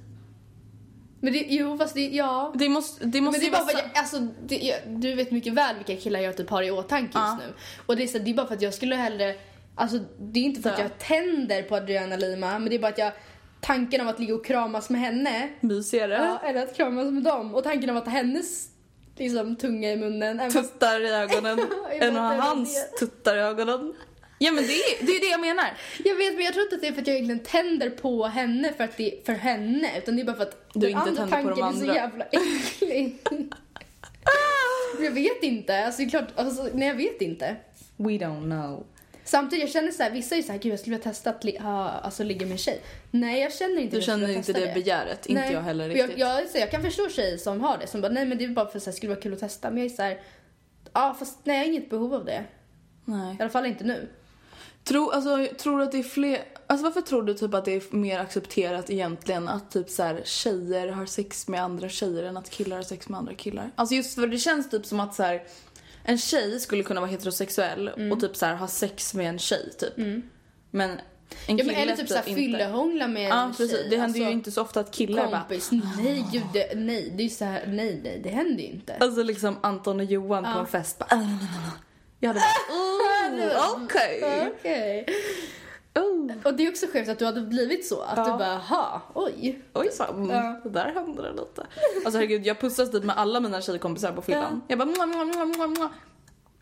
Men 1.21 1.33
det, 1.33 1.45
jo 1.49 1.77
fast 1.77 1.93
det, 1.93 2.07
ja. 2.07 2.53
Det 2.55 2.69
måste, 2.69 3.05
det 3.05 3.21
måste 3.21 3.41
Men 3.41 3.51
det 3.51 3.57
är 3.57 3.59
bara 3.61 3.69
för 3.69 3.77
att 3.77 3.85
jag, 3.93 4.01
alltså, 4.01 4.27
det, 4.45 4.55
jag, 4.55 4.77
du 4.85 5.15
vet 5.15 5.31
mycket 5.31 5.53
väl 5.53 5.75
vilka 5.75 6.01
killar 6.01 6.19
jag 6.19 6.37
typ 6.37 6.49
har 6.49 6.63
i 6.63 6.71
åtanke 6.71 7.11
Ja. 7.13 7.31
just 7.31 7.47
nu. 7.47 7.53
Och 7.85 7.95
det 7.95 8.03
är, 8.03 8.07
så, 8.07 8.17
det 8.17 8.31
är 8.31 8.33
bara 8.33 8.47
för 8.47 8.55
att 8.55 8.61
jag 8.61 8.73
skulle 8.73 8.95
hellre, 8.95 9.35
alltså 9.75 9.99
det 10.19 10.39
är 10.39 10.43
inte 10.43 10.61
för 10.61 10.69
att 10.69 10.79
jag 10.79 10.97
tänder 10.97 11.63
på 11.63 11.75
Adriana 11.75 12.15
Lima 12.15 12.59
men 12.59 12.69
det 12.69 12.75
är 12.75 12.79
bara 12.79 12.91
att 12.91 12.97
jag, 12.97 13.11
tanken 13.61 14.01
av 14.01 14.07
att 14.07 14.19
ligga 14.19 14.35
och 14.35 14.45
kramas 14.45 14.89
med 14.89 15.01
henne 15.01 15.49
mysigare. 15.59 16.13
Ja, 16.13 16.49
eller 16.49 16.63
att 16.63 16.75
kramas 16.75 17.11
med 17.11 17.23
dem. 17.23 17.55
Och 17.55 17.63
tanken 17.63 17.89
av 17.89 17.97
att 17.97 18.07
hennes 18.07 18.69
liksom, 19.17 19.55
tunga 19.55 19.91
i 19.91 19.97
munnen. 19.97 20.49
Tuttar 20.51 21.01
i 21.01 21.09
ögonen 21.09 21.59
ha 22.15 22.29
vet 22.29 22.43
hans 22.43 22.97
tuttar 22.99 23.37
i 23.37 23.39
ögonen. 23.39 23.93
Ja 24.41 24.51
men 24.51 24.63
det 24.67 24.73
är 24.73 25.05
det, 25.05 25.11
är 25.11 25.19
det 25.19 25.27
jag 25.27 25.39
menar. 25.41 25.65
Jag 26.05 26.15
vet 26.15 26.35
men 26.35 26.43
jag 26.45 26.53
tror 26.53 26.63
inte 26.63 26.75
att 26.75 26.81
det 26.81 26.87
är 26.87 26.91
för 26.93 27.01
att 27.01 27.07
jag 27.07 27.15
egentligen 27.15 27.39
tänder 27.43 27.89
på 27.89 28.25
henne 28.25 28.73
för 28.73 28.83
att 28.83 28.97
det 28.97 29.13
är 29.19 29.25
för 29.25 29.33
henne. 29.33 29.97
Utan 29.97 30.15
det 30.15 30.21
är 30.21 30.25
bara 30.25 30.35
för 30.35 30.43
att 30.43 30.69
Du 30.73 30.79
den 30.79 30.89
inte 30.89 31.01
andra 31.01 31.27
tänder 31.27 31.43
på 31.43 31.49
de 31.49 31.61
tanken 31.61 31.81
är 31.81 31.85
så 31.85 31.91
andra. 31.91 31.95
jävla 31.95 32.25
äcklig. 32.25 33.17
jag 34.99 35.11
vet 35.11 35.43
inte. 35.43 35.85
Alltså, 35.85 36.01
det 36.01 36.07
är 36.07 36.09
klart, 36.09 36.27
alltså, 36.35 36.69
nej 36.73 36.87
jag 36.87 36.95
vet 36.95 37.21
inte. 37.21 37.55
We 37.97 38.09
don't 38.11 38.43
know. 38.43 38.85
Samtidigt 39.23 39.63
jag 39.63 39.71
känner 39.71 39.91
så 39.91 40.03
här, 40.03 40.11
vissa 40.11 40.35
är 40.35 40.41
så 40.41 40.51
här, 40.51 40.59
gud 40.59 40.71
jag 40.73 40.79
skulle 40.79 40.95
vilja 40.95 41.11
testa 41.11 41.29
att 41.29 41.43
li- 41.43 41.57
ha, 41.57 41.89
alltså, 41.89 42.23
ligga 42.23 42.45
med 42.45 42.51
en 42.51 42.57
tjej. 42.57 42.81
Nej 43.11 43.41
jag 43.41 43.53
känner 43.53 43.81
inte 43.81 43.95
Du 43.95 44.01
känner 44.01 44.27
inte 44.29 44.53
testa 44.53 44.65
det 44.65 44.73
begäret, 44.73 45.25
inte 45.25 45.41
Nej, 45.41 45.53
jag 45.53 45.61
heller 45.61 45.89
riktigt. 45.89 46.17
Jag, 46.17 46.39
jag, 46.39 46.49
så 46.49 46.57
jag 46.57 46.71
kan 46.71 46.81
förstå 46.81 47.09
tjejer 47.09 47.37
som 47.37 47.61
har 47.61 47.77
det, 47.77 47.87
som 47.87 48.01
bara 48.01 48.11
nej 48.11 48.25
men 48.25 48.37
det 48.37 48.43
är 48.43 48.47
bara 48.49 48.69
för 48.69 48.77
att 48.77 48.85
det 48.85 48.93
skulle 48.93 49.09
vara 49.13 49.21
kul 49.21 49.33
att 49.33 49.39
testa. 49.39 49.69
Men 49.69 49.77
jag 49.77 49.85
är 49.85 49.95
så 49.95 50.01
här, 50.01 50.21
ja 50.93 51.15
fast 51.19 51.37
nej 51.43 51.57
jag 51.57 51.63
har 51.65 51.69
inget 51.71 51.89
behov 51.89 52.13
av 52.13 52.25
det. 52.25 52.43
Nej. 53.05 53.35
I 53.39 53.41
alla 53.41 53.49
fall 53.49 53.65
inte 53.65 53.83
nu. 53.83 54.09
Tror, 54.89 55.13
alltså, 55.13 55.47
tror 55.57 55.77
du 55.77 55.83
att 55.83 55.91
det 55.91 55.97
är 55.99 56.03
fler, 56.03 56.43
alltså 56.67 56.83
varför 56.83 57.01
tror 57.01 57.23
du 57.23 57.33
typ 57.33 57.53
att 57.53 57.65
det 57.65 57.71
är 57.75 57.95
mer 57.95 58.19
accepterat 58.19 58.89
egentligen 58.89 59.47
att 59.47 59.71
typ 59.71 59.89
så 59.89 60.03
här, 60.03 60.21
tjejer 60.25 60.87
har 60.87 61.05
sex 61.05 61.47
med 61.47 61.63
andra 61.63 61.89
tjejer 61.89 62.23
än 62.23 62.37
att 62.37 62.49
killar 62.49 62.75
har 62.75 62.83
sex 62.83 63.09
med 63.09 63.17
andra 63.17 63.33
killar? 63.33 63.71
Alltså 63.75 63.95
just 63.95 64.15
för 64.15 64.27
det 64.27 64.37
känns 64.37 64.69
typ 64.69 64.85
som 64.85 64.99
att 64.99 65.15
så 65.15 65.23
här, 65.23 65.43
en 66.03 66.17
tjej 66.17 66.59
skulle 66.59 66.83
kunna 66.83 67.01
vara 67.01 67.11
heterosexuell 67.11 67.89
och 68.11 68.19
typ 68.19 68.35
så 68.35 68.45
här, 68.45 68.55
ha 68.55 68.67
sex 68.67 69.13
med 69.13 69.29
en 69.29 69.39
tjej 69.39 69.69
typ. 69.79 69.93
Men 70.71 70.89
En 71.47 71.57
Ja, 71.57 71.63
men 71.65 71.75
eller 71.75 71.95
typ 71.95 72.07
såhär 72.07 72.29
inte. 72.29 72.41
fyllehångla 72.41 73.07
med 73.07 73.23
en 73.31 73.37
Ja, 73.37 73.53
precis. 73.57 73.71
tjej. 73.77 73.87
Det 73.89 73.97
händer 73.97 74.19
ju 74.19 74.25
Alltså, 74.25 74.33
inte 74.37 74.51
så 74.51 74.61
ofta 74.61 74.79
att 74.79 74.91
killar 74.91 75.27
bara... 75.27 75.39
kompis. 75.39 75.69
Nej, 75.97 76.25
gud, 76.31 76.43
det, 76.53 76.75
nej. 76.75 77.13
Det 77.15 77.21
är 77.21 77.23
ju 77.23 77.29
såhär, 77.29 77.63
nej, 77.67 77.99
nej, 78.03 78.21
det 78.23 78.29
händer 78.29 78.61
ju 78.63 78.69
inte. 78.69 78.95
Alltså 78.99 79.23
liksom 79.23 79.57
Anton 79.61 79.99
och 79.99 80.05
Johan 80.05 80.43
på 80.43 80.59
en 80.59 80.67
fest 80.67 80.97
bara... 80.99 81.05
"Ah, 81.09 81.15
nej, 81.15 81.27
nej, 81.27 81.37
nej." 81.51 81.71
Jag 82.19 82.27
hade 82.27 82.39
bara... 82.39 82.75
"Oh, 82.75 83.83
Okej. 83.83 84.51
Okej. 84.59 85.05
Oh. 85.95 86.31
Och 86.43 86.53
det 86.53 86.65
är 86.65 86.69
också 86.69 86.85
sjukt 86.93 87.09
att 87.09 87.19
du 87.19 87.25
hade 87.25 87.41
blivit 87.41 87.85
så. 87.87 88.01
Att 88.01 88.17
Ja. 88.17 88.23
du 88.23 88.29
bara, 88.31 88.55
ha, 88.57 89.01
oj. 89.13 89.61
Oj, 89.73 89.89
så, 89.91 90.03
mm, 90.03 90.29
Ja. 90.29 90.59
det 90.63 90.69
där 90.69 90.91
hände 90.93 91.21
det 91.21 91.31
lite. 91.31 91.67
Alltså 92.05 92.11
herregud, 92.19 92.45
jag 92.45 92.59
pussas 92.59 92.91
typ 92.91 93.03
med 93.03 93.17
alla 93.17 93.39
mina 93.39 93.61
tjejkompisar 93.61 94.11
på 94.11 94.21
fyllan. 94.21 94.61
Jag 94.67 94.79
bara... 94.79 94.85
"Mua, 94.85 95.05
mua, 95.05 95.25
mua, 95.25 95.45
mua, 95.45 95.67
mua." 95.67 95.89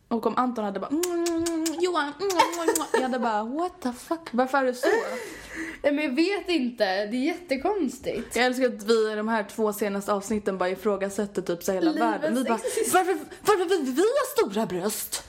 Och 0.08 0.26
om 0.26 0.34
Anton 0.38 0.66
hade 0.66 0.80
bara... 0.80 0.90
"Mua, 0.92 1.16
mua, 1.16 1.40
mua, 1.40 1.76
Johan... 1.82 2.14
mua, 2.20 2.28
mua, 2.30 2.66
mua." 2.66 2.86
Jag 2.94 3.02
hade 3.02 3.20
bara... 3.20 3.44
What 3.44 3.82
the 3.82 3.92
fuck? 3.94 4.30
Varför 4.32 4.58
är 4.58 4.64
det 4.64 4.74
så? 4.74 4.88
Nej 5.84 5.92
men 5.94 6.04
jag 6.06 6.16
vet 6.16 6.50
inte, 6.50 6.86
det 6.86 7.18
är 7.18 7.26
jättekonstigt. 7.26 8.36
Jag 8.36 8.46
älskar 8.46 8.66
att 8.66 8.84
vi 8.84 9.12
i 9.12 9.16
de 9.16 9.28
här 9.28 9.44
två 9.56 9.74
senaste 9.74 10.14
avsnitten 10.14 10.58
bara 10.58 10.70
ifrågasätter 10.70 11.42
typ 11.42 11.64
så 11.64 11.72
hela 11.72 11.92
Livets 11.92 12.02
världen. 12.12 12.36
Vi 12.36 12.44
bara, 12.44 12.60
varför, 12.94 13.18
varför 13.46 13.66
vill 13.70 13.94
vi 13.94 14.02
ha 14.02 14.52
stora 14.52 14.66
bröst? 14.66 15.24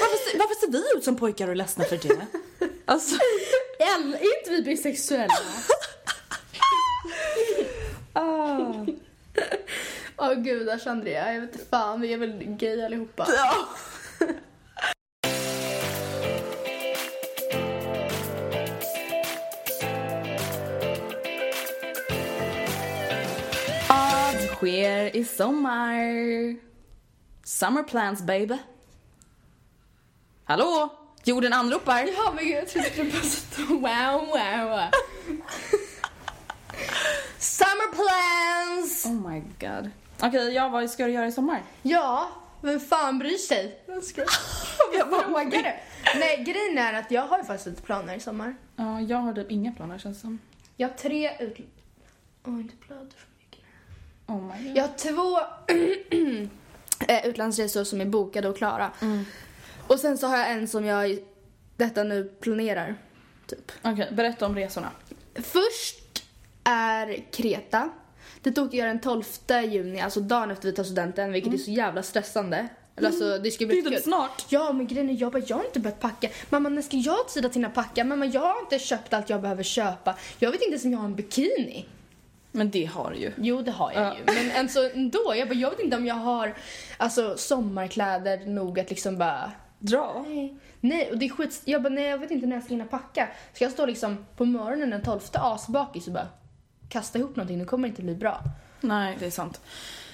Varför, 0.00 0.38
varför 0.38 0.54
ser 0.54 0.72
vi 0.72 0.98
ut 0.98 1.04
som 1.04 1.16
pojkar 1.16 1.46
och 1.46 1.50
är 1.52 1.56
ledsna 1.56 1.84
för 1.84 1.96
det? 1.96 2.26
Alltså, 2.88 3.16
El, 3.78 4.14
är 4.14 4.38
inte 4.38 4.50
vi 4.50 4.62
bisexuella? 4.62 5.34
ah. 8.12 8.86
Åh 10.16 10.34
gudars 10.34 10.86
Andrea, 10.86 11.32
jag 11.34 11.40
vet 11.40 11.52
inte 11.54 11.64
fan, 11.70 12.00
vi 12.00 12.12
är 12.12 12.18
väl 12.18 12.44
gay 12.44 12.84
allihopa. 12.84 13.26
ja. 13.28 13.68
Vad 23.88 24.34
sker 24.48 25.16
i 25.16 25.24
sommar? 25.24 25.96
Summer 27.44 27.82
plans 27.82 28.22
baby. 28.22 28.58
Hallå? 30.48 30.88
Jorden 31.24 31.52
anropar. 31.52 32.08
Ja 32.16 32.32
men 32.36 32.44
gud, 32.44 32.54
jag 32.56 32.68
trodde 32.68 32.90
du 32.96 33.10
bara 33.10 33.22
satt 33.22 33.58
wow 33.58 34.26
wow. 34.26 34.80
Summer 37.38 37.92
plans! 37.94 39.06
Oh 39.06 39.30
my 39.30 39.40
god. 39.40 39.90
Okej, 40.20 40.54
ja 40.54 40.68
vad 40.68 40.90
ska 40.90 41.06
du 41.06 41.12
göra 41.12 41.26
i 41.26 41.32
sommar? 41.32 41.62
Ja, 41.82 42.28
vem 42.60 42.80
fan 42.80 43.18
bryr 43.18 43.36
sig? 43.36 43.82
Jag 43.86 44.04
skojar. 44.04 44.30
Jag 44.98 45.08
Frågar 45.08 45.50
du? 45.50 45.72
Nej, 46.18 46.44
grejen 46.46 46.78
är 46.78 46.92
att 46.92 47.10
jag 47.10 47.22
har 47.22 47.38
ju 47.38 47.44
faktiskt 47.44 47.66
lite 47.66 47.82
planer 47.82 48.14
i 48.14 48.20
sommar. 48.20 48.56
Ja, 48.76 49.00
jag 49.00 49.18
har 49.18 49.32
typ 49.32 49.50
inga 49.50 49.72
planer 49.72 49.98
känns 49.98 50.20
som. 50.20 50.38
Jag 50.76 50.88
har 50.88 50.94
tre 50.94 51.36
ut... 51.40 51.56
Åh, 52.44 52.60
inte 52.60 52.74
blöder 52.86 53.06
för 53.16 53.28
mycket. 53.38 53.64
Oh 54.26 54.42
my 54.42 54.68
god. 54.68 54.76
Jag 54.76 54.82
har 54.82 54.96
två 54.96 55.38
eh, 57.08 57.26
utlandsresor 57.26 57.84
som 57.84 58.00
är 58.00 58.04
bokade 58.04 58.48
och 58.48 58.56
klara. 58.56 58.90
Och 59.86 60.00
sen 60.00 60.18
så 60.18 60.26
har 60.26 60.36
jag 60.38 60.50
en 60.50 60.68
som 60.68 60.84
jag 60.84 61.18
detta 61.76 62.02
nu 62.04 62.24
planerar. 62.40 62.94
Typ. 63.46 63.72
Okej, 63.82 64.08
berätta 64.12 64.46
om 64.46 64.54
resorna. 64.54 64.90
Först 65.34 66.24
är 66.64 67.24
Kreta. 67.32 67.90
Dit 68.42 68.58
åker 68.58 68.78
jag 68.78 68.86
den 68.88 69.00
12 69.00 69.22
juni, 69.70 70.00
alltså 70.00 70.20
dagen 70.20 70.50
efter 70.50 70.68
vi 70.68 70.74
tar 70.74 70.84
studenten, 70.84 71.32
vilket 71.32 71.54
är 71.54 71.58
så 71.58 71.70
jävla 71.70 72.02
stressande. 72.02 72.68
Eller 72.96 73.08
Alltså, 73.08 73.38
det 73.38 73.50
ska 73.50 73.66
bli 73.66 73.80
Det 73.80 73.88
är 73.88 73.90
typ 73.90 74.02
snart. 74.04 74.46
Ja, 74.48 74.72
men 74.72 74.86
grejen 74.86 75.10
är 75.10 75.20
jag 75.20 75.32
bara, 75.32 75.42
jag 75.46 75.56
har 75.56 75.64
inte 75.64 75.80
börjat 75.80 76.00
packa. 76.00 76.28
Mamma, 76.50 76.68
när 76.68 76.82
ska 76.82 76.96
jag 76.96 77.12
ha 77.12 77.24
tid 77.24 77.46
att 77.46 77.56
hinna 77.56 77.70
packa? 77.70 78.04
Mamma, 78.04 78.26
jag 78.26 78.40
har 78.40 78.60
inte 78.60 78.78
köpt 78.78 79.12
allt 79.14 79.30
jag 79.30 79.40
behöver 79.42 79.62
köpa. 79.62 80.16
Jag 80.38 80.50
vet 80.52 80.60
inte 80.62 80.70
ens 80.72 80.84
om 80.84 80.92
jag 80.92 80.98
har 80.98 81.04
en 81.04 81.14
bikini. 81.14 81.86
Men 82.52 82.70
det 82.70 82.84
har 82.84 83.10
du 83.10 83.16
ju. 83.16 83.32
Jo, 83.36 83.62
det 83.62 83.70
har 83.70 83.92
jag 83.92 84.02
Ja. 84.02 84.16
ju. 84.16 84.34
Men 84.34 84.60
alltså 84.60 84.90
ändå, 84.94 85.34
jag, 85.36 85.48
bara, 85.48 85.54
jag 85.54 85.70
vet 85.70 85.80
inte 85.80 85.96
om 85.96 86.06
jag 86.06 86.14
har 86.14 86.54
alltså, 86.96 87.36
sommarkläder 87.36 88.46
nog 88.46 88.80
att 88.80 88.90
liksom 88.90 89.18
bara... 89.18 89.52
Dra. 89.86 90.24
Nej. 90.28 90.56
Nej, 90.80 91.10
och 91.10 91.18
det 91.18 91.26
är 91.26 91.30
skit... 91.30 91.62
Jag 91.64 91.82
bara, 91.82 91.88
nej, 91.88 92.04
jag 92.04 92.18
vet 92.18 92.30
inte 92.30 92.46
när 92.46 92.56
jag 92.56 92.62
ska 92.64 92.74
hinna 92.74 92.84
packa. 92.84 93.28
Ska 93.52 93.64
jag 93.64 93.72
stå 93.72 93.86
liksom 93.86 94.26
på 94.36 94.44
morgonen 94.44 94.90
den 94.90 95.02
12 95.02 95.20
asbakis 95.32 96.06
och 96.06 96.12
bara 96.12 96.28
kasta 96.88 97.18
ihop 97.18 97.36
någonting? 97.36 97.58
Det 97.58 97.64
kommer 97.64 97.88
inte 97.88 98.02
bli 98.02 98.14
bra. 98.14 98.40
Nej, 98.80 99.16
det 99.18 99.26
är 99.26 99.30
sant. 99.30 99.60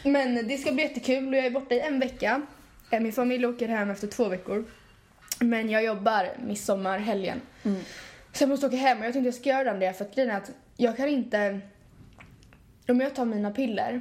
Men 0.05 0.49
det 0.49 0.59
ska 0.59 0.73
bli 0.73 0.83
jättekul 0.83 1.29
och 1.29 1.35
jag 1.35 1.47
är 1.47 1.51
borta 1.51 1.75
i 1.75 1.81
en 1.81 2.01
vecka. 2.01 2.43
Eh, 2.91 3.01
Min 3.01 3.13
familj 3.13 3.47
åker 3.47 3.69
hem 3.69 3.91
efter 3.91 4.07
två 4.09 4.29
veckor. 4.29 4.65
Men 5.41 5.71
jag 5.71 5.85
jobbar 5.85 6.29
midsommarhelgen. 6.47 7.41
Så 8.33 8.43
jag 8.43 8.49
måste 8.49 8.67
åka 8.67 8.77
hem 8.77 8.99
och 8.99 9.05
jag 9.07 9.13
tänkte 9.13 9.27
jag 9.29 9.35
ska 9.35 9.49
göra 9.49 9.75
det 9.75 9.93
för 9.93 10.05
att 10.05 10.15
grejen 10.15 10.31
är 10.31 10.37
att 10.37 10.51
jag 10.77 10.97
kan 10.97 11.09
inte... 11.09 11.61
Om 12.93 13.01
jag 13.01 13.15
tar 13.15 13.25
mina 13.25 13.51
piller, 13.51 14.01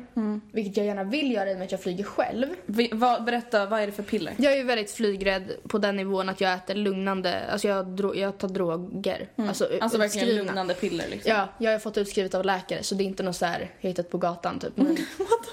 vilket 0.53 0.77
jag 0.77 0.85
gärna 0.85 1.03
vill 1.03 1.31
göra 1.31 1.49
i 1.51 1.53
och 1.53 1.57
med 1.57 1.65
att 1.65 1.71
jag 1.71 1.81
flyger 1.81 2.03
själv. 2.03 2.47
Vi, 2.65 2.89
vad, 2.93 3.23
berätta, 3.23 3.65
vad 3.65 3.81
är 3.81 3.85
det 3.85 3.91
för 3.91 4.03
piller? 4.03 4.33
Jag 4.37 4.53
är 4.53 4.57
ju 4.57 4.63
väldigt 4.63 4.91
flygrädd 4.91 5.43
på 5.67 5.77
den 5.77 5.95
nivån 5.95 6.29
att 6.29 6.41
jag 6.41 6.53
äter 6.53 6.75
lugnande, 6.75 7.41
alltså 7.51 7.67
jag, 7.67 7.85
dro- 7.85 8.15
jag 8.15 8.37
tar 8.37 8.47
droger. 8.47 9.29
Alltså, 9.35 9.69
Alltså 9.81 9.97
verkligen 9.97 10.35
lugnande 10.35 10.73
piller 10.73 11.05
liksom. 11.11 11.31
Ja, 11.31 11.47
jag 11.57 11.71
har 11.71 11.79
fått 11.79 11.97
utskrivet 11.97 12.33
av 12.35 12.45
läkare 12.45 12.83
så 12.83 12.95
det 12.95 13.03
är 13.03 13.05
inte 13.05 13.23
något 13.23 13.35
så 13.35 13.45
här 13.45 13.69
jag 13.79 13.89
hittat 13.89 14.09
på 14.09 14.17
gatan 14.17 14.59
typ. 14.59 14.71
Men... 14.77 14.97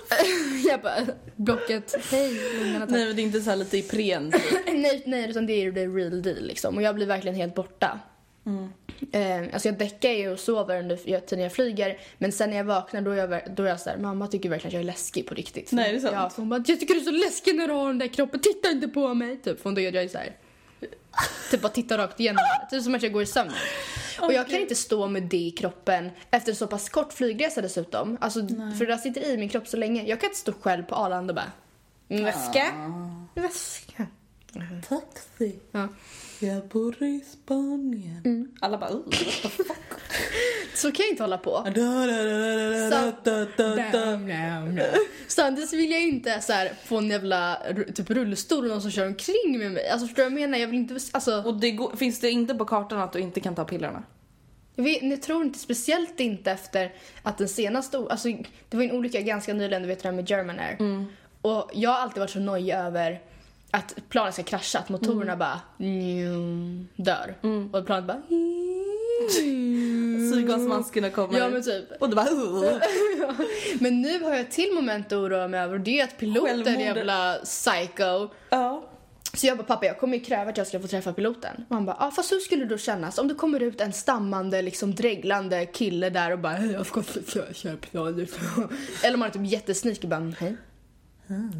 jag 0.68 0.80
bara, 0.80 0.94
Blocket, 1.36 1.94
hej, 2.10 2.32
lugnande 2.58 2.80
tack. 2.80 2.90
Nej 2.90 3.06
men 3.06 3.16
det 3.16 3.22
är 3.22 3.24
inte 3.24 3.40
så 3.40 3.50
här 3.50 3.56
lite 3.56 3.78
Ipren 3.78 4.32
typ. 4.32 4.42
nej, 4.74 5.02
nej, 5.06 5.30
utan 5.30 5.46
det 5.46 5.52
är 5.52 5.72
the 5.72 5.86
real 5.86 6.22
deal 6.22 6.42
liksom. 6.42 6.76
Och 6.76 6.82
jag 6.82 6.94
blir 6.94 7.06
verkligen 7.06 7.36
helt 7.36 7.54
borta. 7.54 7.98
Eh, 9.12 9.40
alltså 9.52 9.68
jag 9.68 9.78
däckar 9.78 10.10
ju 10.10 10.30
och 10.32 10.38
sover 10.38 10.78
under 10.80 10.96
tiden 11.20 11.42
jag 11.44 11.52
flyger. 11.52 11.98
Men 12.18 12.32
sen 12.32 12.50
när 12.50 12.56
jag 12.56 12.64
vaknar 12.64 13.00
då 13.00 13.10
är 13.10 13.16
jag, 13.16 13.42
då 13.56 13.62
är 13.62 13.68
jag 13.68 13.80
så 13.80 13.90
här, 13.90 13.98
mamma 13.98 14.26
tycker 14.26 14.48
verkligen 14.48 14.68
att 14.68 14.72
jag 14.74 14.80
är 14.80 14.84
läskig 14.84 15.26
på 15.26 15.34
riktigt. 15.34 15.72
Nej, 15.72 15.88
är 15.90 15.94
det 15.94 16.00
sant? 16.00 16.12
Ja, 16.14 16.30
hon 16.36 16.48
bara, 16.48 16.64
jag 16.66 16.80
tycker 16.80 16.94
du 16.94 17.00
är 17.00 17.04
så 17.04 17.10
läskig 17.10 17.56
när 17.56 17.68
du 17.68 17.74
har 17.74 17.86
den 17.88 17.98
där 17.98 18.06
kroppen, 18.06 18.40
titta 18.40 18.70
inte 18.70 18.88
på 18.88 19.14
mig. 19.14 19.36
Typ, 19.36 19.56
för 19.58 19.64
hon 19.64 19.76
tycker 19.76 19.88
att 19.88 19.94
jag 19.94 20.04
är 20.04 20.08
så 20.08 20.18
här. 20.18 20.36
Typ 21.50 21.60
bara 21.62 21.68
titta 21.68 21.98
rakt 21.98 22.20
igenom. 22.20 22.44
Typ 22.70 22.82
som 22.82 22.94
att 22.94 23.02
jag 23.02 23.12
går 23.12 23.22
i 23.22 23.26
sömnen. 23.26 23.54
Och 24.20 24.32
jag 24.32 24.48
kan 24.48 24.58
inte 24.60 24.74
stå 24.74 25.06
med 25.08 25.22
det 25.22 25.36
i 25.36 25.50
kroppen 25.50 26.10
efter 26.30 26.52
så 26.52 26.66
pass 26.66 26.88
kort 26.88 27.12
flygresa 27.12 27.60
dessutom. 27.60 28.16
Alltså, 28.20 28.40
för 28.48 28.78
det 28.86 28.92
där 28.92 28.96
sitter 28.96 29.20
i 29.30 29.36
min 29.36 29.48
kropp 29.48 29.68
så 29.68 29.76
länge. 29.76 30.02
Jag 30.04 30.20
kan 30.20 30.26
inte 30.28 30.38
stå 30.40 30.52
själv 30.52 30.82
på 30.82 30.94
Arlanda 30.94 31.30
och 31.30 31.34
bara, 31.34 31.52
"Mm, 32.08 32.24
väska, 32.24 32.64
väska. 33.34 34.06
Taxi. 34.88 35.58
Ja. 35.72 35.88
Jag 36.40 36.68
bor 36.68 37.02
i 37.02 37.20
Spanien. 37.32 38.48
Alla 38.60 38.78
bara, 38.78 38.90
"Oh, 38.90 38.94
what 39.04 39.10
the 39.42 39.48
fuck? 39.48 39.76
Så 40.74 40.92
kan 40.92 41.04
jag 41.04 41.10
inte 41.10 41.22
hålla 41.22 41.38
på. 41.38 41.62
Samtidigt 45.28 45.72
vill 45.72 45.90
jag 45.90 46.02
inte 46.02 46.40
så 46.40 46.52
här, 46.52 46.72
få 46.84 46.98
en 46.98 47.08
jävla 47.10 47.58
typ 47.94 48.10
rullstol 48.10 48.64
och 48.64 48.70
någon 48.70 48.82
som 48.82 48.90
kör 48.90 49.06
omkring 49.06 49.58
med 49.58 49.72
mig. 49.72 49.88
Alltså 49.88 50.06
förstår 50.06 50.22
du 50.22 50.30
vad 50.30 50.40
jag 50.40 50.40
menar? 50.40 50.58
Jag 50.58 50.68
vill 50.68 50.78
inte, 50.78 50.98
alltså, 51.12 51.42
Och 51.46 51.54
det 51.60 51.70
går, 51.70 51.96
finns 51.96 52.20
det 52.20 52.30
inte 52.30 52.54
på 52.54 52.64
kartan 52.64 52.98
att 52.98 53.12
du 53.12 53.18
inte 53.18 53.40
kan 53.40 53.54
ta 53.54 53.64
pillerna? 53.64 54.02
jag, 54.74 54.84
vet, 54.84 55.02
jag 55.02 55.22
tror 55.22 55.42
inte, 55.44 55.58
speciellt 55.58 56.20
inte 56.20 56.50
efter 56.50 56.92
att 57.22 57.38
den 57.38 57.48
senaste, 57.48 57.98
alltså 57.98 58.28
det 58.68 58.76
var 58.76 58.84
en 58.84 58.92
olycka 58.92 59.20
ganska 59.20 59.54
nyligen, 59.54 59.82
du 59.82 59.88
vet 59.88 60.02
det 60.02 60.08
här 60.08 60.16
med 60.16 60.30
German 60.30 60.58
Air. 60.58 60.76
Och 61.42 61.70
jag 61.74 61.90
har 61.90 61.96
alltid 62.00 62.20
varit 62.20 62.30
så 62.30 62.38
nojig 62.40 62.74
över 62.74 63.20
att 63.70 63.94
planen 64.08 64.32
ska 64.32 64.42
krascha, 64.42 64.78
att 64.78 64.88
motorerna 64.88 65.36
bara 65.36 65.60
njum, 65.76 66.88
dör. 66.96 67.34
Och 67.72 67.86
planet 67.86 68.04
bara 68.06 68.22
Syrgasmaskerna 70.32 71.10
kommer. 71.10 71.38
Ja 71.38 71.48
men 71.48 71.62
typ. 71.62 71.84
Och 72.00 72.08
du 72.08 72.16
bara, 72.16 72.30
"Ugh." 72.30 72.72
Men 73.80 74.02
nu 74.02 74.22
har 74.22 74.30
jag 74.30 74.40
ett 74.40 74.50
till 74.50 74.72
moment 74.74 75.06
att 75.06 75.12
oroa 75.12 75.48
mig 75.48 75.60
över 75.60 75.74
och 75.74 75.80
det 75.80 76.00
är 76.00 76.04
att 76.04 76.18
piloten 76.18 76.66
är 76.76 76.80
jävla 76.80 77.34
psycho. 77.44 78.28
Ja. 78.50 78.88
Så 79.34 79.46
jag 79.46 79.56
bara, 79.56 79.64
pappa 79.64 79.86
jag 79.86 79.98
kommer 80.00 80.18
ju 80.18 80.24
kräva 80.24 80.50
att 80.50 80.56
jag 80.56 80.66
ska 80.66 80.80
få 80.80 80.88
träffa 80.88 81.12
piloten. 81.12 81.64
Och 81.68 81.74
han 81.74 81.84
bara, 81.84 81.96
ah, 82.00 82.10
fast 82.10 82.32
hur 82.32 82.38
skulle 82.38 82.64
det 82.64 82.68
då 82.68 82.78
kännas 82.78 83.18
om 83.18 83.28
det 83.28 83.34
kommer 83.34 83.60
ut 83.62 83.80
en 83.80 83.92
stammande, 83.92 84.62
liksom 84.62 84.94
dreglande 84.94 85.66
kille 85.66 86.10
där 86.10 86.30
och 86.32 86.38
bara, 86.38 86.52
hej 86.52 86.72
jag 86.72 86.86
ska 86.86 87.02
köra, 87.54 87.76
planet. 87.76 88.30
Eller 89.02 89.14
om 89.14 89.20
han 89.22 89.30
är 89.30 89.34
typ 89.34 89.46
jättesneaky 89.52 90.06
bara, 90.06 90.32
hej. 90.38 90.56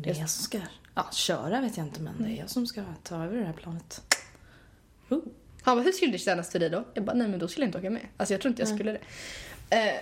Det 0.05 0.11
är 0.11 0.15
jag 0.15 0.31
som 0.31 0.43
ska, 0.45 0.59
ja 0.99 1.11
köra 1.13 1.61
vet 1.61 1.77
jag 1.77 1.87
inte 1.87 2.01
men 2.01 2.23
det 2.23 2.29
är 2.29 2.37
jag 2.41 2.51
som 2.51 2.67
ska 2.67 2.83
ta 3.03 3.25
över 3.25 3.39
det 3.39 3.45
här 3.45 3.53
planet. 3.53 4.03
Oh. 5.09 5.19
Han 5.63 5.77
bara, 5.77 5.83
hur 5.83 5.93
skulle 5.93 6.13
det 6.13 6.19
kännas 6.19 6.51
för 6.51 6.59
dig 6.59 6.71
då? 6.71 6.85
Jag 6.95 7.05
bara, 7.05 7.17
nej 7.17 7.29
men 7.29 7.39
då 7.39 7.49
skulle 7.49 7.65
jag 7.65 7.69
inte 7.69 7.79
åka 7.79 7.91
med. 7.91 8.07
Alltså 8.17 8.35
jag 8.35 8.41
tror 8.41 8.51
inte 8.51 8.63
jag 8.63 8.69
skulle 8.69 8.93
det. 8.93 9.01
Eh, 9.77 9.95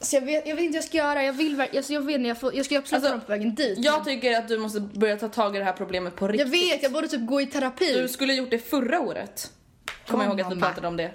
så 0.00 0.16
jag 0.16 0.22
vet, 0.22 0.46
jag 0.48 0.56
vet 0.56 0.64
inte 0.64 0.76
vad 0.76 0.82
jag 0.82 0.84
ska 0.84 0.96
göra. 0.96 1.24
Jag 1.24 1.32
vill 1.32 1.60
alltså, 1.60 1.92
jag 1.92 2.00
vet 2.02 2.14
inte, 2.14 2.28
jag, 2.28 2.40
får, 2.40 2.54
jag 2.54 2.66
ska 2.66 2.78
absolut 2.78 3.04
Alltså, 3.04 3.20
på 3.20 3.32
vägen 3.32 3.54
dit. 3.54 3.78
Jag 3.78 4.04
tycker 4.04 4.38
att 4.38 4.48
du 4.48 4.58
måste 4.58 4.80
börja 4.80 5.16
ta 5.16 5.28
tag 5.28 5.56
i 5.56 5.58
det 5.58 5.64
här 5.64 5.72
problemet 5.72 6.16
på 6.16 6.24
jag 6.26 6.32
riktigt. 6.32 6.52
vet, 6.52 6.82
jag 6.82 6.92
borde 6.92 7.08
typ 7.08 7.26
gå 7.26 7.40
i 7.40 7.46
terapi. 7.46 7.92
Du 7.94 8.08
skulle 8.08 8.34
gjort 8.34 8.50
det 8.50 8.58
förra 8.58 9.00
året. 9.00 9.52
Kommer 10.06 10.24
jag 10.24 10.30
ihåg 10.30 10.40
att 10.40 10.50
du 10.50 10.56
mamma. 10.56 10.66
pratade 10.66 10.88
om 10.88 10.96
det. 10.96 11.12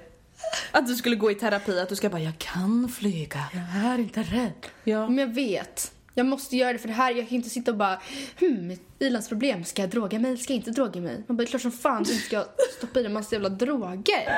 Att 0.71 0.87
du 0.87 0.95
skulle 0.95 1.15
gå 1.15 1.31
i 1.31 1.35
terapi, 1.35 1.79
att 1.79 1.89
du 1.89 1.95
ska 1.95 2.09
bara 2.09 2.21
jag 2.21 2.37
kan 2.37 2.89
flyga. 2.89 3.39
Jag 3.53 3.91
är 3.91 3.97
inte 3.97 4.23
rädd. 4.23 4.67
Ja. 4.83 5.09
Men 5.09 5.17
jag 5.17 5.35
vet. 5.35 5.91
Jag 6.19 6.25
måste 6.25 6.57
göra 6.57 6.73
det 6.73 6.79
för 6.79 6.87
det 6.87 6.93
här, 6.93 7.11
jag 7.11 7.29
kan 7.29 7.35
inte 7.35 7.49
sitta 7.49 7.71
och 7.71 7.77
bara 7.77 8.01
hmm, 8.39 8.77
ilandsproblem, 8.99 9.63
ska 9.63 9.81
jag 9.81 9.89
droga 9.89 10.19
mig, 10.19 10.37
ska 10.37 10.53
jag 10.53 10.59
inte 10.59 10.71
droga 10.71 11.01
mig? 11.01 11.23
Man 11.27 11.37
bara, 11.37 11.45
klart 11.47 11.61
som 11.61 11.71
fan 11.71 12.03
du 12.03 12.13
inte 12.13 12.25
ska 12.25 12.45
stoppa 12.77 12.99
i 12.99 13.03
dig 13.03 13.05
en 13.05 13.13
massa 13.13 13.35
jävla 13.35 13.49
droger. 13.49 14.29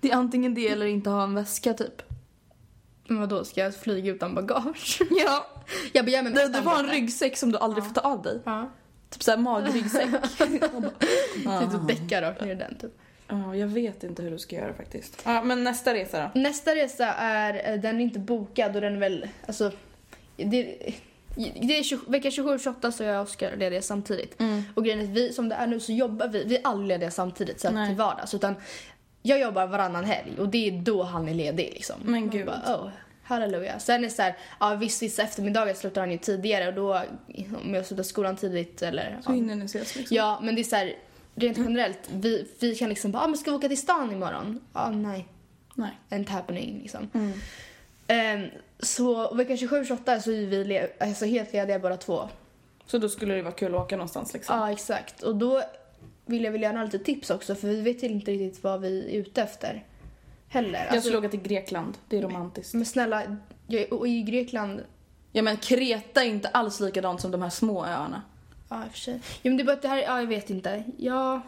Det 0.00 0.10
är 0.10 0.16
antingen 0.16 0.54
det 0.54 0.68
eller 0.68 0.86
inte 0.86 1.10
ha 1.10 1.22
en 1.22 1.34
väska 1.34 1.74
typ. 1.74 2.02
Men 3.06 3.20
vadå, 3.20 3.44
ska 3.44 3.60
jag 3.60 3.76
flyga 3.76 4.12
utan 4.12 4.34
bagage? 4.34 5.00
Ja. 5.10 5.46
Jag 5.92 6.04
begär 6.04 6.22
mig 6.22 6.32
Du, 6.32 6.48
du 6.48 6.62
får 6.62 6.78
en 6.78 6.90
ryggsäck 6.90 7.36
som 7.36 7.52
du 7.52 7.58
aldrig 7.58 7.84
får 7.84 7.94
ta 7.94 8.00
av 8.00 8.22
dig. 8.22 8.40
Ja. 8.44 8.70
Typ 9.10 9.22
såhär 9.22 9.38
magryggsäck. 9.38 10.08
Sitter 10.26 11.74
och 11.74 11.86
däckar 11.86 12.22
rakt 12.22 12.40
ner 12.40 12.52
i 12.52 12.54
den 12.54 12.78
typ. 12.78 12.92
Ja, 13.28 13.56
jag 13.56 13.66
vet 13.66 14.04
inte 14.04 14.22
hur 14.22 14.30
du 14.30 14.38
ska 14.38 14.56
göra 14.56 14.74
faktiskt. 14.74 15.22
Ja, 15.24 15.42
men 15.42 15.64
nästa 15.64 15.94
resa 15.94 16.30
då? 16.34 16.40
Nästa 16.40 16.74
resa 16.74 17.06
är, 17.14 17.72
eh, 17.72 17.80
den 17.80 17.96
är 17.96 18.00
inte 18.00 18.18
bokad 18.18 18.76
och 18.76 18.80
den 18.80 18.94
är 18.94 19.00
väl, 19.00 19.28
alltså, 19.46 19.72
det, 20.44 20.78
det 21.36 21.78
är 21.78 21.82
20, 21.82 22.00
vecka 22.06 22.30
27 22.30 22.50
och 22.54 22.60
28 22.60 22.92
så 22.92 23.04
är 23.04 23.08
jag 23.08 23.16
och 23.16 23.28
Oskar 23.28 23.56
lediga 23.56 23.82
samtidigt. 23.82 24.42
Och 24.74 24.84
grejen 24.84 25.00
är 25.00 25.04
att 25.04 25.10
vi, 25.10 25.32
som 25.32 25.48
det 25.48 25.54
är 25.54 25.66
nu 25.66 25.80
så 25.80 25.92
jobbar 25.92 26.28
vi, 26.28 26.44
vi 26.44 26.56
är 26.56 26.60
aldrig 26.64 26.88
lediga 26.88 27.10
samtidigt 27.10 27.60
så 27.60 27.68
att 27.68 27.86
till 27.86 27.96
vardags. 27.96 28.34
Utan 28.34 28.54
jag 29.22 29.40
jobbar 29.40 29.66
varannan 29.66 30.04
helg 30.04 30.38
och 30.38 30.48
det 30.48 30.68
är 30.68 30.72
då 30.72 31.02
han 31.02 31.28
är 31.28 31.34
ledig 31.34 31.70
liksom. 31.74 31.96
Men 32.04 32.30
gud. 32.30 32.46
Bara, 32.46 32.76
oh, 32.76 32.90
halleluja. 33.22 33.78
Sen 33.78 33.96
är 33.96 34.08
det 34.08 34.10
så 34.10 34.22
här, 34.22 34.36
ja 34.60 34.74
visst 34.74 35.02
vissa 35.02 35.22
eftermiddagar 35.22 35.74
slutar 35.74 36.00
han 36.00 36.10
ju 36.10 36.18
tidigare 36.18 36.68
och 36.68 36.74
då, 36.74 37.02
om 37.62 37.74
jag 37.74 37.86
slutar 37.86 38.02
skolan 38.02 38.36
tidigt 38.36 38.82
eller... 38.82 39.18
Så 39.22 39.32
hinner 39.32 39.54
ni 39.54 39.64
ses 39.64 39.96
liksom. 39.96 40.16
Ja, 40.16 40.40
men 40.42 40.54
det 40.54 40.60
är 40.60 40.64
så 40.64 40.76
här, 40.76 40.94
rent 41.34 41.58
generellt, 41.58 42.10
vi, 42.12 42.46
vi 42.60 42.74
kan 42.74 42.88
liksom 42.88 43.12
bara, 43.12 43.22
ah, 43.22 43.26
men 43.26 43.36
ska 43.36 43.50
vi 43.50 43.56
åka 43.56 43.68
till 43.68 43.78
stan 43.78 44.12
imorgon? 44.12 44.60
Ja, 44.72 44.90
nej. 44.90 45.28
Nej. 45.74 45.98
Inte 46.12 46.32
happening 46.32 46.78
liksom. 46.82 47.10
Mm. 47.14 47.32
Ehm, 48.06 48.50
så 48.82 49.34
vecka 49.34 49.54
27-28 49.54 50.20
så 50.20 50.30
är 50.32 50.46
vi 50.46 50.64
le- 50.64 50.88
alltså, 51.00 51.24
helt 51.24 51.52
lediga 51.52 51.78
båda 51.78 51.96
två. 51.96 52.28
Så 52.86 52.98
då 52.98 53.08
skulle 53.08 53.34
det 53.34 53.42
vara 53.42 53.52
kul 53.54 53.74
att 53.74 53.80
åka 53.80 53.96
någonstans 53.96 54.32
liksom. 54.34 54.56
Ja, 54.56 54.72
exakt. 54.72 55.22
Och 55.22 55.36
då 55.36 55.62
vill 56.26 56.44
jag 56.44 56.52
väl 56.52 56.62
gärna 56.62 56.78
ha 56.78 56.84
lite 56.84 56.98
tips 56.98 57.30
också 57.30 57.54
för 57.54 57.68
vi 57.68 57.80
vet 57.80 58.02
inte 58.02 58.30
riktigt 58.30 58.64
vad 58.64 58.80
vi 58.80 59.10
är 59.14 59.20
ute 59.20 59.42
efter. 59.42 59.84
Heller. 60.48 60.78
Jag 60.78 60.86
Alltså, 60.88 61.00
skulle 61.00 61.18
åka 61.18 61.28
till 61.28 61.40
Grekland. 61.42 61.98
Det 62.08 62.18
är 62.18 62.22
romantiskt. 62.22 62.74
Men 62.74 62.84
snälla, 62.86 63.36
jag, 63.66 63.92
och 63.92 64.08
i 64.08 64.22
Grekland, 64.22 64.80
Ja 65.32 65.42
men 65.42 65.56
Kreta 65.56 66.22
är 66.24 66.28
inte 66.28 66.48
alls 66.48 66.80
likadant 66.80 67.20
som 67.20 67.30
de 67.30 67.42
här 67.42 67.50
små 67.50 67.84
öarna. 67.86 68.22
ja 68.68 68.84
i 68.84 68.88
och 68.88 68.92
för 68.92 68.98
sig. 68.98 69.14
Jo 69.42 69.50
men 69.50 69.56
det 69.56 69.62
är 69.62 69.64
bara 69.64 69.72
att 69.72 69.82
det 69.82 69.88
här, 69.88 69.96
ja 70.02 70.20
jag 70.20 70.26
vet 70.26 70.50
inte. 70.50 70.84
Ja, 70.98 71.40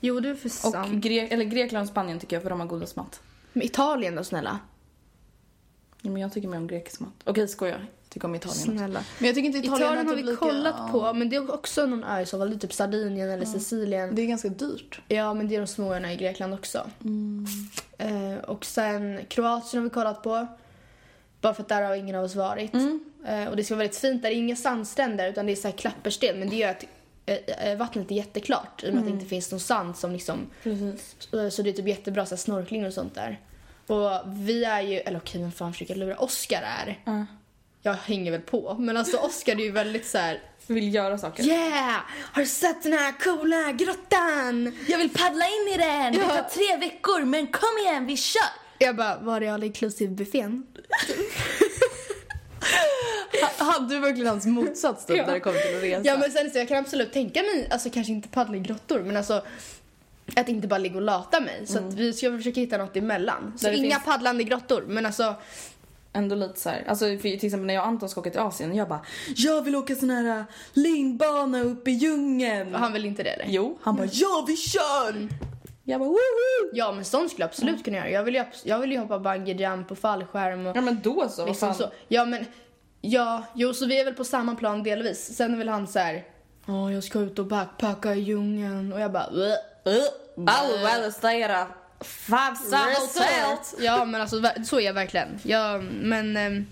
jo 0.00 0.20
du 0.20 0.30
är 0.30 0.34
för 0.34 0.46
Och 0.48 0.52
sant. 0.52 1.04
Gre- 1.04 1.28
eller 1.32 1.44
Grekland 1.44 1.82
och 1.82 1.88
Spanien 1.88 2.18
tycker 2.20 2.36
jag 2.36 2.42
för 2.42 2.50
de 2.50 2.60
har 2.60 2.66
godast 2.66 2.96
mat. 2.96 3.20
Men 3.52 3.62
Italien 3.62 4.14
då 4.14 4.24
snälla? 4.24 4.58
Ja, 6.06 6.12
men 6.12 6.22
jag 6.22 6.32
tycker 6.32 6.48
mer 6.48 6.56
om 6.58 6.66
grekisk 6.66 7.00
mat. 7.00 7.12
Okej, 7.24 7.48
skojar. 7.48 7.78
Jag 7.78 8.10
tycker 8.10 8.28
om 8.28 8.34
Italien 8.34 8.58
också. 8.60 8.70
Snälla. 8.70 9.04
Men 9.18 9.26
jag 9.26 9.34
tycker 9.34 9.46
inte 9.46 9.58
Italien, 9.58 9.82
Italien, 9.82 10.06
har 10.06 10.14
typ 10.14 10.24
vi 10.24 10.30
lika- 10.30 10.36
kollat 10.36 10.74
ja. 10.78 10.88
på, 10.92 11.12
men 11.12 11.30
det 11.30 11.36
är 11.36 11.54
också 11.54 11.86
någon 11.86 12.04
ö 12.04 12.20
i 12.20 12.26
så 12.26 12.38
fall. 12.38 12.50
Det 12.50 12.58
typ 12.58 12.72
Sardinien 12.72 13.30
eller 13.30 13.44
Sicilien. 13.44 14.14
Det 14.14 14.22
är 14.22 14.26
ganska 14.26 14.48
dyrt. 14.48 15.00
Ja, 15.08 15.34
men 15.34 15.48
det 15.48 15.54
är 15.54 15.60
de 15.60 15.66
små 15.66 15.92
öarna 15.92 16.12
i 16.12 16.16
Grekland 16.16 16.54
också. 16.54 16.90
Eh, 17.98 18.44
och 18.44 18.64
sen 18.64 19.20
Kroatien 19.28 19.82
har 19.82 19.88
vi 19.88 19.94
kollat 19.94 20.22
på. 20.22 20.46
Bara 21.40 21.54
för 21.54 21.62
att 21.62 21.68
där 21.68 21.82
har 21.82 21.94
ingen 21.94 22.16
av 22.16 22.24
oss 22.24 22.34
varit. 22.34 22.74
Eh, 23.26 23.44
och 23.48 23.56
det 23.56 23.64
ska 23.64 23.74
vara 23.74 23.78
väldigt 23.84 23.98
fint. 23.98 24.22
Där 24.22 24.30
är 24.30 24.34
inga 24.34 24.56
sandstränder 24.56 25.28
utan 25.28 25.46
det 25.46 25.52
är 25.52 25.56
så 25.56 25.68
här 25.68 25.76
klappersten. 25.76 26.38
Men 26.38 26.48
det 26.48 26.56
gör 26.56 26.70
att 26.70 26.84
eh, 27.26 27.68
eh, 27.70 27.78
vattnet 27.78 28.10
är 28.10 28.14
jätteklart 28.14 28.84
i 28.84 28.88
och 28.90 28.94
med 28.94 29.00
att 29.00 29.06
det 29.06 29.12
inte 29.12 29.26
finns 29.26 29.50
någon 29.50 29.60
sand 29.60 29.96
som 29.96 30.12
liksom... 30.12 30.38
Precis. 30.62 31.16
Så, 31.18 31.50
så 31.50 31.62
det 31.62 31.70
är 31.70 31.72
typ 31.72 31.88
jättebra 31.88 32.26
så 32.26 32.34
här, 32.34 32.36
snorkling 32.36 32.86
och 32.86 32.92
sånt 32.92 33.14
där. 33.14 33.40
Och 33.86 34.10
vi 34.26 34.64
är 34.64 34.80
ju, 34.80 34.96
eller 34.98 35.18
okej 35.18 35.40
vem 35.40 35.52
fan 35.52 35.72
försöker 35.72 35.94
lura? 35.94 36.16
Oscar 36.16 36.62
är. 36.62 37.00
Ja. 37.04 37.26
Jag 37.82 37.94
hänger 37.94 38.30
väl 38.30 38.40
på. 38.40 38.76
Men 38.78 38.96
alltså 38.96 39.16
Oscar 39.16 39.52
är 39.52 39.64
ju 39.64 39.70
väldigt 39.70 40.06
så 40.06 40.18
här. 40.18 40.42
Vill 40.66 40.94
göra 40.94 41.18
saker. 41.18 41.42
Yeah! 41.42 42.00
Har 42.32 42.42
du 42.42 42.48
sett 42.48 42.82
den 42.82 42.92
här 42.92 43.12
coola 43.20 43.72
grottan? 43.72 44.76
Jag 44.88 44.98
vill 44.98 45.10
paddla 45.10 45.44
in 45.46 45.74
i 45.74 45.76
den! 45.76 46.12
Det 46.12 46.18
tar 46.22 46.42
tre 46.42 46.76
veckor, 46.88 47.24
men 47.24 47.46
kom 47.46 47.78
igen, 47.80 48.06
vi 48.06 48.16
kör! 48.16 48.42
Jag 48.78 48.96
bara, 48.96 49.18
var 49.18 49.40
är 49.40 49.52
all 49.52 49.62
inclusive 49.64 50.14
buffén? 50.14 50.66
Hade 53.58 53.94
du 53.94 54.00
verkligen 54.00 54.26
hans 54.28 54.46
motsats 54.46 55.06
typ, 55.06 55.16
Ja. 55.16 55.26
när 55.26 55.34
det 55.34 55.40
kommer 55.40 55.58
till 55.58 55.76
att 55.76 55.82
resa? 55.82 56.00
Ja 56.04 56.16
men 56.18 56.30
sen 56.30 56.50
så 56.50 56.58
jag 56.58 56.68
kan 56.68 56.76
absolut 56.78 57.12
tänka 57.12 57.42
mig, 57.42 57.68
alltså 57.70 57.90
kanske 57.90 58.12
inte 58.12 58.28
paddla 58.28 58.56
i 58.56 58.60
grottor 58.60 59.00
men 59.02 59.16
alltså 59.16 59.42
att 60.36 60.48
inte 60.48 60.68
bara 60.68 60.78
ligga 60.78 60.96
och 60.96 61.02
lata 61.02 61.40
mig. 61.40 61.66
Så 61.66 61.78
att 61.78 61.94
vi 61.94 62.12
ska 62.12 62.36
försöka 62.36 62.60
hitta 62.60 62.78
något 62.78 62.96
emellan. 62.96 63.52
Så 63.56 63.68
inga 63.68 63.94
finns- 63.94 64.04
paddlande 64.04 64.44
grottor 64.44 64.84
men 64.88 65.06
alltså 65.06 65.34
Ändå 66.12 66.34
lite 66.36 66.60
så 66.60 66.68
här. 66.68 66.84
Alltså 66.88 67.04
till 67.04 67.34
exempel 67.34 67.66
när 67.66 67.74
jag 67.74 67.82
och 67.82 67.88
Anton 67.88 68.08
ska 68.08 68.20
åka 68.20 68.30
till 68.30 68.40
Asien, 68.40 68.74
jag 68.74 68.88
bara 68.88 69.00
Jag 69.36 69.62
vill 69.62 69.76
åka 69.76 69.94
sån 69.94 70.10
här 70.10 70.38
äh, 70.38 70.44
linbana 70.72 71.60
upp 71.62 71.88
i 71.88 71.90
djungeln. 71.90 72.74
han 72.74 72.92
vill 72.92 73.06
inte 73.06 73.22
det 73.22 73.30
eller? 73.30 73.44
Jo, 73.48 73.78
han 73.82 73.96
bara 73.96 74.08
ja 74.12 74.44
vi 74.48 74.56
kör! 74.56 75.28
Jag 75.84 76.00
bara 76.00 76.08
woho! 76.08 76.70
Ja 76.72 76.92
men 76.92 77.04
sånt 77.04 77.30
skulle 77.30 77.42
jag 77.42 77.48
absolut 77.48 77.84
kunna 77.84 77.96
göra. 77.96 78.10
Jag 78.10 78.24
vill 78.24 78.34
ju, 78.34 78.44
jag 78.64 78.78
vill 78.78 78.92
ju 78.92 78.98
hoppa 78.98 79.18
bungee 79.18 79.54
jump 79.54 79.90
och 79.90 79.98
fallskärm 79.98 80.66
och 80.66 80.76
Ja 80.76 80.80
men 80.80 81.00
då 81.02 81.28
så, 81.28 81.46
liksom 81.46 81.74
så. 81.74 81.90
Ja 82.08 82.24
men, 82.24 82.44
ja, 83.00 83.44
jo 83.54 83.74
så 83.74 83.86
vi 83.86 84.00
är 84.00 84.04
väl 84.04 84.14
på 84.14 84.24
samma 84.24 84.54
plan 84.54 84.82
delvis. 84.82 85.36
Sen 85.36 85.58
väl 85.58 85.68
han 85.68 85.86
så 85.86 85.98
här. 85.98 86.24
Ja, 86.66 86.92
jag 86.92 87.04
ska 87.04 87.18
ut 87.20 87.38
och 87.38 87.46
backpacka 87.46 88.14
i 88.14 88.20
djungeln 88.20 88.92
och 88.92 89.00
jag 89.00 89.12
bara 89.12 89.30
"Bleh." 89.30 89.54
I'll 89.90 90.84
rather 90.84 91.10
stay 91.10 91.42
at 91.42 91.50
a 91.50 91.66
five 92.00 92.56
star 92.56 93.00
hotel. 93.00 93.84
Ja 93.84 94.04
men 94.04 94.20
alltså 94.20 94.42
så 94.64 94.76
är 94.80 94.84
jag 94.84 94.92
verkligen. 94.94 95.38
Ja, 95.42 95.78
men 96.00 96.36
ehm, 96.36 96.66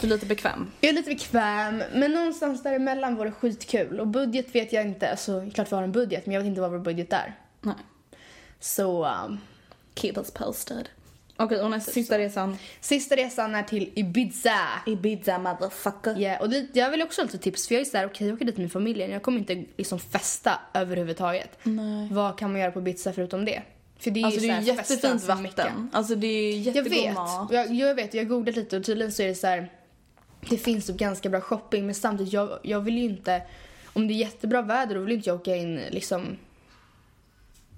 Du 0.00 0.06
är 0.06 0.10
lite 0.10 0.26
bekväm. 0.26 0.70
jag 0.80 0.88
är 0.88 0.92
lite 0.92 1.10
bekväm. 1.10 1.82
Men 1.92 2.10
någonstans 2.12 2.62
däremellan 2.62 3.16
vore 3.16 3.30
skitkul. 3.32 4.00
Och 4.00 4.06
budget 4.06 4.54
vet 4.54 4.72
jag 4.72 4.84
inte. 4.86 5.10
Alltså 5.10 5.50
klart 5.54 5.72
vi 5.72 5.76
har 5.76 5.82
en 5.82 5.92
budget 5.92 6.26
men 6.26 6.34
jag 6.34 6.40
vet 6.40 6.48
inte 6.48 6.60
vad 6.60 6.70
vår 6.70 6.78
budget 6.78 7.12
är. 7.12 7.34
Nej. 7.60 7.74
Så 8.60 9.04
um, 9.06 9.40
Keep 9.94 10.12
us 10.16 10.30
posted. 10.30 10.88
Okej, 11.36 11.60
och 11.60 11.70
nästa 11.70 11.92
sista 11.92 12.18
resan. 12.18 12.56
sista 12.80 13.16
resan 13.16 13.54
är 13.54 13.62
till 13.62 13.90
Ibiza. 13.94 14.58
Ibiza 14.86 15.38
motherfucker. 15.38 16.16
Ja, 16.18 16.38
och 16.38 16.50
det, 16.50 16.66
jag 16.72 16.90
vill 16.90 17.02
också 17.02 17.20
ha 17.20 17.26
lite 17.26 17.38
tips 17.38 17.68
för 17.68 17.74
jag 17.74 17.80
är 17.80 17.84
såhär, 17.84 18.06
okej 18.06 18.26
jag 18.26 18.34
åker 18.34 18.44
dit 18.44 18.56
med 18.56 18.72
familjen. 18.72 19.10
Jag 19.10 19.22
kommer 19.22 19.38
inte 19.38 19.64
liksom 19.76 19.98
festa 19.98 20.58
överhuvudtaget. 20.74 21.58
Nej. 21.62 22.08
Vad 22.12 22.38
kan 22.38 22.52
man 22.52 22.60
göra 22.60 22.70
på 22.70 22.78
Ibiza 22.80 23.12
förutom 23.12 23.44
det? 23.44 23.62
För 23.98 24.10
det 24.10 24.20
är 24.20 24.24
Alltså 24.24 24.40
ju 24.40 24.48
det 24.48 24.54
är 24.54 24.60
jättefint 24.60 25.24
vatten. 25.24 25.42
mecka. 25.42 25.88
Alltså 25.92 26.14
det 26.14 26.26
är 26.26 26.50
Jag 26.52 26.60
jättegod 26.76 26.90
vet. 26.90 27.14
mat. 27.14 27.52
Jag, 27.52 27.74
jag 27.74 27.94
vet, 27.94 28.14
jag 28.14 28.28
googlat 28.28 28.56
lite 28.56 28.76
och 28.76 28.84
tydligen 28.84 29.12
så 29.12 29.22
är 29.22 29.26
det 29.28 29.34
så 29.34 29.46
här. 29.46 29.72
Det 30.50 30.56
finns 30.58 30.86
typ 30.86 30.96
ganska 30.96 31.28
bra 31.28 31.40
shopping 31.40 31.86
men 31.86 31.94
samtidigt 31.94 32.32
jag, 32.32 32.58
jag 32.62 32.80
vill 32.80 32.98
ju 32.98 33.04
inte, 33.04 33.42
om 33.92 34.08
det 34.08 34.14
är 34.14 34.16
jättebra 34.16 34.62
väder 34.62 34.94
då 34.94 35.00
vill 35.00 35.12
inte 35.16 35.28
jag 35.30 35.40
åka 35.40 35.56
in 35.56 35.80
liksom 35.90 36.36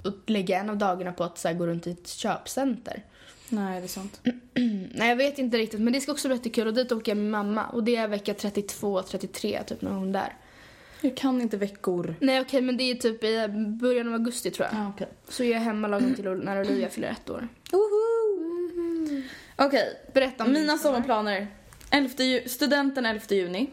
och 0.04 0.12
lägga 0.26 0.58
en 0.60 0.70
av 0.70 0.76
dagarna 0.76 1.12
på 1.12 1.24
att 1.24 1.38
så 1.38 1.48
här, 1.48 1.54
gå 1.54 1.66
runt 1.66 1.86
i 1.86 1.90
ett 1.90 2.08
köpcenter. 2.08 3.02
Nej, 3.48 3.80
det 3.80 3.86
är 3.86 3.88
sant. 3.88 4.20
Nej 4.94 5.08
jag 5.08 5.16
vet 5.16 5.38
inte 5.38 5.58
riktigt 5.58 5.80
men 5.80 5.92
det 5.92 6.00
ska 6.00 6.12
också 6.12 6.28
bli 6.28 6.36
jättekul 6.36 6.66
och 6.66 6.74
dit 6.74 6.92
åker 6.92 7.10
jag 7.12 7.16
med 7.18 7.30
mamma 7.30 7.66
och 7.66 7.84
det 7.84 7.96
är 7.96 8.08
vecka 8.08 8.34
32, 8.34 9.02
33 9.02 9.62
typ 9.66 9.82
någon 9.82 9.94
gång 9.94 10.12
där. 10.12 10.34
Jag 11.00 11.16
kan 11.16 11.40
inte 11.40 11.56
veckor. 11.56 12.14
Nej 12.20 12.40
okej 12.40 12.60
men 12.62 12.76
det 12.76 12.82
är 12.90 12.94
typ 12.94 13.24
i 13.24 13.48
början 13.80 14.08
av 14.08 14.12
augusti 14.14 14.50
tror 14.50 14.68
jag. 14.72 14.80
Ja, 14.80 14.92
okej. 14.94 15.08
Så 15.28 15.42
är 15.42 15.52
jag 15.52 15.60
hemma 15.60 15.88
lagom 15.88 16.14
till 16.14 16.24
när 16.24 16.60
Olivia 16.60 16.88
fyller 16.88 17.08
ett 17.08 17.30
år. 17.30 17.48
Okej, 19.56 20.00
Berätta 20.14 20.44
om 20.44 20.52
mina 20.52 20.78
sommarplaner. 20.78 21.46
11 21.90 22.24
ju- 22.24 22.48
studenten 22.48 23.06
11 23.06 23.20
juni. 23.28 23.70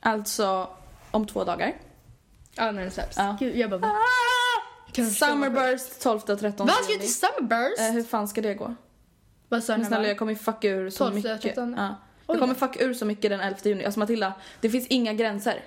Alltså 0.00 0.68
om 1.10 1.26
två 1.26 1.44
dagar. 1.44 1.72
Ja 2.54 2.70
när 2.72 2.82
den 2.82 2.90
släpps. 2.90 3.16
Ja. 3.16 3.36
Gud, 3.40 3.56
jag 3.56 3.70
bara? 3.70 3.92
Kanske 4.92 5.26
Summerburst 5.26 6.00
12 6.02 6.20
och 6.28 6.40
13 6.40 6.66
Vad 6.66 6.76
ska 6.76 6.84
du 6.86 6.92
juni. 6.92 7.04
till 7.04 7.14
Summerburst? 7.14 7.80
Eh, 7.80 7.90
hur 7.92 8.02
fan 8.02 8.28
ska 8.28 8.40
det 8.40 8.54
gå? 8.54 8.74
Vad 9.54 9.64
sa 9.64 9.76
Men 9.76 9.86
snälla 9.86 10.08
jag 10.08 10.18
kommer 10.18 10.34
fucka 10.34 10.68
ur 10.68 10.90
så 10.90 10.98
12, 11.04 11.14
mycket. 11.14 11.42
13? 11.42 11.74
Ja. 11.78 11.94
Jag 12.26 12.38
kommer 12.38 12.54
fucka 12.54 12.84
ur 12.84 12.94
så 12.94 13.04
mycket 13.06 13.30
den 13.30 13.40
11 13.40 13.58
juni. 13.64 13.84
Alltså 13.84 14.00
Matilda, 14.00 14.32
det 14.60 14.70
finns 14.70 14.86
inga 14.86 15.12
gränser. 15.12 15.64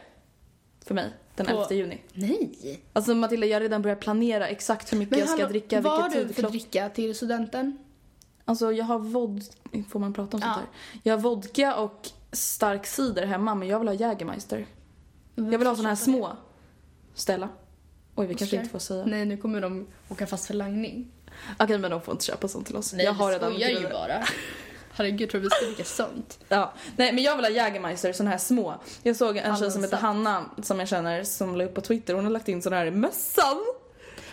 För 0.86 0.96
mig, 0.96 1.10
den 1.36 1.46
På- 1.46 1.52
11 1.52 1.68
juni. 1.76 2.02
Nej. 2.14 2.80
Alltså 2.94 3.16
Matilda, 3.16 3.48
jag 3.48 3.56
har 3.56 3.62
redan 3.62 3.82
börjat 3.82 4.00
planera 4.00 4.48
exakt 4.48 4.94
hur 4.94 4.98
mycket 4.98 5.18
jag 5.18 5.28
ska 5.30 5.38
hallå, 5.38 5.50
dricka, 5.50 5.82
vad 5.82 6.02
har 6.02 6.10
vilket 6.10 6.28
du 6.28 6.34
för 6.34 6.42
klock- 6.42 6.52
dricka 6.52 6.90
till 6.90 7.16
studenten? 7.16 7.78
Alltså 8.46 8.72
jag 8.72 8.86
har 8.86 9.00
vod... 9.00 9.44
Får 9.90 10.00
man 10.00 10.14
prata 10.14 10.38
om 10.38 10.42
sånt 10.42 10.54
Ja. 10.56 10.62
här? 10.62 11.00
Jag 11.04 11.14
har 11.14 11.22
vodka 11.22 11.76
och 11.76 12.10
stark 12.32 12.86
cider 12.86 13.26
hemma 13.26 13.56
men 13.56 13.68
jag 13.68 13.80
vill 13.80 13.88
ha 13.88 13.96
Jägermeister. 13.96 14.66
Jag 15.36 15.58
vill 15.58 15.68
ha 15.68 15.76
såna 15.76 15.90
här 15.90 15.96
små. 15.96 16.38
Stella. 17.14 17.50
Oj, 18.16 18.28
vi 18.28 18.36
kanske 18.36 18.56
inte 18.56 18.70
får 18.70 18.80
säga. 18.80 19.06
Nej, 19.06 19.26
nu 19.26 19.38
kommer 19.38 19.62
de 19.62 19.88
åka 20.10 20.28
fast 20.28 20.46
för 20.48 20.54
langning. 20.54 21.12
Okej, 21.60 21.78
men 21.78 21.92
de 21.92 22.02
får 22.02 22.12
inte 22.12 22.26
köpa 22.26 22.48
sånt 22.48 22.66
till 22.68 22.76
oss. 22.76 22.94
Nej, 22.94 23.06
jag 23.06 23.14
har 23.14 23.32
redan 23.32 23.52
skojar 23.54 23.70
ju 23.70 23.90
bara. 23.90 24.24
Herregud, 24.92 25.30
tror 25.30 25.42
du 25.42 25.48
vi 25.48 25.50
ska 25.50 25.66
dricka 25.66 25.84
sånt? 25.84 26.40
Ja, 26.50 26.74
nej 26.96 27.14
men 27.14 27.24
jag 27.24 27.36
vill 27.36 27.46
ha 27.46 27.50
Jägermeister, 27.52 28.14
såna 28.14 28.30
här 28.30 28.38
små. 28.38 28.76
Jag 29.04 29.16
såg 29.16 29.38
en 29.38 29.58
tjej 29.58 29.72
som 29.72 29.84
heter. 29.84 29.98
Hanna 29.98 30.46
som 30.62 30.80
jag 30.80 30.88
känner 30.90 31.24
som 31.24 31.56
la 31.56 31.64
upp 31.64 31.74
på 31.74 31.82
Twitter. 31.82 32.14
Hon 32.14 32.24
har 32.24 32.32
lagt 32.32 32.48
in 32.48 32.62
såna 32.62 32.76
här 32.76 32.86
i 32.86 32.92
mössan. 32.92 33.66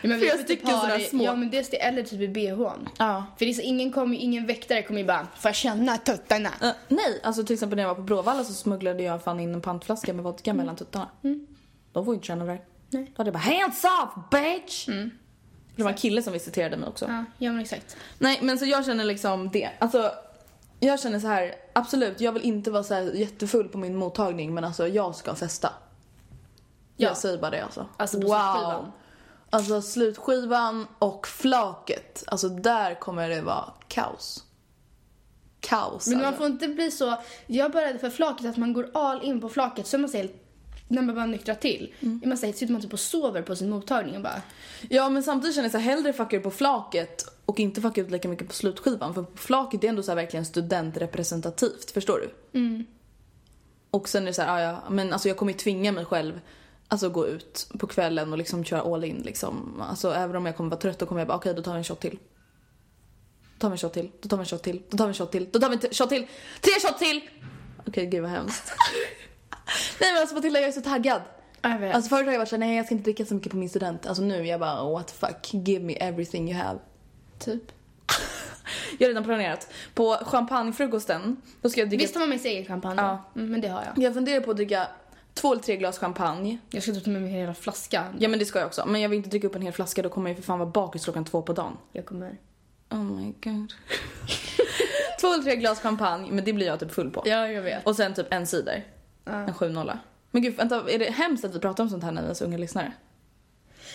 Ja, 0.01 0.09
men 0.09 0.19
Flera 0.19 0.33
typ 0.37 0.45
stycken 0.45 0.69
sådana 0.71 0.99
i- 0.99 1.05
små. 1.05 1.25
Ja, 1.25 1.35
men 1.35 1.51
dels 1.51 1.71
det 1.71 1.83
eller 1.83 2.03
typ 2.03 2.21
i 2.21 2.29
bhn. 2.29 2.89
Ja. 2.99 3.25
För 3.39 3.45
det 3.45 3.51
är 3.51 3.55
så, 3.55 3.63
ingen, 3.63 3.93
kommer, 3.93 4.17
ingen 4.17 4.47
väktare 4.47 4.83
kommer 4.83 5.01
ju 5.01 5.07
bara, 5.07 5.27
får 5.37 5.49
jag 5.49 5.55
känna 5.57 5.99
tuttarna? 5.99 6.49
Eh, 6.63 6.71
nej, 6.89 7.21
alltså 7.23 7.45
till 7.45 7.55
exempel 7.55 7.77
när 7.77 7.83
jag 7.83 7.89
var 7.89 7.95
på 7.95 8.03
Bråvalla 8.03 8.45
så 8.45 8.53
smugglade 8.53 9.03
jag 9.03 9.23
fan 9.25 9.41
in 9.41 9.55
en 9.55 9.61
pantflaska 9.61 10.13
med 10.13 10.25
vodka 10.25 10.55
mellan 10.55 10.77
tuttarna. 10.77 11.09
De 11.93 12.05
får 12.05 12.15
inte 12.15 12.27
känna 12.27 12.45
det. 12.45 12.59
Nej. 12.91 13.05
Då 13.05 13.13
hade 13.23 13.29
jag 13.29 13.35
bara 13.35 13.59
hands 13.61 13.85
off 13.85 14.31
bitch! 14.31 14.89
Det 15.77 15.83
var 15.83 15.91
en 15.91 15.97
kille 15.97 16.23
som 16.23 16.33
visiterade 16.33 16.77
mig 16.77 16.89
också. 16.89 17.05
Ja, 17.05 17.25
ja 17.39 17.53
men 17.53 17.61
exakt. 17.61 17.97
Nej, 18.19 18.39
men 18.43 18.59
så 18.59 18.65
jag 18.65 18.85
känner 18.85 19.05
liksom 19.05 19.51
det. 19.51 19.71
Alltså, 19.79 20.13
jag 20.81 21.01
känner 21.01 21.21
så 21.21 21.27
här, 21.27 21.55
absolut, 21.73 22.21
jag 22.21 22.33
vill 22.33 22.43
inte 22.43 22.71
vara 22.71 22.83
så 22.83 22.95
här 22.95 23.03
jättefull 23.03 23.69
på 23.69 23.79
min 23.79 23.97
mottagning, 23.97 24.55
men 24.55 24.65
alltså 24.65 24.89
jag 24.89 25.15
ska 25.15 25.35
festa. 25.35 25.73
Ja. 26.97 27.09
Jag 27.09 27.17
säger 27.17 27.39
bara 27.39 27.51
det 27.51 27.65
alltså. 27.65 27.87
Alltså, 27.97 28.17
på 28.17 28.23
slutskivan. 28.23 28.93
Alltså 29.51 29.83
slutskivan 29.83 30.87
och 30.99 31.27
flaket, 31.27 32.25
alltså 32.27 32.49
där 32.49 33.01
kommer 33.01 33.29
det 33.29 33.41
vara 33.41 33.73
kaos. 33.89 34.45
Kaos 35.61 36.07
Men 36.07 36.19
man 36.19 36.27
alltså. 36.27 36.39
får 36.39 36.47
inte 36.47 36.69
bli 36.69 36.91
så... 36.91 37.17
Jag 37.47 37.73
började 37.73 37.99
för 37.99 38.11
flaket, 38.11 38.47
att 38.47 38.57
man 38.57 38.73
går 38.73 38.91
all 38.95 39.23
in 39.23 39.41
på 39.41 39.49
flaket 39.49 39.87
så 39.87 39.97
är 39.97 39.99
man 39.99 40.11
så 40.11 40.17
helt... 40.17 40.44
När 40.89 41.03
man 41.03 41.15
bara 41.15 41.27
nyktrar 41.27 41.55
till. 41.55 41.95
Mm. 42.01 42.21
Man 42.25 42.39
helt, 42.39 42.57
sitter 42.57 42.73
man 42.73 42.83
typ 42.83 42.93
och 42.93 43.01
sover 43.01 43.43
på 43.43 43.57
sin 43.57 43.71
mottagning 43.71 44.17
och 44.17 44.23
bara... 44.23 44.43
Ja 44.89 45.09
men 45.09 45.23
samtidigt 45.23 45.55
känner 45.55 45.65
jag 45.65 45.73
så 45.73 45.79
här, 45.79 45.91
hellre 45.97 46.13
fucka 46.13 46.41
på 46.41 46.51
flaket 46.51 47.25
och 47.45 47.61
inte 47.61 47.81
fucka 47.81 48.01
ut 48.01 48.11
lika 48.11 48.29
mycket 48.29 48.49
på 48.49 48.55
slutskivan. 48.55 49.15
För 49.15 49.23
på 49.23 49.39
flaket 49.39 49.85
är 49.85 49.89
ändå 49.89 50.03
så 50.03 50.11
här 50.11 50.17
verkligen 50.17 50.45
studentrepresentativt, 50.45 51.91
förstår 51.91 52.21
du? 52.21 52.59
Mm. 52.59 52.85
Och 53.91 54.09
sen 54.09 54.23
är 54.23 54.27
det 54.27 54.35
så 54.35 54.43
här, 54.43 54.63
ja, 54.63 54.83
men 54.91 55.13
alltså 55.13 55.29
jag 55.29 55.37
kommer 55.37 55.53
ju 55.53 55.59
tvinga 55.59 55.93
mig 55.93 56.05
själv 56.05 56.41
Alltså 56.89 57.09
gå 57.09 57.27
ut 57.27 57.69
på 57.79 57.87
kvällen 57.87 58.33
och 58.33 58.39
liksom 58.39 58.65
köra 58.65 58.95
all 58.95 59.05
in 59.05 59.23
liksom. 59.25 59.83
Alltså 59.83 60.13
även 60.13 60.37
om 60.37 60.47
jag 60.47 60.57
kommer 60.57 60.71
vara 60.71 60.81
trött 60.81 60.99
då 60.99 61.07
kommer 61.07 61.21
jag 61.21 61.29
bara 61.29 61.39
okej 61.39 61.55
då 61.55 61.63
tar 61.63 61.73
vi 61.73 61.79
en 61.79 61.85
shot 61.85 62.01
till. 62.01 62.19
Då 63.55 63.61
tar 63.61 63.69
vi 63.69 63.73
en 63.73 63.79
shot 63.79 63.93
till, 63.93 64.11
då 64.21 64.29
tar 64.29 64.37
vi 64.37 64.41
en 64.41 64.47
shot 64.47 64.63
till, 64.63 64.83
då 64.91 64.97
tar 64.97 65.07
vi 65.07 65.09
en 65.09 65.15
shot 65.15 65.33
till, 65.33 65.49
då 65.53 65.59
tar 65.59 65.69
vi 65.69 65.75
en 65.75 65.95
shot 65.95 66.09
till, 66.09 66.27
tre 66.61 66.73
shot 66.83 66.99
till! 66.99 67.21
Okej 67.87 68.07
gud 68.07 68.23
vad 68.23 68.31
hemskt. 68.31 68.73
Nej 70.01 70.13
men 70.13 70.21
alltså 70.21 70.35
Matilda 70.35 70.61
jag 70.61 70.69
är 70.69 70.73
så 70.73 70.81
taggad. 70.81 71.23
Jag 71.63 71.79
vet. 71.79 71.95
Alltså 71.95 72.09
förut 72.09 72.27
har 72.27 72.33
jag 72.33 72.39
varit 72.39 72.49
såhär, 72.49 72.61
nej 72.61 72.77
jag 72.77 72.87
ska 72.87 72.95
inte 72.95 73.05
dricka 73.05 73.25
så 73.25 73.35
mycket 73.35 73.51
på 73.51 73.57
min 73.57 73.69
student. 73.69 74.07
Alltså 74.07 74.23
nu 74.23 74.47
jag 74.47 74.61
bara 74.61 74.91
what 74.91 75.09
the 75.09 75.15
fuck, 75.15 75.55
give 75.55 75.85
me 75.85 75.93
everything 75.95 76.51
you 76.51 76.61
have. 76.63 76.79
typ. 77.39 77.63
Jag 78.99 79.07
har 79.07 79.09
redan 79.09 79.25
planerat. 79.25 79.69
På 79.95 80.19
champagnefrukosten, 80.27 81.37
då 81.61 81.71
ska 81.71 81.81
jag 81.81 81.89
dricka... 81.89 82.03
Visst 82.03 82.15
har 82.15 82.21
man 82.21 82.29
med 82.29 82.41
sig 82.41 82.51
egen 82.51 82.67
champagne? 82.67 83.03
Ja. 83.03 83.31
Mm, 83.37 83.51
men 83.51 83.61
det 83.61 83.69
har 83.69 83.85
jag. 83.95 84.05
Jag 84.05 84.15
funderar 84.15 84.41
på 84.41 84.51
att 84.51 84.57
dricka 84.57 84.87
två 85.35 85.53
eller 85.53 85.63
tre 85.63 85.77
glas 85.77 85.99
champagne. 85.99 86.59
Jag 86.71 86.83
ska 86.83 86.93
ta 86.93 87.11
med 87.11 87.23
mig 87.23 87.31
hela 87.31 87.55
flaskan. 87.55 88.17
Ja 88.19 88.29
men 88.29 88.39
det 88.39 88.45
ska 88.45 88.59
jag 88.59 88.67
också. 88.67 88.87
Men 88.87 89.01
jag 89.01 89.09
vill 89.09 89.17
inte 89.17 89.29
dricka 89.29 89.47
upp 89.47 89.55
en 89.55 89.63
hel 89.63 89.73
flaska, 89.73 90.03
då 90.03 90.09
kommer 90.09 90.31
jag 90.31 90.37
för 90.37 90.45
fan 90.45 90.59
vara 90.59 90.71
bakis 90.71 91.05
klockan 91.05 91.25
två 91.25 91.43
på 91.43 91.53
dagen. 91.53 91.77
Jag 91.93 92.07
kommer. 92.07 92.39
Oh 92.91 93.03
my 93.03 93.35
god. 93.43 93.73
två 95.21 95.33
eller 95.33 95.43
tre 95.43 95.57
glas 95.57 95.81
champagne, 95.81 96.29
men 96.31 96.45
det 96.45 96.53
blir 96.53 96.67
jag 96.67 96.81
typ 96.81 96.93
full 96.93 97.11
på. 97.11 97.23
Ja, 97.27 97.49
jag 97.49 97.63
vet. 97.63 97.87
Och 97.87 97.97
sen 97.97 98.15
typ 98.15 98.27
en 98.31 98.47
cider. 98.47 98.85
En 99.27 99.55
7-0. 99.55 99.99
Men 100.31 100.43
gud, 100.43 100.57
vänta, 100.57 100.91
är 100.91 100.99
det 100.99 101.11
hemskt 101.11 101.45
att 101.45 101.55
vi 101.55 101.59
pratar 101.59 101.85
om 101.85 101.91
sånt 101.91 102.05
här 102.05 102.13
när 102.13 102.23
vi 102.23 102.29
är 102.29 102.35
så 102.35 102.45
unga 102.45 102.59
lyssnare? 102.59 102.93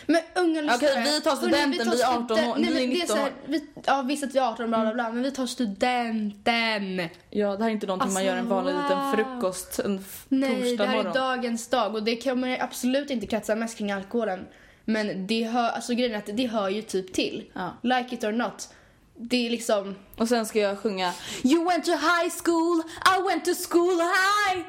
Men 0.06 0.22
unga 0.36 0.62
lyssnare. 0.62 0.92
Okej, 0.92 1.04
vi 1.04 1.22
tar 1.22 1.36
studenten, 1.36 1.88
tar 1.88 1.96
vi 1.96 2.02
är 2.02 2.08
18 2.08 2.32
år, 2.32 2.38
studen- 2.38 2.56
vi 2.58 2.68
är 2.68 2.72
Nej, 2.72 2.88
men 2.88 2.90
det 2.90 2.96
19 3.00 3.08
så 3.08 3.16
här, 3.16 3.24
år. 3.26 3.34
vi, 3.46 3.68
Ja, 3.86 4.02
visst 4.02 4.24
att 4.24 4.36
vi 4.36 4.40
är 4.40 4.44
18 4.44 4.68
bla 4.70 4.82
bla 4.82 4.94
bla, 4.94 5.10
men 5.12 5.24
vi 5.24 5.32
tar 5.32 5.46
studenten. 5.46 7.10
Ja, 7.30 7.56
det 7.56 7.64
här 7.64 7.70
är 7.70 7.74
inte 7.74 7.88
någonting 7.88 8.14
man 8.14 8.18
Alltså, 8.18 8.34
gör 8.34 8.38
en 8.38 8.48
vanlig 8.50 8.74
liten 8.74 9.00
wow. 9.00 9.14
frukost 9.14 9.80
en 9.80 10.06
Nej, 10.30 10.78
det 10.78 10.86
här 10.86 10.96
morgon. 10.96 11.12
är 11.12 11.14
dagens 11.20 11.68
dag 11.68 11.96
och 11.96 12.04
det 12.04 12.16
kommer 12.24 12.64
absolut 12.64 13.10
inte 13.10 13.28
kretsa 13.28 13.56
mest 13.56 13.78
kring 13.78 13.92
alkoholen. 13.92 14.48
Men 14.86 15.28
det 15.28 15.44
hör, 15.44 15.70
alltså 15.70 15.94
grejen 15.94 16.14
är 16.14 16.18
att 16.18 16.38
det 16.38 16.48
hör 16.48 16.70
ju 16.70 16.82
typ 16.82 17.14
till. 17.14 17.52
Ja. 17.54 17.74
Like 17.82 18.16
it 18.16 18.24
or 18.24 18.32
not. 18.32 18.70
Det 19.16 19.46
är 19.46 19.50
liksom... 19.50 19.96
Och 20.18 20.28
sen 20.28 20.46
ska 20.46 20.60
jag 20.60 20.80
sjunga 20.80 21.14
You 21.44 21.66
went 21.66 21.86
to 21.86 21.92
high 21.92 22.30
school, 22.44 22.82
I 23.18 23.28
went 23.30 23.46
to 23.46 23.52
school 23.70 23.94
high. 24.00 24.66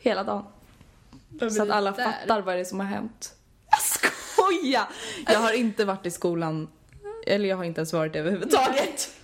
Hela 0.00 0.24
dagen. 0.24 0.44
Så 1.50 1.62
att 1.62 1.70
alla 1.70 1.92
fattar 1.92 2.42
vad 2.42 2.54
det 2.54 2.60
är 2.60 2.64
som 2.64 2.80
har 2.80 2.86
hänt. 2.86 3.34
Jag 3.70 3.80
skojar! 3.80 4.88
Jag 5.26 5.40
har 5.40 5.52
inte 5.52 5.84
varit 5.84 6.06
i 6.06 6.10
skolan, 6.10 6.68
eller 7.26 7.48
jag 7.48 7.56
har 7.56 7.64
inte 7.64 7.80
ens 7.80 7.92
varit 7.92 8.12
det 8.12 8.18
överhuvudtaget. 8.18 9.10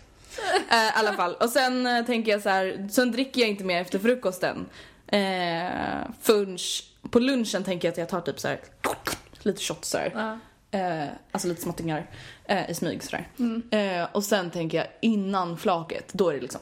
Eh, 0.70 0.76
I 0.76 0.90
alla 0.94 1.12
fall. 1.12 1.34
Och 1.34 1.50
sen 1.50 1.86
eh, 1.86 2.04
tänker 2.04 2.32
jag 2.32 2.42
så 2.42 2.48
här, 2.48 2.88
sen 2.92 3.12
dricker 3.12 3.40
jag 3.40 3.50
inte 3.50 3.64
mer 3.64 3.80
efter 3.80 3.98
frukosten. 3.98 4.56
Uh, 5.12 6.10
förrän 6.22 6.58
på 7.10 7.18
lunchen 7.18 7.64
tänker 7.64 7.88
jag 7.88 7.92
att 7.92 7.98
jag 7.98 8.08
tar 8.08 8.20
typ 8.20 8.40
så 8.40 8.48
här 8.48 8.60
lite 9.42 9.62
shots 9.62 9.88
så 9.88 9.98
här. 9.98 10.38
Eh, 10.70 11.08
alltså 11.32 11.48
lite 11.48 11.62
småttingar 11.62 12.10
eh, 12.44 12.70
i 12.70 12.74
smyg 12.74 13.02
sådär. 13.02 13.28
Eh, 13.70 14.08
och 14.12 14.24
sen 14.24 14.50
tänker 14.50 14.78
jag 14.78 14.86
innan 15.00 15.56
flaket, 15.56 16.12
då 16.12 16.28
är 16.28 16.34
det 16.34 16.40
liksom 16.40 16.60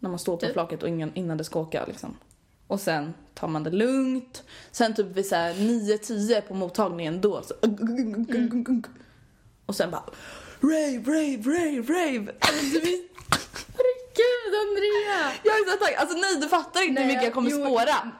När 0.00 0.10
man 0.10 0.18
står 0.18 0.36
på 0.36 0.40
Typ. 0.40 0.52
flaket 0.52 0.82
och 0.82 0.88
ingen, 0.88 1.14
innan 1.14 1.36
det 1.36 1.44
ska 1.44 1.60
åka 1.60 1.84
liksom. 1.86 2.16
Och 2.66 2.80
sen 2.80 3.14
tar 3.34 3.48
man 3.48 3.64
det 3.64 3.70
lugnt. 3.70 4.42
Sen 4.70 4.94
typ 4.94 5.06
vid 5.06 5.26
såhär 5.26 5.54
9-10 5.54 6.40
på 6.40 6.54
mottagningen 6.54 7.20
då 7.20 7.42
så 7.42 7.54
Och 9.66 9.76
sen 9.76 9.90
bara 9.90 10.02
Rave, 10.60 10.98
rave, 11.06 11.36
rave, 11.36 11.82
rave! 11.82 12.32
Alltså, 12.40 12.64
du 12.72 12.78
är- 12.78 13.08
Gud 14.18 14.54
Andrea! 14.62 15.32
jag 15.44 15.54
är 15.54 15.70
så 15.72 15.84
taggad. 15.84 16.00
Alltså 16.00 16.18
nej 16.18 16.40
du 16.40 16.48
fattar 16.48 16.88
inte 16.88 17.00
hur 17.02 17.08
mycket 17.08 17.24
jag 17.24 17.32
kommer 17.34 17.50
jo, 17.50 17.64
spåra. 17.64 18.12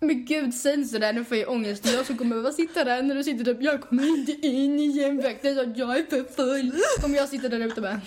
Men 0.00 0.24
gud, 0.24 0.54
säg 0.54 0.74
inte 0.74 0.88
sådär, 0.88 1.12
nu 1.12 1.24
får 1.24 1.36
jag 1.36 1.50
ångest. 1.50 1.86
Jag 1.92 2.06
som 2.06 2.18
kommer 2.18 2.30
behöva 2.30 2.52
sitta 2.52 2.84
där 2.84 3.02
när 3.02 3.14
du 3.14 3.24
sitter 3.24 3.44
typ, 3.44 3.62
jag 3.62 3.82
kommer 3.82 4.06
inte 4.18 4.32
in 4.32 4.78
igen 4.78 5.22
faktiskt, 5.22 5.60
att 5.60 5.76
jag 5.78 5.98
är 5.98 6.04
för 6.04 6.24
full. 6.34 6.72
Kommer 7.00 7.16
jag 7.16 7.28
sitta 7.28 7.48
där 7.48 7.60
ute 7.60 7.74
och 7.76 7.82
bara, 7.82 8.00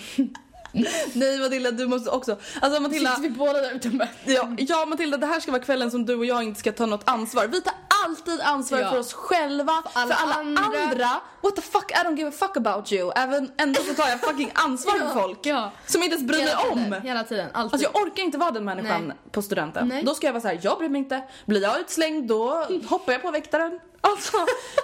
Nej 1.14 1.38
Matilda 1.38 1.70
du 1.70 1.86
måste 1.86 2.10
också, 2.10 2.36
alltså 2.60 2.80
Matilda 2.80 3.10
sitter 3.10 3.22
vi 3.22 3.30
båda 3.30 3.52
där 3.52 3.90
bara, 3.98 4.08
Ja, 4.24 4.48
ja 4.58 4.86
Matilda, 4.86 5.16
det 5.16 5.26
här 5.26 5.40
ska 5.40 5.52
vara 5.52 5.62
kvällen 5.62 5.90
som 5.90 6.06
du 6.06 6.14
och 6.14 6.24
jag 6.26 6.42
inte 6.42 6.60
ska 6.60 6.72
ta 6.72 6.86
något 6.86 7.02
ansvar. 7.04 7.46
Vi 7.46 7.60
tar 7.60 7.72
alltid 8.04 8.40
ansvar 8.40 8.78
Ja. 8.78 8.90
för 8.90 8.98
oss 8.98 9.12
själva, 9.12 9.82
för 9.92 10.00
alla, 10.00 10.14
alla 10.14 10.34
andra. 10.34 10.62
andra. 10.82 11.08
What 11.40 11.56
the 11.56 11.62
fuck, 11.62 11.90
I 11.90 11.94
don't 12.06 12.16
give 12.16 12.28
a 12.28 12.32
fuck 12.32 12.56
about 12.56 12.92
you. 12.92 13.12
Även 13.16 13.50
ändå 13.56 13.80
så 13.82 13.94
tar 13.94 14.08
jag 14.08 14.20
fucking 14.20 14.50
ansvar 14.54 14.92
för 14.98 15.06
folk 15.22 15.46
Ja. 15.46 15.72
som 15.86 16.02
inte 16.02 16.16
ens 16.16 16.28
bryr 16.28 16.44
mig 16.44 16.54
om. 16.70 16.94
hela 17.02 17.24
tiden, 17.24 17.48
alltid. 17.52 17.74
Alltså 17.74 17.90
jag 17.92 18.02
orkar 18.06 18.22
inte 18.22 18.38
vara 18.38 18.50
den 18.50 18.64
människan 18.64 19.06
Nej. 19.08 19.16
på 19.30 19.42
studenten. 19.42 19.88
Nej. 19.88 20.02
Då 20.04 20.14
ska 20.14 20.26
jag 20.26 20.32
vara 20.32 20.40
så 20.42 20.48
här: 20.48 20.60
jag 20.62 20.78
bryr 20.78 20.88
mig 20.88 20.98
inte. 20.98 21.22
Blir 21.46 21.62
jag 21.62 21.80
utslängd 21.80 22.28
då 22.28 22.66
hoppar 22.88 23.12
jag 23.12 23.22
på 23.22 23.30
väktaren. 23.30 23.80
Alltså, 24.00 24.36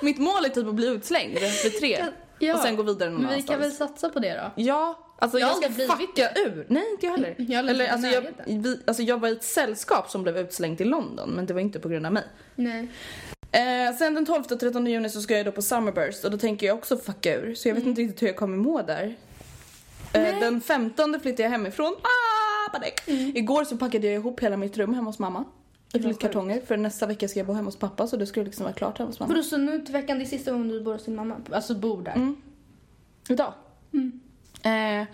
mitt 0.03 0.19
mål 0.19 0.45
är 0.45 0.49
typ 0.49 0.69
att 0.69 0.75
bli 0.75 0.87
utslängd 0.87 1.39
vid 1.65 1.79
tre. 1.81 2.05
Ja. 2.39 2.55
Och 2.55 2.61
sen 2.61 2.77
gå 2.77 2.83
vidare 2.83 3.11
någon 3.11 3.23
Men 3.23 3.35
vi 3.35 3.43
kan 3.43 3.61
väl 3.61 3.73
satsa 3.73 4.09
på 4.09 4.19
det 4.19 4.35
då? 4.35 4.63
Ja, 4.63 4.99
alltså 5.19 5.39
Jag 5.39 5.51
jag, 5.63 5.73
ska 5.73 5.97
fucka 5.97 6.31
ur. 6.31 6.67
Nej, 6.69 6.91
inte 6.91 7.07
jag 7.07 7.13
heller. 7.13 7.35
Jag 7.49 7.69
Eller, 7.69 7.89
alltså, 7.89 8.09
jag, 8.09 8.25
vi, 8.47 8.81
alltså, 8.87 9.03
jag 9.03 9.21
var 9.21 9.29
i 9.29 9.33
ett 9.33 9.45
sällskap 9.45 10.11
som 10.11 10.23
blev 10.23 10.39
utslängt 10.39 10.81
i 10.81 10.85
London, 10.85 11.31
men 11.31 11.47
det 11.47 11.55
var 11.55 11.61
inte 11.61 11.81
på 11.81 11.89
grund 11.89 12.07
av 12.07 12.13
mig. 12.13 12.25
Nej. 12.55 12.89
Eh, 13.53 13.97
sen 13.99 14.15
den 14.15 14.27
12 14.27 14.45
och 14.51 14.61
13 14.61 14.87
juni 14.87 15.11
så 15.11 15.21
ska 15.21 15.37
jag 15.37 15.47
då 15.47 15.53
på 15.53 15.63
Summerburst 15.63 16.25
och 16.25 16.31
då 16.31 16.39
tänker 16.39 16.67
jag 16.67 16.77
också 16.77 16.97
fucka 16.97 17.35
ur, 17.35 17.55
så 17.55 17.69
jag 17.69 17.75
vet 17.75 17.87
inte 17.87 18.01
riktigt 18.01 18.23
hur 18.23 18.27
jag 18.27 18.37
kommer 18.37 18.57
må 18.57 18.83
där. 18.83 19.17
Eh, 20.13 20.41
den 20.41 20.61
15 20.61 21.21
flyttar 21.21 21.45
jag 21.45 21.51
hemifrån. 21.51 21.97
Ah, 22.03 22.71
panik. 22.73 22.95
Igår 23.37 23.65
så 23.65 23.77
packade 23.77 24.07
jag 24.07 24.15
ihop 24.15 24.41
hela 24.41 24.57
mitt 24.57 24.77
rum 24.77 24.95
hemma 24.95 25.11
hos 25.11 25.19
mamma. 25.19 25.45
I 25.93 25.99
flyttkartonger, 26.03 26.61
för 26.61 26.77
nästa 26.77 27.07
vecka 27.07 27.29
ska 27.29 27.39
jag 27.41 27.47
bo 27.47 27.53
hemma 27.53 27.69
hos 27.69 27.77
pappa 27.77 28.07
så 28.07 28.17
det 28.17 28.27
skulle 28.27 28.45
liksom 28.45 28.65
vara 28.65 28.75
klart 28.75 28.99
hemma 28.99 29.11
hos 29.11 29.21
mamma. 29.21 29.33
Vadå, 29.33 29.43
så 29.43 29.57
nu 29.57 29.79
till 29.79 29.93
veckan, 29.93 30.19
det 30.19 30.25
är 30.25 30.27
sista 30.27 30.51
gången 30.53 30.69
du 30.69 30.81
bor 30.81 30.93
hos 30.93 31.05
din 31.05 31.17
mamma? 31.17 31.37
Alltså 31.53 31.75
bor 31.75 32.03
där? 32.03 32.13
Mm. 32.13 32.37
Idag. 33.29 33.53
Eh, 34.63 35.07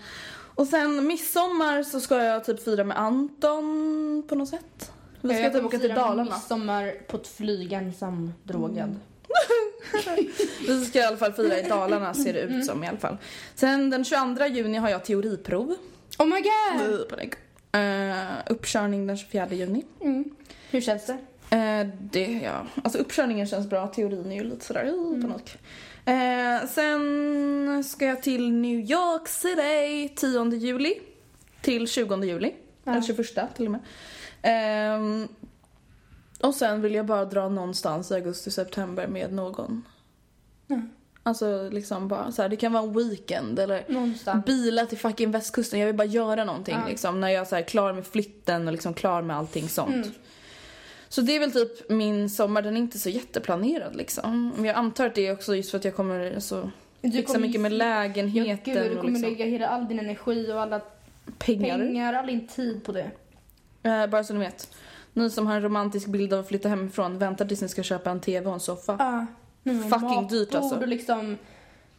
och 0.55 0.67
sen 0.67 1.07
midsommar 1.07 1.83
så 1.83 1.99
ska 1.99 2.23
jag 2.23 2.43
typ 2.43 2.63
fira 2.63 2.83
med 2.83 2.99
Anton 2.99 4.23
på 4.27 4.35
något 4.35 4.49
sätt. 4.49 4.91
Vi 5.21 5.29
ska 5.29 5.43
Jag 5.43 5.53
typ 5.53 5.63
åka 5.63 5.79
till 5.79 5.89
Dalarna. 5.89 6.23
midsommar 6.23 6.93
på 7.07 7.17
ett 7.17 7.27
flyg 7.27 7.73
ensam 7.73 8.33
drogad. 8.43 8.99
Vi 10.67 10.85
ska 10.85 10.99
i 10.99 11.03
alla 11.03 11.17
fall 11.17 11.33
fira 11.33 11.59
i 11.59 11.69
Dalarna 11.69 12.13
ser 12.13 12.33
det 12.33 12.39
ut 12.41 12.65
som 12.65 12.83
i 12.83 12.87
alla 12.87 12.97
fall. 12.97 13.17
Sen 13.55 13.89
den 13.89 14.05
22 14.05 14.45
juni 14.45 14.77
har 14.77 14.89
jag 14.89 15.05
teoriprov. 15.05 15.75
Oh 16.19 16.25
my 16.25 16.41
god! 16.41 17.05
Uh, 17.75 18.33
uppkörning 18.47 19.07
den 19.07 19.17
24 19.17 19.47
juni. 19.51 19.85
Hur 20.73 20.81
känns 20.81 21.05
det? 21.05 21.17
Eh, 21.55 21.87
det, 22.01 22.39
ja. 22.43 22.65
Alltså 22.83 22.99
uppkörningen 22.99 23.47
känns 23.47 23.69
bra, 23.69 23.87
teorin 23.87 24.31
är 24.31 24.35
ju 24.35 24.43
lite 24.43 24.65
sådär 24.65 24.85
uh, 24.85 25.21
panik. 25.21 25.57
Eh, 26.05 26.67
sen 26.69 27.83
ska 27.83 28.05
jag 28.05 28.23
till 28.23 28.51
New 28.51 28.79
York 28.79 29.27
City 29.27 30.13
10 30.15 30.49
juli 30.55 30.93
till 31.61 31.87
20 31.87 32.23
juli. 32.23 32.53
Eller 32.85 33.01
21 33.01 33.55
till 33.55 33.65
och 33.65 33.71
med. 33.71 33.79
Ehm, 34.41 35.27
och 36.41 36.55
sen 36.55 36.81
vill 36.81 36.93
jag 36.95 37.05
bara 37.05 37.25
dra 37.25 37.49
någonstans 37.49 38.11
i 38.11 38.13
augusti-september 38.13 39.07
med 39.07 39.33
någon. 39.33 39.83
Alltså 41.23 41.69
liksom 41.71 42.07
bara 42.07 42.31
så 42.31 42.41
här, 42.41 42.49
det 42.49 42.55
kan 42.55 42.73
vara 42.73 42.83
en 42.83 42.93
weekend 42.93 43.59
eller 43.59 43.85
Någonstans. 43.87 44.45
bila 44.45 44.85
till 44.85 44.97
fucking 44.97 45.31
västkusten. 45.31 45.79
Jag 45.79 45.87
vill 45.87 45.95
bara 45.95 46.07
göra 46.07 46.45
någonting 46.45 46.77
Ja. 46.81 46.87
liksom 46.89 47.21
när 47.21 47.29
jag 47.29 47.53
är 47.53 47.61
klar 47.61 47.93
med 47.93 48.05
flytten 48.07 48.67
och 48.67 48.71
liksom 48.71 48.93
klar 48.93 49.21
med 49.21 49.37
allting 49.37 49.69
sånt. 49.69 50.07
Mm. 51.13 51.27
Så 51.27 51.31
det 51.31 51.35
är 51.35 51.39
väl 51.39 51.51
typ 51.51 51.89
min 51.89 52.29
sommar, 52.29 52.61
den 52.61 52.77
är 52.77 52.81
inte 52.81 52.99
så 52.99 53.09
jätteplanerad 53.09 53.95
liksom. 53.95 54.53
Men 54.55 54.65
jag 54.65 54.75
antar 54.75 55.05
att 55.05 55.15
det 55.15 55.27
är 55.27 55.33
också 55.33 55.55
just 55.55 55.71
för 55.71 55.77
att 55.77 55.85
jag 55.85 55.95
kommer 55.95 56.39
Du 57.01 57.11
fixa 57.11 57.39
mycket 57.39 57.61
med 57.61 57.71
lägenheten 57.71 58.75
Ja, 58.75 58.81
gud, 58.81 58.91
du 58.91 58.95
kommer 58.95 59.11
liksom 59.11 59.29
lägga 59.29 59.45
hela 59.45 59.67
all 59.67 59.87
din 59.87 59.99
energi 59.99 60.51
och 60.51 60.61
alla 60.61 60.81
pengar. 61.37 61.77
pengar, 61.77 62.13
all 62.13 62.27
din 62.27 62.47
tid 62.47 62.83
på 62.83 62.91
det. 62.91 63.11
Eh, 63.83 64.07
bara 64.07 64.23
så 64.23 64.33
ni 64.33 64.39
vet. 64.39 64.75
Ni 65.13 65.29
som 65.29 65.47
har 65.47 65.55
en 65.55 65.61
romantisk 65.61 66.07
bild 66.07 66.33
av 66.33 66.39
att 66.39 66.47
flytta 66.47 66.69
hemifrån, 66.69 67.17
vänta 67.17 67.45
tills 67.45 67.61
ni 67.61 67.69
ska 67.69 67.83
köpa 67.83 68.11
en 68.11 68.19
TV 68.19 68.47
och 68.47 68.53
en 68.53 68.59
soffa. 68.59 68.95
Ja. 68.99 69.25
fucking 69.89 70.27
dyrt 70.27 70.55
alltså. 70.55 70.75
och 70.75 70.87
liksom 70.87 71.37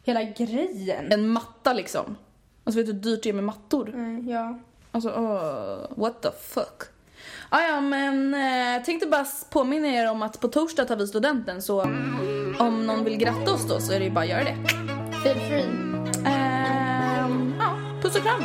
hela 0.04 0.22
grejen. 0.22 1.12
En 1.12 1.28
matta 1.28 1.72
liksom. 1.72 2.16
Alltså 2.64 2.78
vet 2.78 2.86
du 2.86 2.92
hur 2.92 3.00
dyrt 3.00 3.22
det 3.22 3.28
är 3.28 3.32
med 3.32 3.44
mattor? 3.44 3.92
Nej, 3.94 4.30
ja. 4.30 4.58
Alltså, 4.90 5.08
uh, 5.08 6.00
what 6.00 6.22
the 6.22 6.30
fuck. 6.40 6.93
Ah, 7.48 7.60
ja, 7.60 7.80
men 7.80 8.34
eh, 8.34 8.82
tänkte 8.84 9.06
bara 9.06 9.26
påminna 9.50 9.88
er 9.88 10.10
om 10.10 10.22
att 10.22 10.40
på 10.40 10.48
torsdag 10.48 10.84
tar 10.84 10.96
vi 10.96 11.06
studenten 11.06 11.62
så 11.62 11.82
om 12.58 12.86
någon 12.86 13.04
vill 13.04 13.16
gratta 13.16 13.52
oss 13.52 13.68
då 13.68 13.80
så 13.80 13.92
är 13.92 13.98
det 13.98 14.04
ju 14.04 14.10
bara 14.10 14.20
att 14.24 14.30
göra 14.30 14.44
det. 14.44 14.56
Feel 15.22 15.38
free. 15.48 15.64
Ehm, 16.26 17.54
ja, 17.58 17.78
puss 18.02 18.16
och 18.16 18.22
kram. 18.22 18.44